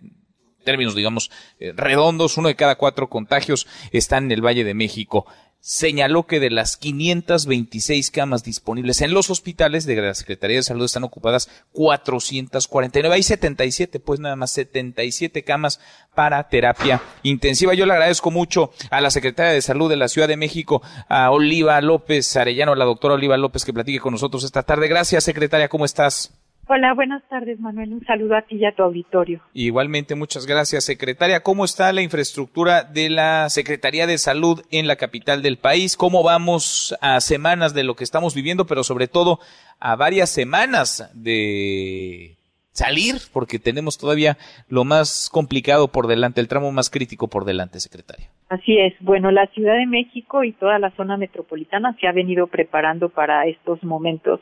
[0.65, 5.27] términos, digamos, eh, redondos, uno de cada cuatro contagios están en el Valle de México
[5.61, 10.85] señaló que de las 526 camas disponibles en los hospitales de la Secretaría de Salud
[10.85, 13.15] están ocupadas 449.
[13.15, 15.81] Hay 77, pues nada más 77 camas
[16.15, 17.75] para terapia intensiva.
[17.75, 21.31] Yo le agradezco mucho a la Secretaria de Salud de la Ciudad de México, a
[21.31, 24.89] Oliva López Arellano, a la doctora Oliva López, que platique con nosotros esta tarde.
[24.89, 25.69] Gracias, secretaria.
[25.69, 26.33] ¿Cómo estás?
[26.73, 27.93] Hola, buenas tardes, Manuel.
[27.93, 29.41] Un saludo a ti y a tu auditorio.
[29.55, 31.43] Igualmente, muchas gracias, secretaria.
[31.43, 35.97] ¿Cómo está la infraestructura de la Secretaría de Salud en la capital del país?
[35.97, 39.41] ¿Cómo vamos a semanas de lo que estamos viviendo, pero sobre todo
[39.81, 42.37] a varias semanas de
[42.71, 44.39] salir, porque tenemos todavía
[44.69, 48.29] lo más complicado por delante, el tramo más crítico por delante, secretaria?
[48.49, 48.95] Así es.
[49.01, 53.49] Bueno, la Ciudad de México y toda la zona metropolitana se ha venido preparando para
[53.49, 54.39] estos momentos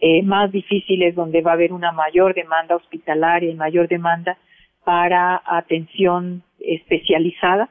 [0.00, 4.38] eh, más difíciles donde va a haber una mayor demanda hospitalaria y mayor demanda
[4.84, 7.68] para atención especializada,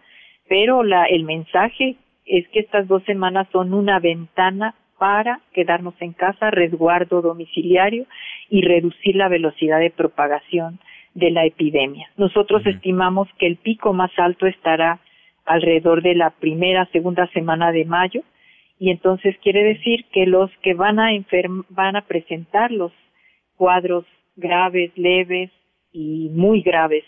[0.48, 1.96] pero la, el mensaje
[2.26, 8.06] es que estas dos semanas son una ventana para quedarnos en casa, resguardo domiciliario
[8.50, 10.80] y reducir la velocidad de propagación
[11.16, 12.10] de la epidemia.
[12.18, 15.00] Nosotros estimamos que el pico más alto estará
[15.46, 18.22] alrededor de la primera, segunda semana de mayo,
[18.80, 21.10] y entonces quiere decir que los que van a
[21.70, 22.94] van a presentar los
[23.58, 24.06] cuadros
[24.38, 25.52] graves, leves
[25.92, 27.04] y muy graves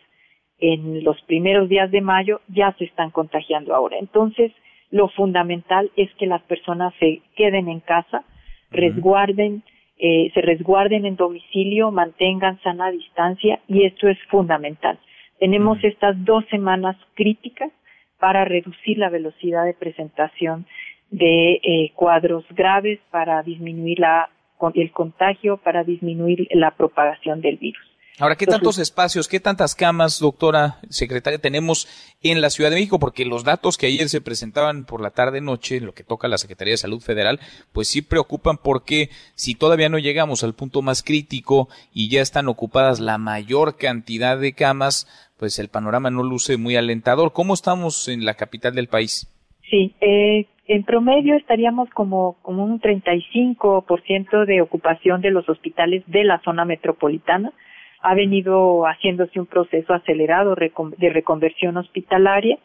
[0.59, 3.97] en los primeros días de mayo ya se están contagiando ahora.
[3.97, 4.51] Entonces,
[4.91, 8.25] lo fundamental es que las personas se queden en casa,
[8.69, 9.63] resguarden,
[9.97, 14.99] eh, se resguarden en domicilio, mantengan sana distancia y esto es fundamental.
[15.39, 17.71] Tenemos estas dos semanas críticas
[18.19, 20.67] para reducir la velocidad de presentación
[21.11, 24.29] de eh, cuadros graves para disminuir la,
[24.73, 27.91] el contagio, para disminuir la propagación del virus.
[28.19, 31.87] Ahora, ¿qué tantos espacios, qué tantas camas, doctora secretaria, tenemos
[32.21, 32.99] en la Ciudad de México?
[32.99, 36.37] Porque los datos que ayer se presentaban por la tarde-noche, en lo que toca la
[36.37, 37.39] Secretaría de Salud Federal,
[37.71, 42.47] pues sí preocupan porque si todavía no llegamos al punto más crítico y ya están
[42.47, 45.07] ocupadas la mayor cantidad de camas,
[45.37, 47.33] pues el panorama no luce muy alentador.
[47.33, 49.27] ¿Cómo estamos en la capital del país?
[49.71, 56.25] Sí, eh, en promedio estaríamos como, como un 35% de ocupación de los hospitales de
[56.25, 57.53] la zona metropolitana.
[58.01, 62.59] Ha venido haciéndose un proceso acelerado de reconversión hospitalaria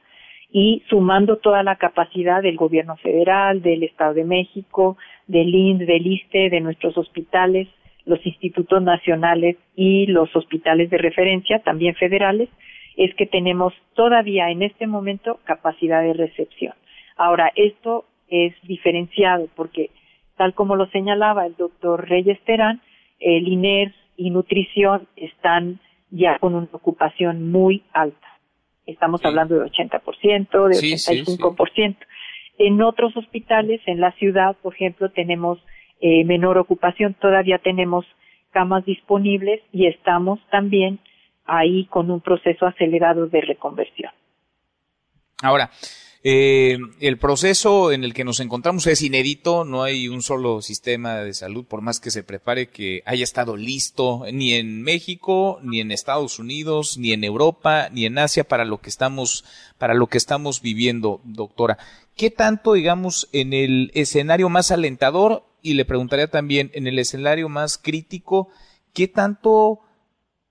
[0.50, 4.96] y sumando toda la capacidad del gobierno federal, del Estado de México,
[5.28, 7.68] del INS, del ISTE, de nuestros hospitales,
[8.04, 12.48] los institutos nacionales y los hospitales de referencia, también federales,
[12.96, 16.74] es que tenemos todavía en este momento capacidad de recepción.
[17.16, 19.90] Ahora, esto es diferenciado porque,
[20.36, 22.80] tal como lo señalaba el doctor Reyes Terán,
[23.18, 25.80] el INER y nutrición están
[26.10, 28.26] ya con una ocupación muy alta.
[28.86, 31.97] Estamos hablando de 80%, de 85%.
[32.59, 35.59] En otros hospitales, en la ciudad, por ejemplo, tenemos
[36.01, 38.06] eh, menor ocupación, todavía tenemos
[38.51, 40.98] camas disponibles y estamos también
[41.44, 44.12] ahí con un proceso acelerado de reconversión.
[45.43, 45.70] Ahora,
[46.28, 51.19] eh, el proceso en el que nos encontramos es inédito, no hay un solo sistema
[51.19, 55.81] de salud, por más que se prepare, que haya estado listo ni en México, ni
[55.81, 59.44] en Estados Unidos, ni en Europa, ni en Asia para lo que estamos,
[59.78, 61.78] para lo que estamos viviendo, doctora.
[62.16, 67.48] ¿Qué tanto, digamos, en el escenario más alentador, y le preguntaría también, en el escenario
[67.48, 68.48] más crítico,
[68.93, 69.78] qué tanto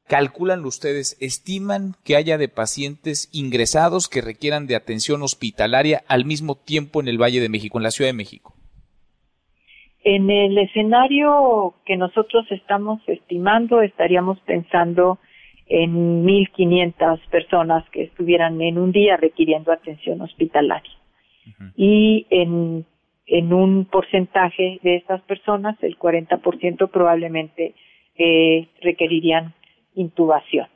[0.07, 6.55] calculan ustedes, estiman que haya de pacientes ingresados que requieran de atención hospitalaria al mismo
[6.55, 8.53] tiempo en el Valle de México, en la Ciudad de México?
[10.03, 15.17] En el escenario que nosotros estamos estimando, estaríamos pensando
[15.67, 20.91] en 1.500 personas que estuvieran en un día requiriendo atención hospitalaria.
[21.75, 22.85] Y en,
[23.25, 27.73] en un porcentaje de estas personas, el 40% probablemente
[28.17, 29.53] eh, requerirían
[29.95, 30.67] intubación.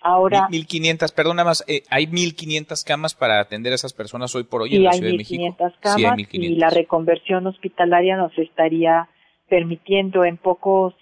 [0.00, 0.48] Ahora.
[0.50, 4.76] 1.500, perdón, más, eh, ¿hay 1.500 camas para atender a esas personas hoy por hoy
[4.76, 5.56] en la Ciudad de México?
[5.80, 9.08] Camas, sí, hay 1.500 camas y la reconversión hospitalaria nos estaría
[9.48, 10.94] permitiendo en pocos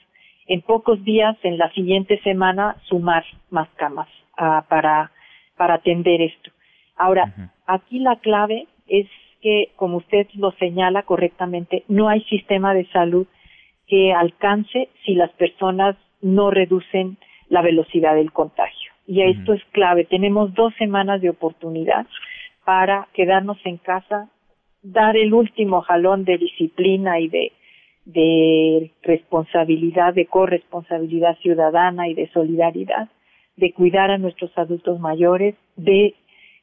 [0.46, 5.10] en pocos días, en la siguiente semana, sumar más camas ah, para,
[5.56, 6.50] para atender esto.
[6.96, 9.06] Ahora, aquí la clave es
[9.40, 13.26] que, como usted lo señala correctamente, no hay sistema de salud
[13.86, 17.18] que alcance si las personas no reducen
[17.52, 18.90] la velocidad del contagio.
[19.06, 20.06] Y esto es clave.
[20.06, 22.06] Tenemos dos semanas de oportunidad
[22.64, 24.30] para quedarnos en casa,
[24.82, 27.52] dar el último jalón de disciplina y de,
[28.06, 33.08] de responsabilidad, de corresponsabilidad ciudadana y de solidaridad,
[33.56, 36.14] de cuidar a nuestros adultos mayores, de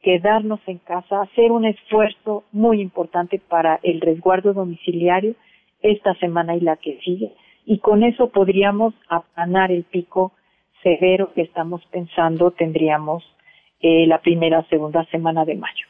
[0.01, 5.35] quedarnos en casa, hacer un esfuerzo muy importante para el resguardo domiciliario
[5.83, 7.31] esta semana y la que sigue.
[7.67, 10.31] Y con eso podríamos aplanar el pico
[10.83, 13.23] severo que estamos pensando tendríamos
[13.81, 15.89] eh, la primera o segunda semana de mayo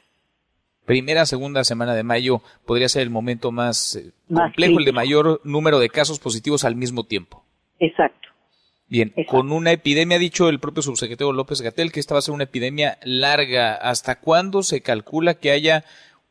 [0.90, 5.40] primera, segunda semana de mayo podría ser el momento más, eh, complejo, el de mayor
[5.44, 7.44] número de casos positivos al mismo tiempo.
[7.80, 8.30] Exacto.
[8.88, 12.24] Bien, con una epidemia, ha dicho el propio subsecretario López Gatel que esta va a
[12.24, 13.76] ser una epidemia larga.
[13.76, 15.84] ¿Hasta cuándo se calcula que haya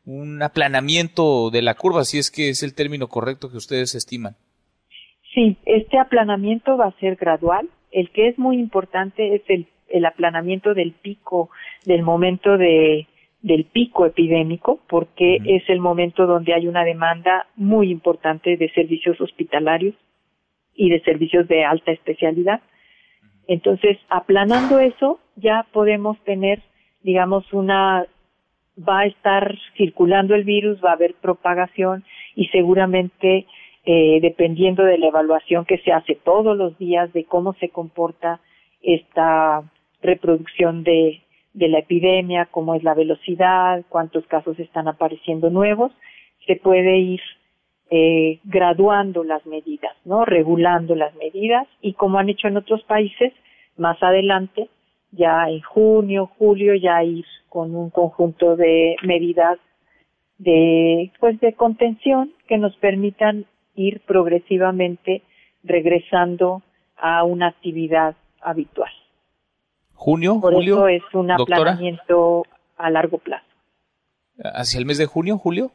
[0.04, 4.34] un aplanamiento de la curva, si es que es el término correcto que ustedes estiman?
[5.34, 7.68] Sí, este aplanamiento va a ser gradual.
[7.90, 11.50] El que es muy importante es el, el aplanamiento del pico,
[11.84, 13.06] del momento de,
[13.42, 19.20] del pico epidémico porque es el momento donde hay una demanda muy importante de servicios
[19.20, 19.94] hospitalarios
[20.74, 22.60] y de servicios de alta especialidad.
[23.46, 26.62] Entonces, aplanando eso, ya podemos tener,
[27.02, 28.06] digamos, una,
[28.76, 32.04] va a estar circulando el virus, va a haber propagación
[32.34, 33.46] y seguramente,
[33.90, 38.38] eh, dependiendo de la evaluación que se hace todos los días de cómo se comporta
[38.82, 39.62] esta
[40.02, 41.22] reproducción de,
[41.54, 45.90] la epidemia, cómo es la velocidad, cuántos casos están apareciendo nuevos,
[46.46, 47.20] se puede ir
[47.90, 50.26] eh, graduando las medidas, ¿no?
[50.26, 53.32] Regulando las medidas y como han hecho en otros países,
[53.78, 54.68] más adelante,
[55.12, 59.58] ya en junio, julio, ya ir con un conjunto de medidas
[60.36, 63.46] de, pues, de contención que nos permitan
[63.78, 65.22] ir progresivamente
[65.62, 66.62] regresando
[66.96, 68.90] a una actividad habitual.
[69.94, 70.40] ¿Junio?
[70.40, 70.88] Por ¿Julio?
[70.88, 72.44] eso es un aplanamiento
[72.76, 73.44] a largo plazo.
[74.42, 75.72] ¿Hacia el mes de junio, julio?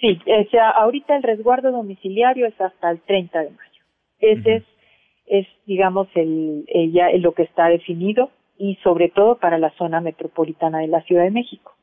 [0.00, 3.82] Sí, o sea, ahorita el resguardo domiciliario es hasta el 30 de mayo.
[4.20, 4.64] Ese es,
[5.26, 10.80] es, digamos, el, ya lo que está definido y sobre todo para la zona metropolitana
[10.80, 11.74] de la Ciudad de México.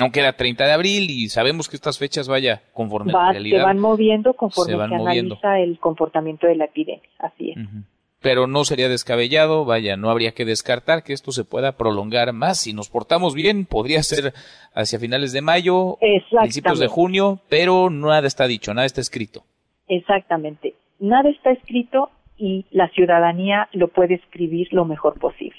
[0.00, 3.58] Aunque era 30 de abril y sabemos que estas fechas, vaya, conforme a la realidad.
[3.58, 7.58] Se van moviendo conforme se, analiza el comportamiento de la epidemia, así es
[8.20, 12.60] pero no sería descabellado, vaya, no habría que descartar que esto se pueda prolongar más.
[12.60, 14.32] Si nos portamos bien, podría ser
[14.74, 15.98] hacia finales de mayo,
[16.30, 19.44] principios de junio, pero nada está dicho, nada está escrito.
[19.86, 25.58] Exactamente, nada está escrito y la ciudadanía lo puede escribir lo mejor posible.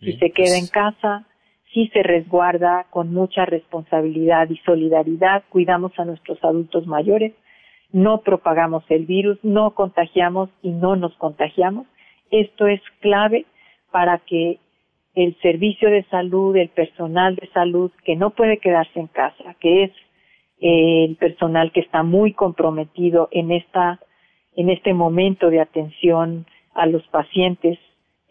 [0.00, 1.26] si se queda pues en casa,
[1.74, 7.34] si se resguarda con mucha responsabilidad y solidaridad, cuidamos a nuestros adultos mayores,
[7.92, 11.86] no propagamos el virus, no contagiamos y no nos contagiamos.
[12.30, 13.44] Esto es clave
[13.90, 14.60] para que
[15.14, 19.84] el servicio de salud, el personal de salud que no puede quedarse en casa, que
[19.84, 19.90] es
[20.60, 24.00] eh, el personal que está muy comprometido en esta
[24.56, 27.76] en este momento de atención a los pacientes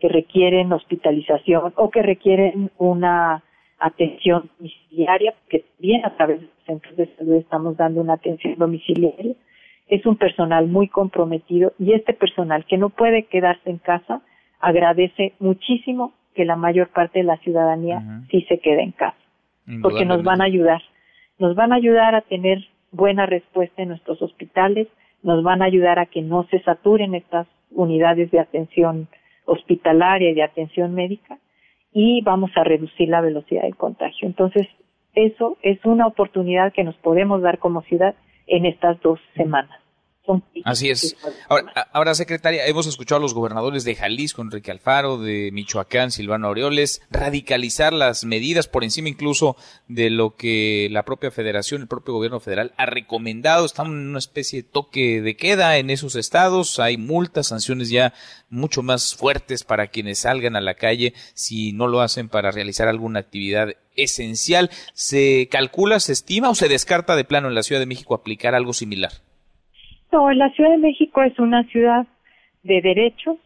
[0.04, 3.42] que requieren hospitalización o que requieren una
[3.80, 8.56] atención domiciliaria, que bien a través de los centros de salud estamos dando una atención
[8.58, 9.34] domiciliaria.
[9.88, 14.22] Es un personal muy comprometido y este personal que no puede quedarse en casa
[14.60, 19.16] agradece muchísimo que la mayor parte de la ciudadanía sí se quede en casa,
[19.82, 20.82] porque nos van a ayudar,
[21.40, 24.90] nos van a ayudar a tener buena respuesta en nuestros hospitales,
[25.22, 29.08] nos van a ayudar a que no se saturen estas unidades de atención
[29.46, 31.40] hospitalaria y de atención médica
[31.92, 34.28] y vamos a reducir la velocidad del contagio.
[34.28, 34.68] Entonces,
[35.14, 38.16] eso es una oportunidad que nos podemos dar como ciudad
[38.48, 39.83] en estas dos semanas.
[40.64, 41.18] Así es.
[41.92, 47.02] Ahora, secretaria, hemos escuchado a los gobernadores de Jalisco, Enrique Alfaro, de Michoacán, Silvano Aureoles,
[47.10, 49.58] radicalizar las medidas por encima incluso
[49.90, 53.66] de lo que la propia federación, el propio gobierno federal ha recomendado.
[53.66, 56.80] Estamos en una especie de toque de queda en esos estados.
[56.80, 58.14] Hay multas, sanciones ya
[58.50, 62.88] mucho más fuertes para quienes salgan a la calle si no lo hacen para realizar
[62.88, 64.72] alguna actividad esencial.
[64.94, 68.56] ¿Se calcula, se estima o se descarta de plano en la Ciudad de México aplicar
[68.56, 69.12] algo similar?
[70.14, 72.06] No, la Ciudad de México es una ciudad
[72.62, 73.38] de derechos.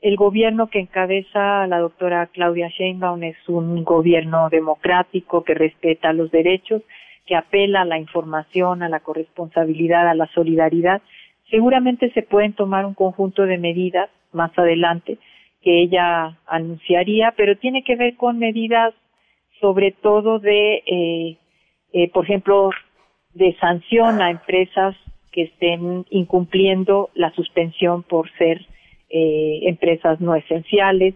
[0.00, 6.30] El gobierno que encabeza la doctora Claudia Sheinbaum es un gobierno democrático que respeta los
[6.30, 6.80] derechos,
[7.26, 11.02] que apela a la información, a la corresponsabilidad, a la solidaridad.
[11.50, 15.18] Seguramente se pueden tomar un conjunto de medidas más adelante
[15.60, 18.94] que ella anunciaría, pero tiene que ver con medidas
[19.60, 21.36] sobre todo de, eh,
[21.92, 22.70] eh, por ejemplo,
[23.34, 24.96] de sanción a empresas
[25.34, 28.64] que estén incumpliendo la suspensión por ser
[29.10, 31.14] eh, empresas no esenciales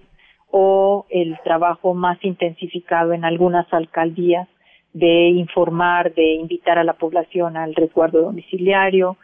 [0.50, 4.48] o el trabajo más intensificado en algunas alcaldías
[4.92, 9.16] de informar, de invitar a la población al resguardo domiciliario,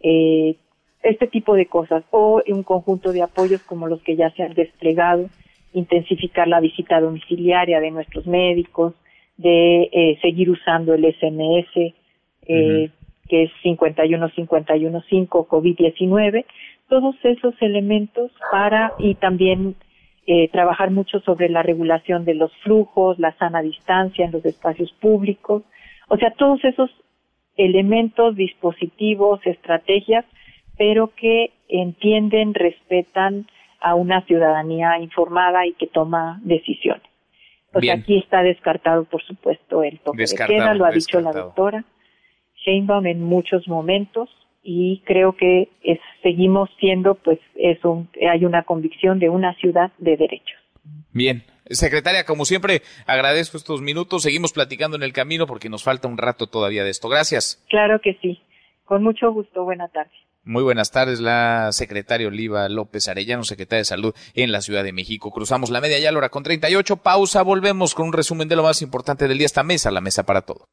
[0.00, 0.56] eh,
[1.02, 4.54] este tipo de cosas, o un conjunto de apoyos como los que ya se han
[4.54, 5.28] desplegado,
[5.74, 8.94] intensificar la visita domiciliaria de nuestros médicos,
[9.36, 11.94] de eh, seguir usando el SMS,
[12.46, 12.90] eh,
[13.28, 16.44] que es 51515 COVID-19,
[16.88, 19.76] todos esos elementos para y también
[20.26, 24.92] eh, trabajar mucho sobre la regulación de los flujos, la sana distancia en los espacios
[24.92, 25.62] públicos,
[26.08, 26.90] o sea, todos esos
[27.56, 30.24] elementos, dispositivos, estrategias,
[30.76, 33.46] pero que entienden, respetan
[33.80, 37.02] a una ciudadanía informada y que toma decisiones.
[37.74, 41.32] O sea, aquí está descartado, por supuesto, el toque de queda, lo ha dicho la
[41.32, 41.84] doctora
[42.64, 44.28] Sheinbaum en muchos momentos
[44.62, 47.78] y creo que es, seguimos siendo, pues, es
[48.30, 50.58] hay una convicción de una ciudad de derechos.
[51.12, 54.22] Bien, Secretaria, como siempre, agradezco estos minutos.
[54.22, 57.08] Seguimos platicando en el camino porque nos falta un rato todavía de esto.
[57.08, 57.64] Gracias.
[57.68, 58.40] Claro que sí.
[58.84, 59.64] Con mucho gusto.
[59.64, 60.12] Buenas tardes.
[60.44, 64.94] Muy buenas tardes, la secretaria Oliva López Arellano, secretaria de Salud en la Ciudad de
[64.94, 65.30] México.
[65.30, 66.96] Cruzamos la media ya la hora con 38.
[66.96, 69.44] Pausa, volvemos con un resumen de lo más importante del día.
[69.44, 70.64] Esta mesa, la mesa para todo.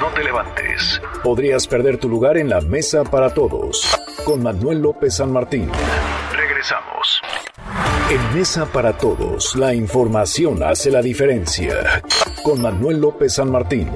[0.00, 0.98] No te levantes.
[1.22, 3.94] Podrías perder tu lugar en la mesa para todos.
[4.24, 5.70] Con Manuel López San Martín.
[6.32, 7.20] Regresamos.
[8.08, 12.02] En Mesa para Todos, la información hace la diferencia.
[12.42, 13.92] Con Manuel López San Martín.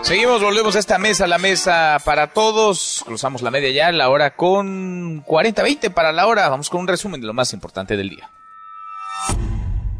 [0.00, 3.02] Seguimos, volvemos a esta mesa, la mesa para todos.
[3.04, 6.48] Cruzamos la media ya, la hora con 40-20 para la hora.
[6.48, 8.30] Vamos con un resumen de lo más importante del día.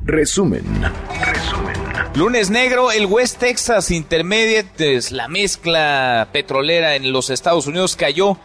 [0.06, 0.62] Resumen.
[1.18, 1.72] Resumen.
[2.14, 8.36] Lunes negro, el West Texas Intermediate, la mezcla petrolera en los Estados Unidos cayó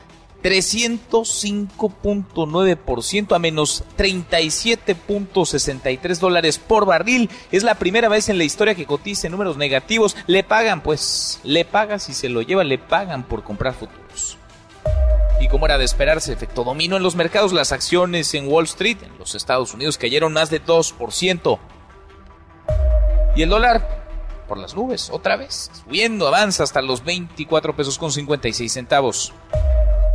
[0.42, 7.30] 305.9% a menos 37.63 dólares por barril.
[7.52, 10.16] Es la primera vez en la historia que cotiza números negativos.
[10.28, 14.38] Le pagan, pues, le pagan si se lo lleva, le pagan por comprar futuros.
[15.40, 18.98] Y como era de esperarse, efecto dominó en los mercados, las acciones en Wall Street,
[19.04, 21.60] en los Estados Unidos, cayeron más de 2%.
[23.36, 24.06] Y el dólar,
[24.48, 29.34] por las nubes, otra vez, subiendo, avanza hasta los 24 pesos con 56 centavos.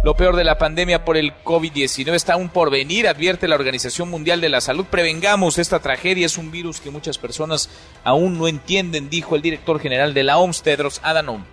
[0.04, 4.10] Lo peor de la pandemia por el COVID-19 está aún por venir, advierte la Organización
[4.10, 4.84] Mundial de la Salud.
[4.84, 7.70] Prevengamos esta tragedia, es un virus que muchas personas
[8.04, 11.44] aún no entienden, dijo el director general de la OMS, Tedros Adhanom.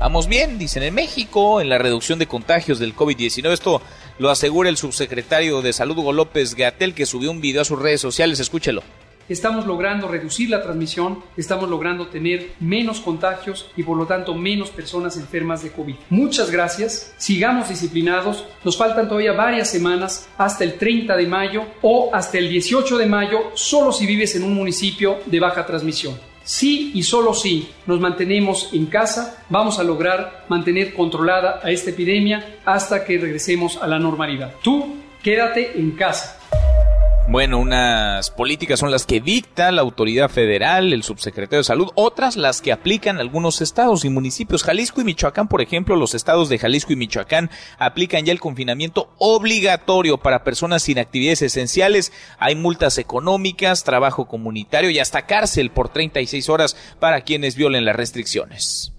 [0.00, 3.52] Vamos bien, dicen en México, en la reducción de contagios del COVID-19.
[3.52, 3.82] Esto
[4.18, 7.78] lo asegura el subsecretario de Salud, Hugo López Gatel, que subió un video a sus
[7.78, 8.40] redes sociales.
[8.40, 8.82] Escúchelo
[9.28, 14.70] estamos logrando reducir la transmisión, estamos logrando tener menos contagios y por lo tanto menos
[14.70, 15.94] personas enfermas de COVID.
[16.10, 22.10] Muchas gracias, sigamos disciplinados, nos faltan todavía varias semanas hasta el 30 de mayo o
[22.12, 26.29] hasta el 18 de mayo solo si vives en un municipio de baja transmisión.
[26.50, 31.90] Si y solo si nos mantenemos en casa, vamos a lograr mantener controlada a esta
[31.90, 34.54] epidemia hasta que regresemos a la normalidad.
[34.60, 36.40] Tú, quédate en casa.
[37.30, 42.36] Bueno, unas políticas son las que dicta la autoridad federal, el subsecretario de salud, otras
[42.36, 44.64] las que aplican algunos estados y municipios.
[44.64, 47.48] Jalisco y Michoacán, por ejemplo, los estados de Jalisco y Michoacán
[47.78, 52.12] aplican ya el confinamiento obligatorio para personas sin actividades esenciales.
[52.40, 57.94] Hay multas económicas, trabajo comunitario y hasta cárcel por 36 horas para quienes violen las
[57.94, 58.92] restricciones.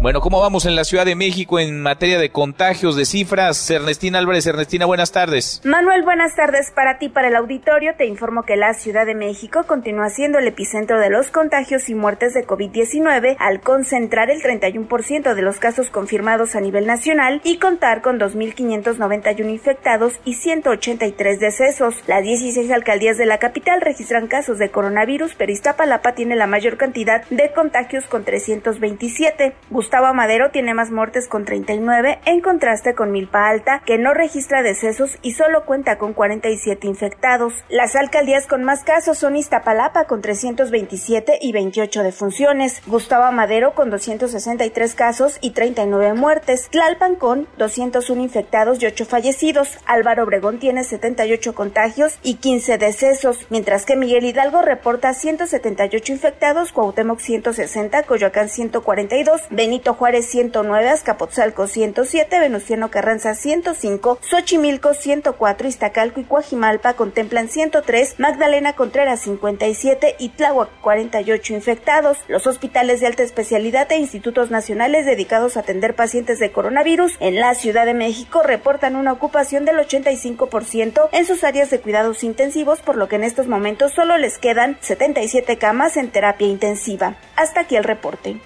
[0.00, 3.68] Bueno, ¿cómo vamos en la Ciudad de México en materia de contagios, de cifras?
[3.68, 5.60] Ernestina Álvarez, Ernestina, buenas tardes.
[5.64, 7.96] Manuel, buenas tardes para ti, para el auditorio.
[7.98, 11.96] Te informo que la Ciudad de México continúa siendo el epicentro de los contagios y
[11.96, 17.58] muertes de COVID-19 al concentrar el 31% de los casos confirmados a nivel nacional y
[17.58, 21.96] contar con 2.591 infectados y 183 decesos.
[22.06, 26.76] Las 16 alcaldías de la capital registran casos de coronavirus, pero Iztapalapa tiene la mayor
[26.76, 29.56] cantidad de contagios con 327.
[29.88, 34.62] Gustavo Madero tiene más muertes con 39 en contraste con Milpa Alta, que no registra
[34.62, 37.54] decesos y solo cuenta con 47 infectados.
[37.70, 43.88] Las alcaldías con más casos son Iztapalapa con 327 y 28 defunciones, Gustavo Madero con
[43.88, 50.84] 263 casos y 39 muertes, Tlalpan con 201 infectados y 8 fallecidos, Álvaro Obregón tiene
[50.84, 58.50] 78 contagios y 15 decesos, mientras que Miguel Hidalgo reporta 178 infectados, Cuauhtémoc 160, Coyoacán
[58.50, 66.94] 142, Benito Benito Juárez 109, Azcapotzalco 107, Venustiano Carranza 105, Xochimilco 104, Iztacalco y Coajimalpa
[66.94, 72.18] contemplan 103, Magdalena Contreras 57 y Tláhuac 48 infectados.
[72.26, 77.36] Los hospitales de alta especialidad e institutos nacionales dedicados a atender pacientes de coronavirus en
[77.36, 82.80] la Ciudad de México reportan una ocupación del 85% en sus áreas de cuidados intensivos,
[82.80, 87.14] por lo que en estos momentos solo les quedan 77 camas en terapia intensiva.
[87.36, 88.40] Hasta aquí el reporte.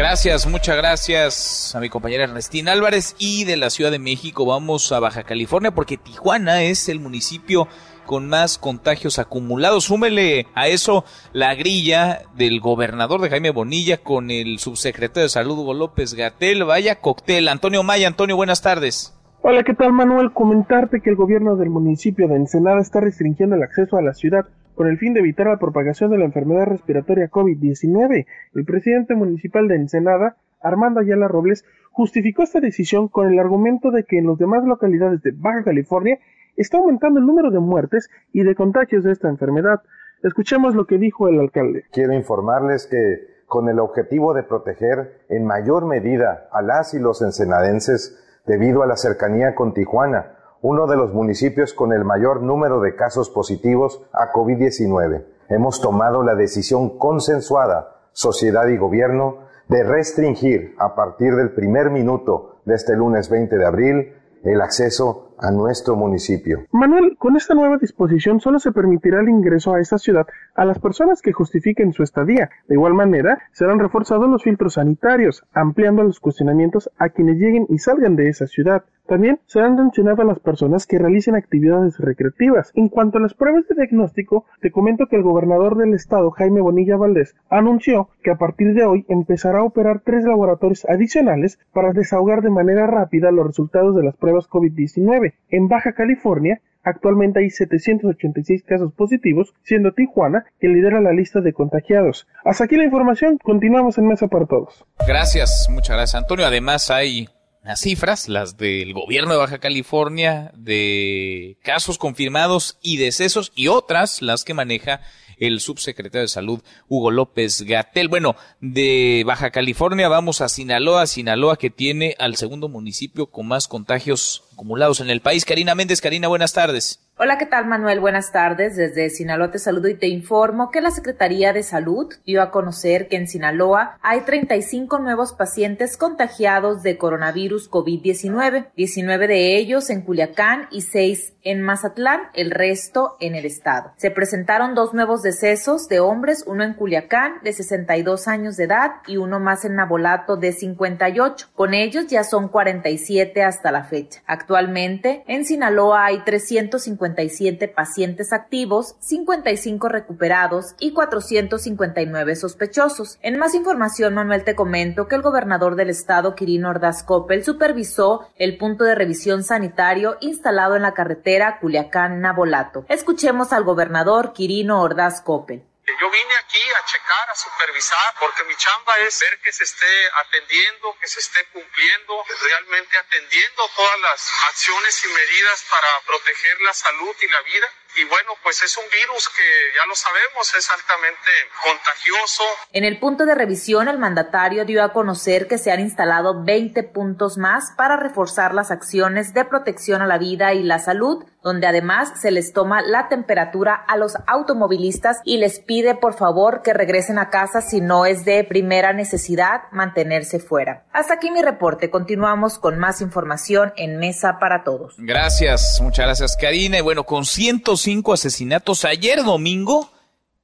[0.00, 4.90] Gracias, muchas gracias a mi compañera Ernestina Álvarez y de la Ciudad de México vamos
[4.92, 7.68] a Baja California porque Tijuana es el municipio
[8.06, 9.84] con más contagios acumulados.
[9.84, 11.04] Súmele a eso
[11.34, 16.64] la grilla del gobernador de Jaime Bonilla con el subsecretario de Salud Hugo López Gatel.
[16.64, 17.48] Vaya cóctel.
[17.48, 19.14] Antonio Maya, Antonio, buenas tardes.
[19.42, 20.32] Hola, ¿qué tal Manuel?
[20.32, 24.46] Comentarte que el gobierno del municipio de Ensenada está restringiendo el acceso a la ciudad
[24.80, 28.24] con el fin de evitar la propagación de la enfermedad respiratoria COVID-19.
[28.54, 34.04] El presidente municipal de Ensenada, Armando Ayala Robles, justificó esta decisión con el argumento de
[34.04, 36.18] que en las demás localidades de Baja California
[36.56, 39.82] está aumentando el número de muertes y de contagios de esta enfermedad.
[40.22, 41.84] Escuchemos lo que dijo el alcalde.
[41.92, 47.20] Quiero informarles que con el objetivo de proteger en mayor medida a las y los
[47.20, 52.80] ensenadenses debido a la cercanía con Tijuana, uno de los municipios con el mayor número
[52.80, 55.24] de casos positivos a COVID-19.
[55.48, 62.60] Hemos tomado la decisión consensuada, sociedad y gobierno, de restringir a partir del primer minuto
[62.64, 64.12] de este lunes 20 de abril
[64.42, 66.66] el acceso a nuestro municipio.
[66.72, 70.78] Manuel, con esta nueva disposición solo se permitirá el ingreso a esta ciudad a las
[70.78, 72.50] personas que justifiquen su estadía.
[72.68, 77.78] De igual manera, serán reforzados los filtros sanitarios, ampliando los cuestionamientos a quienes lleguen y
[77.78, 78.84] salgan de esa ciudad.
[79.10, 82.70] También serán sancionadas las personas que realicen actividades recreativas.
[82.76, 86.60] En cuanto a las pruebas de diagnóstico, te comento que el gobernador del estado, Jaime
[86.60, 91.92] Bonilla Valdés, anunció que a partir de hoy empezará a operar tres laboratorios adicionales para
[91.92, 95.34] desahogar de manera rápida los resultados de las pruebas COVID-19.
[95.48, 101.52] En Baja California, Actualmente hay 786 casos positivos, siendo Tijuana quien lidera la lista de
[101.52, 102.26] contagiados.
[102.42, 104.86] Hasta aquí la información, continuamos en Mesa para Todos.
[105.06, 106.46] Gracias, muchas gracias Antonio.
[106.46, 107.28] Además hay
[107.62, 114.22] las cifras, las del gobierno de Baja California, de casos confirmados y decesos, y otras,
[114.22, 115.00] las que maneja
[115.40, 118.08] el subsecretario de Salud, Hugo López Gatel.
[118.08, 123.66] Bueno, de Baja California vamos a Sinaloa, Sinaloa que tiene al segundo municipio con más
[123.66, 125.44] contagios acumulados en el país.
[125.44, 127.09] Karina Méndez, Karina, buenas tardes.
[127.22, 128.00] Hola, ¿qué tal Manuel?
[128.00, 128.76] Buenas tardes.
[128.76, 133.08] Desde Sinaloa te saludo y te informo que la Secretaría de Salud dio a conocer
[133.08, 140.00] que en Sinaloa hay 35 nuevos pacientes contagiados de coronavirus COVID-19, 19 de ellos en
[140.00, 143.92] Culiacán y 6 en Mazatlán, el resto en el estado.
[143.98, 148.92] Se presentaron dos nuevos decesos de hombres, uno en Culiacán de 62 años de edad
[149.06, 151.48] y uno más en Nabolato de 58.
[151.54, 154.22] Con ellos ya son 47 hasta la fecha.
[154.26, 163.18] Actualmente en Sinaloa hay 350 pacientes activos, 55 recuperados y 459 sospechosos.
[163.22, 168.26] En más información, Manuel, te comento que el gobernador del estado, Quirino Ordaz Coppel, supervisó
[168.36, 172.84] el punto de revisión sanitario instalado en la carretera Culiacán-Nabolato.
[172.88, 175.62] Escuchemos al gobernador Quirino Ordaz Coppel.
[175.98, 180.10] Yo vine aquí a checar, a supervisar, porque mi chamba es ver que se esté
[180.14, 186.74] atendiendo, que se esté cumpliendo, realmente atendiendo todas las acciones y medidas para proteger la
[186.74, 187.68] salud y la vida
[188.00, 189.42] y bueno, pues es un virus que
[189.76, 191.30] ya lo sabemos, es altamente
[191.62, 192.44] contagioso.
[192.72, 196.82] En el punto de revisión, el mandatario dio a conocer que se han instalado 20
[196.84, 201.66] puntos más para reforzar las acciones de protección a la vida y la salud, donde
[201.66, 206.72] además se les toma la temperatura a los automovilistas y les pide por favor que
[206.72, 210.84] regresen a casa si no es de primera necesidad mantenerse fuera.
[210.92, 211.90] Hasta aquí mi reporte.
[211.90, 214.94] Continuamos con más información en Mesa para Todos.
[214.98, 216.78] Gracias, muchas gracias Karina.
[216.78, 219.90] Y bueno, con cientos cinco asesinatos ayer domingo,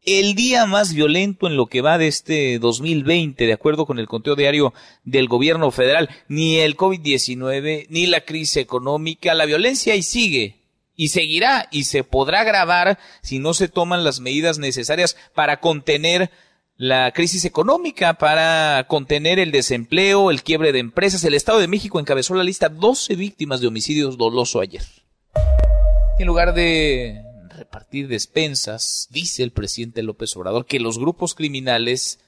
[0.05, 4.09] el día más violento en lo que va de este 2020, de acuerdo con el
[4.09, 4.75] conteo diario
[5.05, 6.11] del gobierno federal.
[6.27, 10.57] Ni el COVID-19, ni la crisis económica, la violencia y sigue.
[10.97, 16.33] Y seguirá y se podrá agravar si no se toman las medidas necesarias para contener
[16.77, 21.23] la crisis económica, para contener el desempleo, el quiebre de empresas.
[21.23, 24.83] El Estado de México encabezó la lista 12 víctimas de homicidios doloso ayer.
[26.19, 27.26] En lugar de
[27.57, 32.21] repartir despensas, dice el presidente López Obrador que los grupos criminales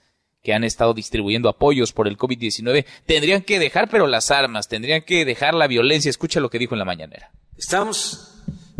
[0.43, 5.03] que han estado distribuyendo apoyos por el COVID-19 tendrían que dejar pero las armas, tendrían
[5.03, 6.11] que dejar la violencia.
[6.11, 7.33] Escucha lo que dijo en la mañanera.
[7.57, 8.35] Estamos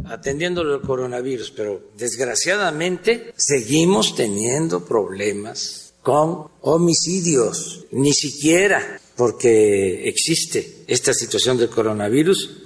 [0.05, 11.13] atendiendo el coronavirus, pero desgraciadamente seguimos teniendo problemas con homicidios, ni siquiera porque existe esta
[11.13, 12.63] situación del coronavirus,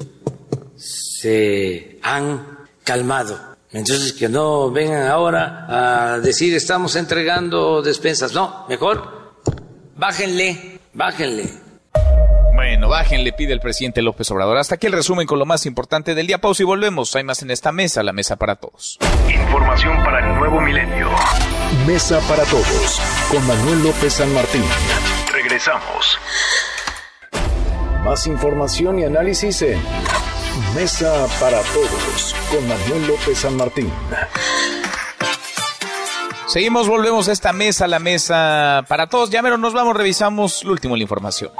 [0.77, 3.52] se han calmado.
[3.73, 5.66] Entonces, que no vengan ahora
[6.15, 8.35] a decir estamos entregando despensas.
[8.35, 9.32] No, mejor
[9.97, 11.49] bájenle, bájenle.
[12.55, 14.59] Bueno, bájenle, pide el presidente López Obrador.
[14.59, 16.39] Hasta aquí el resumen con lo más importante del día.
[16.39, 17.16] Pausa y volvemos.
[17.16, 18.99] Hay más en esta mesa, la mesa para todos.
[19.28, 21.09] Información para el nuevo milenio.
[21.86, 23.01] Mesa para todos,
[23.31, 24.65] con Manuel López San Martín.
[25.32, 26.19] Regresamos.
[28.05, 29.81] Más información y análisis en
[30.74, 33.91] Mesa para Todos, con Manuel López San Martín.
[36.53, 39.31] Seguimos, volvemos a esta mesa, la mesa para todos.
[39.31, 41.51] Ya mero nos vamos, revisamos lo último de la información.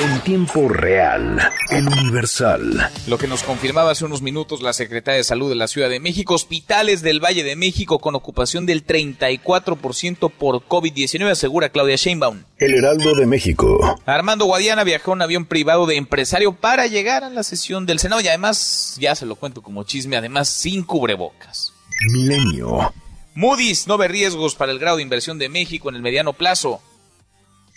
[0.00, 1.36] En tiempo real,
[1.70, 2.92] el Universal.
[3.08, 5.98] Lo que nos confirmaba hace unos minutos la Secretaria de Salud de la Ciudad de
[5.98, 12.44] México, hospitales del Valle de México con ocupación del 34% por COVID-19, asegura Claudia Sheinbaum.
[12.58, 13.96] El Heraldo de México.
[14.06, 17.98] Armando Guadiana viajó en un avión privado de empresario para llegar a la sesión del
[17.98, 21.72] Senado y además, ya se lo cuento como chisme, además sin cubrebocas.
[22.12, 22.92] Milenio.
[23.36, 26.80] Moody's no ve riesgos para el grado de inversión de México en el mediano plazo.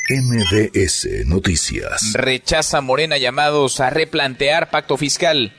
[0.10, 2.14] MDS Noticias.
[2.14, 5.53] Rechaza Morena llamados a replantear pacto fiscal.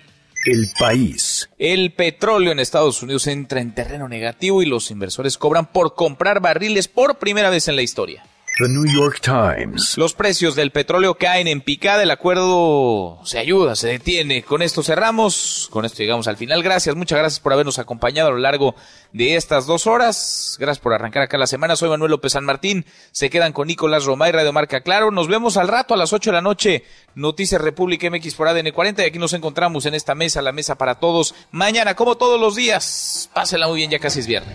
[0.47, 1.51] El país.
[1.59, 6.41] El petróleo en Estados Unidos entra en terreno negativo y los inversores cobran por comprar
[6.41, 8.25] barriles por primera vez en la historia.
[8.61, 9.97] The New York Times.
[9.97, 14.43] Los precios del petróleo caen en picada, el acuerdo se ayuda, se detiene.
[14.43, 16.63] Con esto cerramos, con esto llegamos al final.
[16.63, 18.75] Gracias, muchas gracias por habernos acompañado a lo largo
[19.15, 20.57] de estas dos horas.
[20.59, 21.75] Gracias por arrancar acá la semana.
[21.75, 22.85] Soy Manuel López San Martín.
[23.13, 25.11] Se quedan con Nicolás Romay, Radio Marca Claro.
[25.11, 26.85] Nos vemos al rato a las 8 de la noche.
[27.15, 30.75] Noticias República MX por ADN 40 y aquí nos encontramos en esta mesa, la mesa
[30.75, 31.35] para todos.
[31.51, 34.55] Mañana, como todos los días, pásenla muy bien, ya casi es viernes.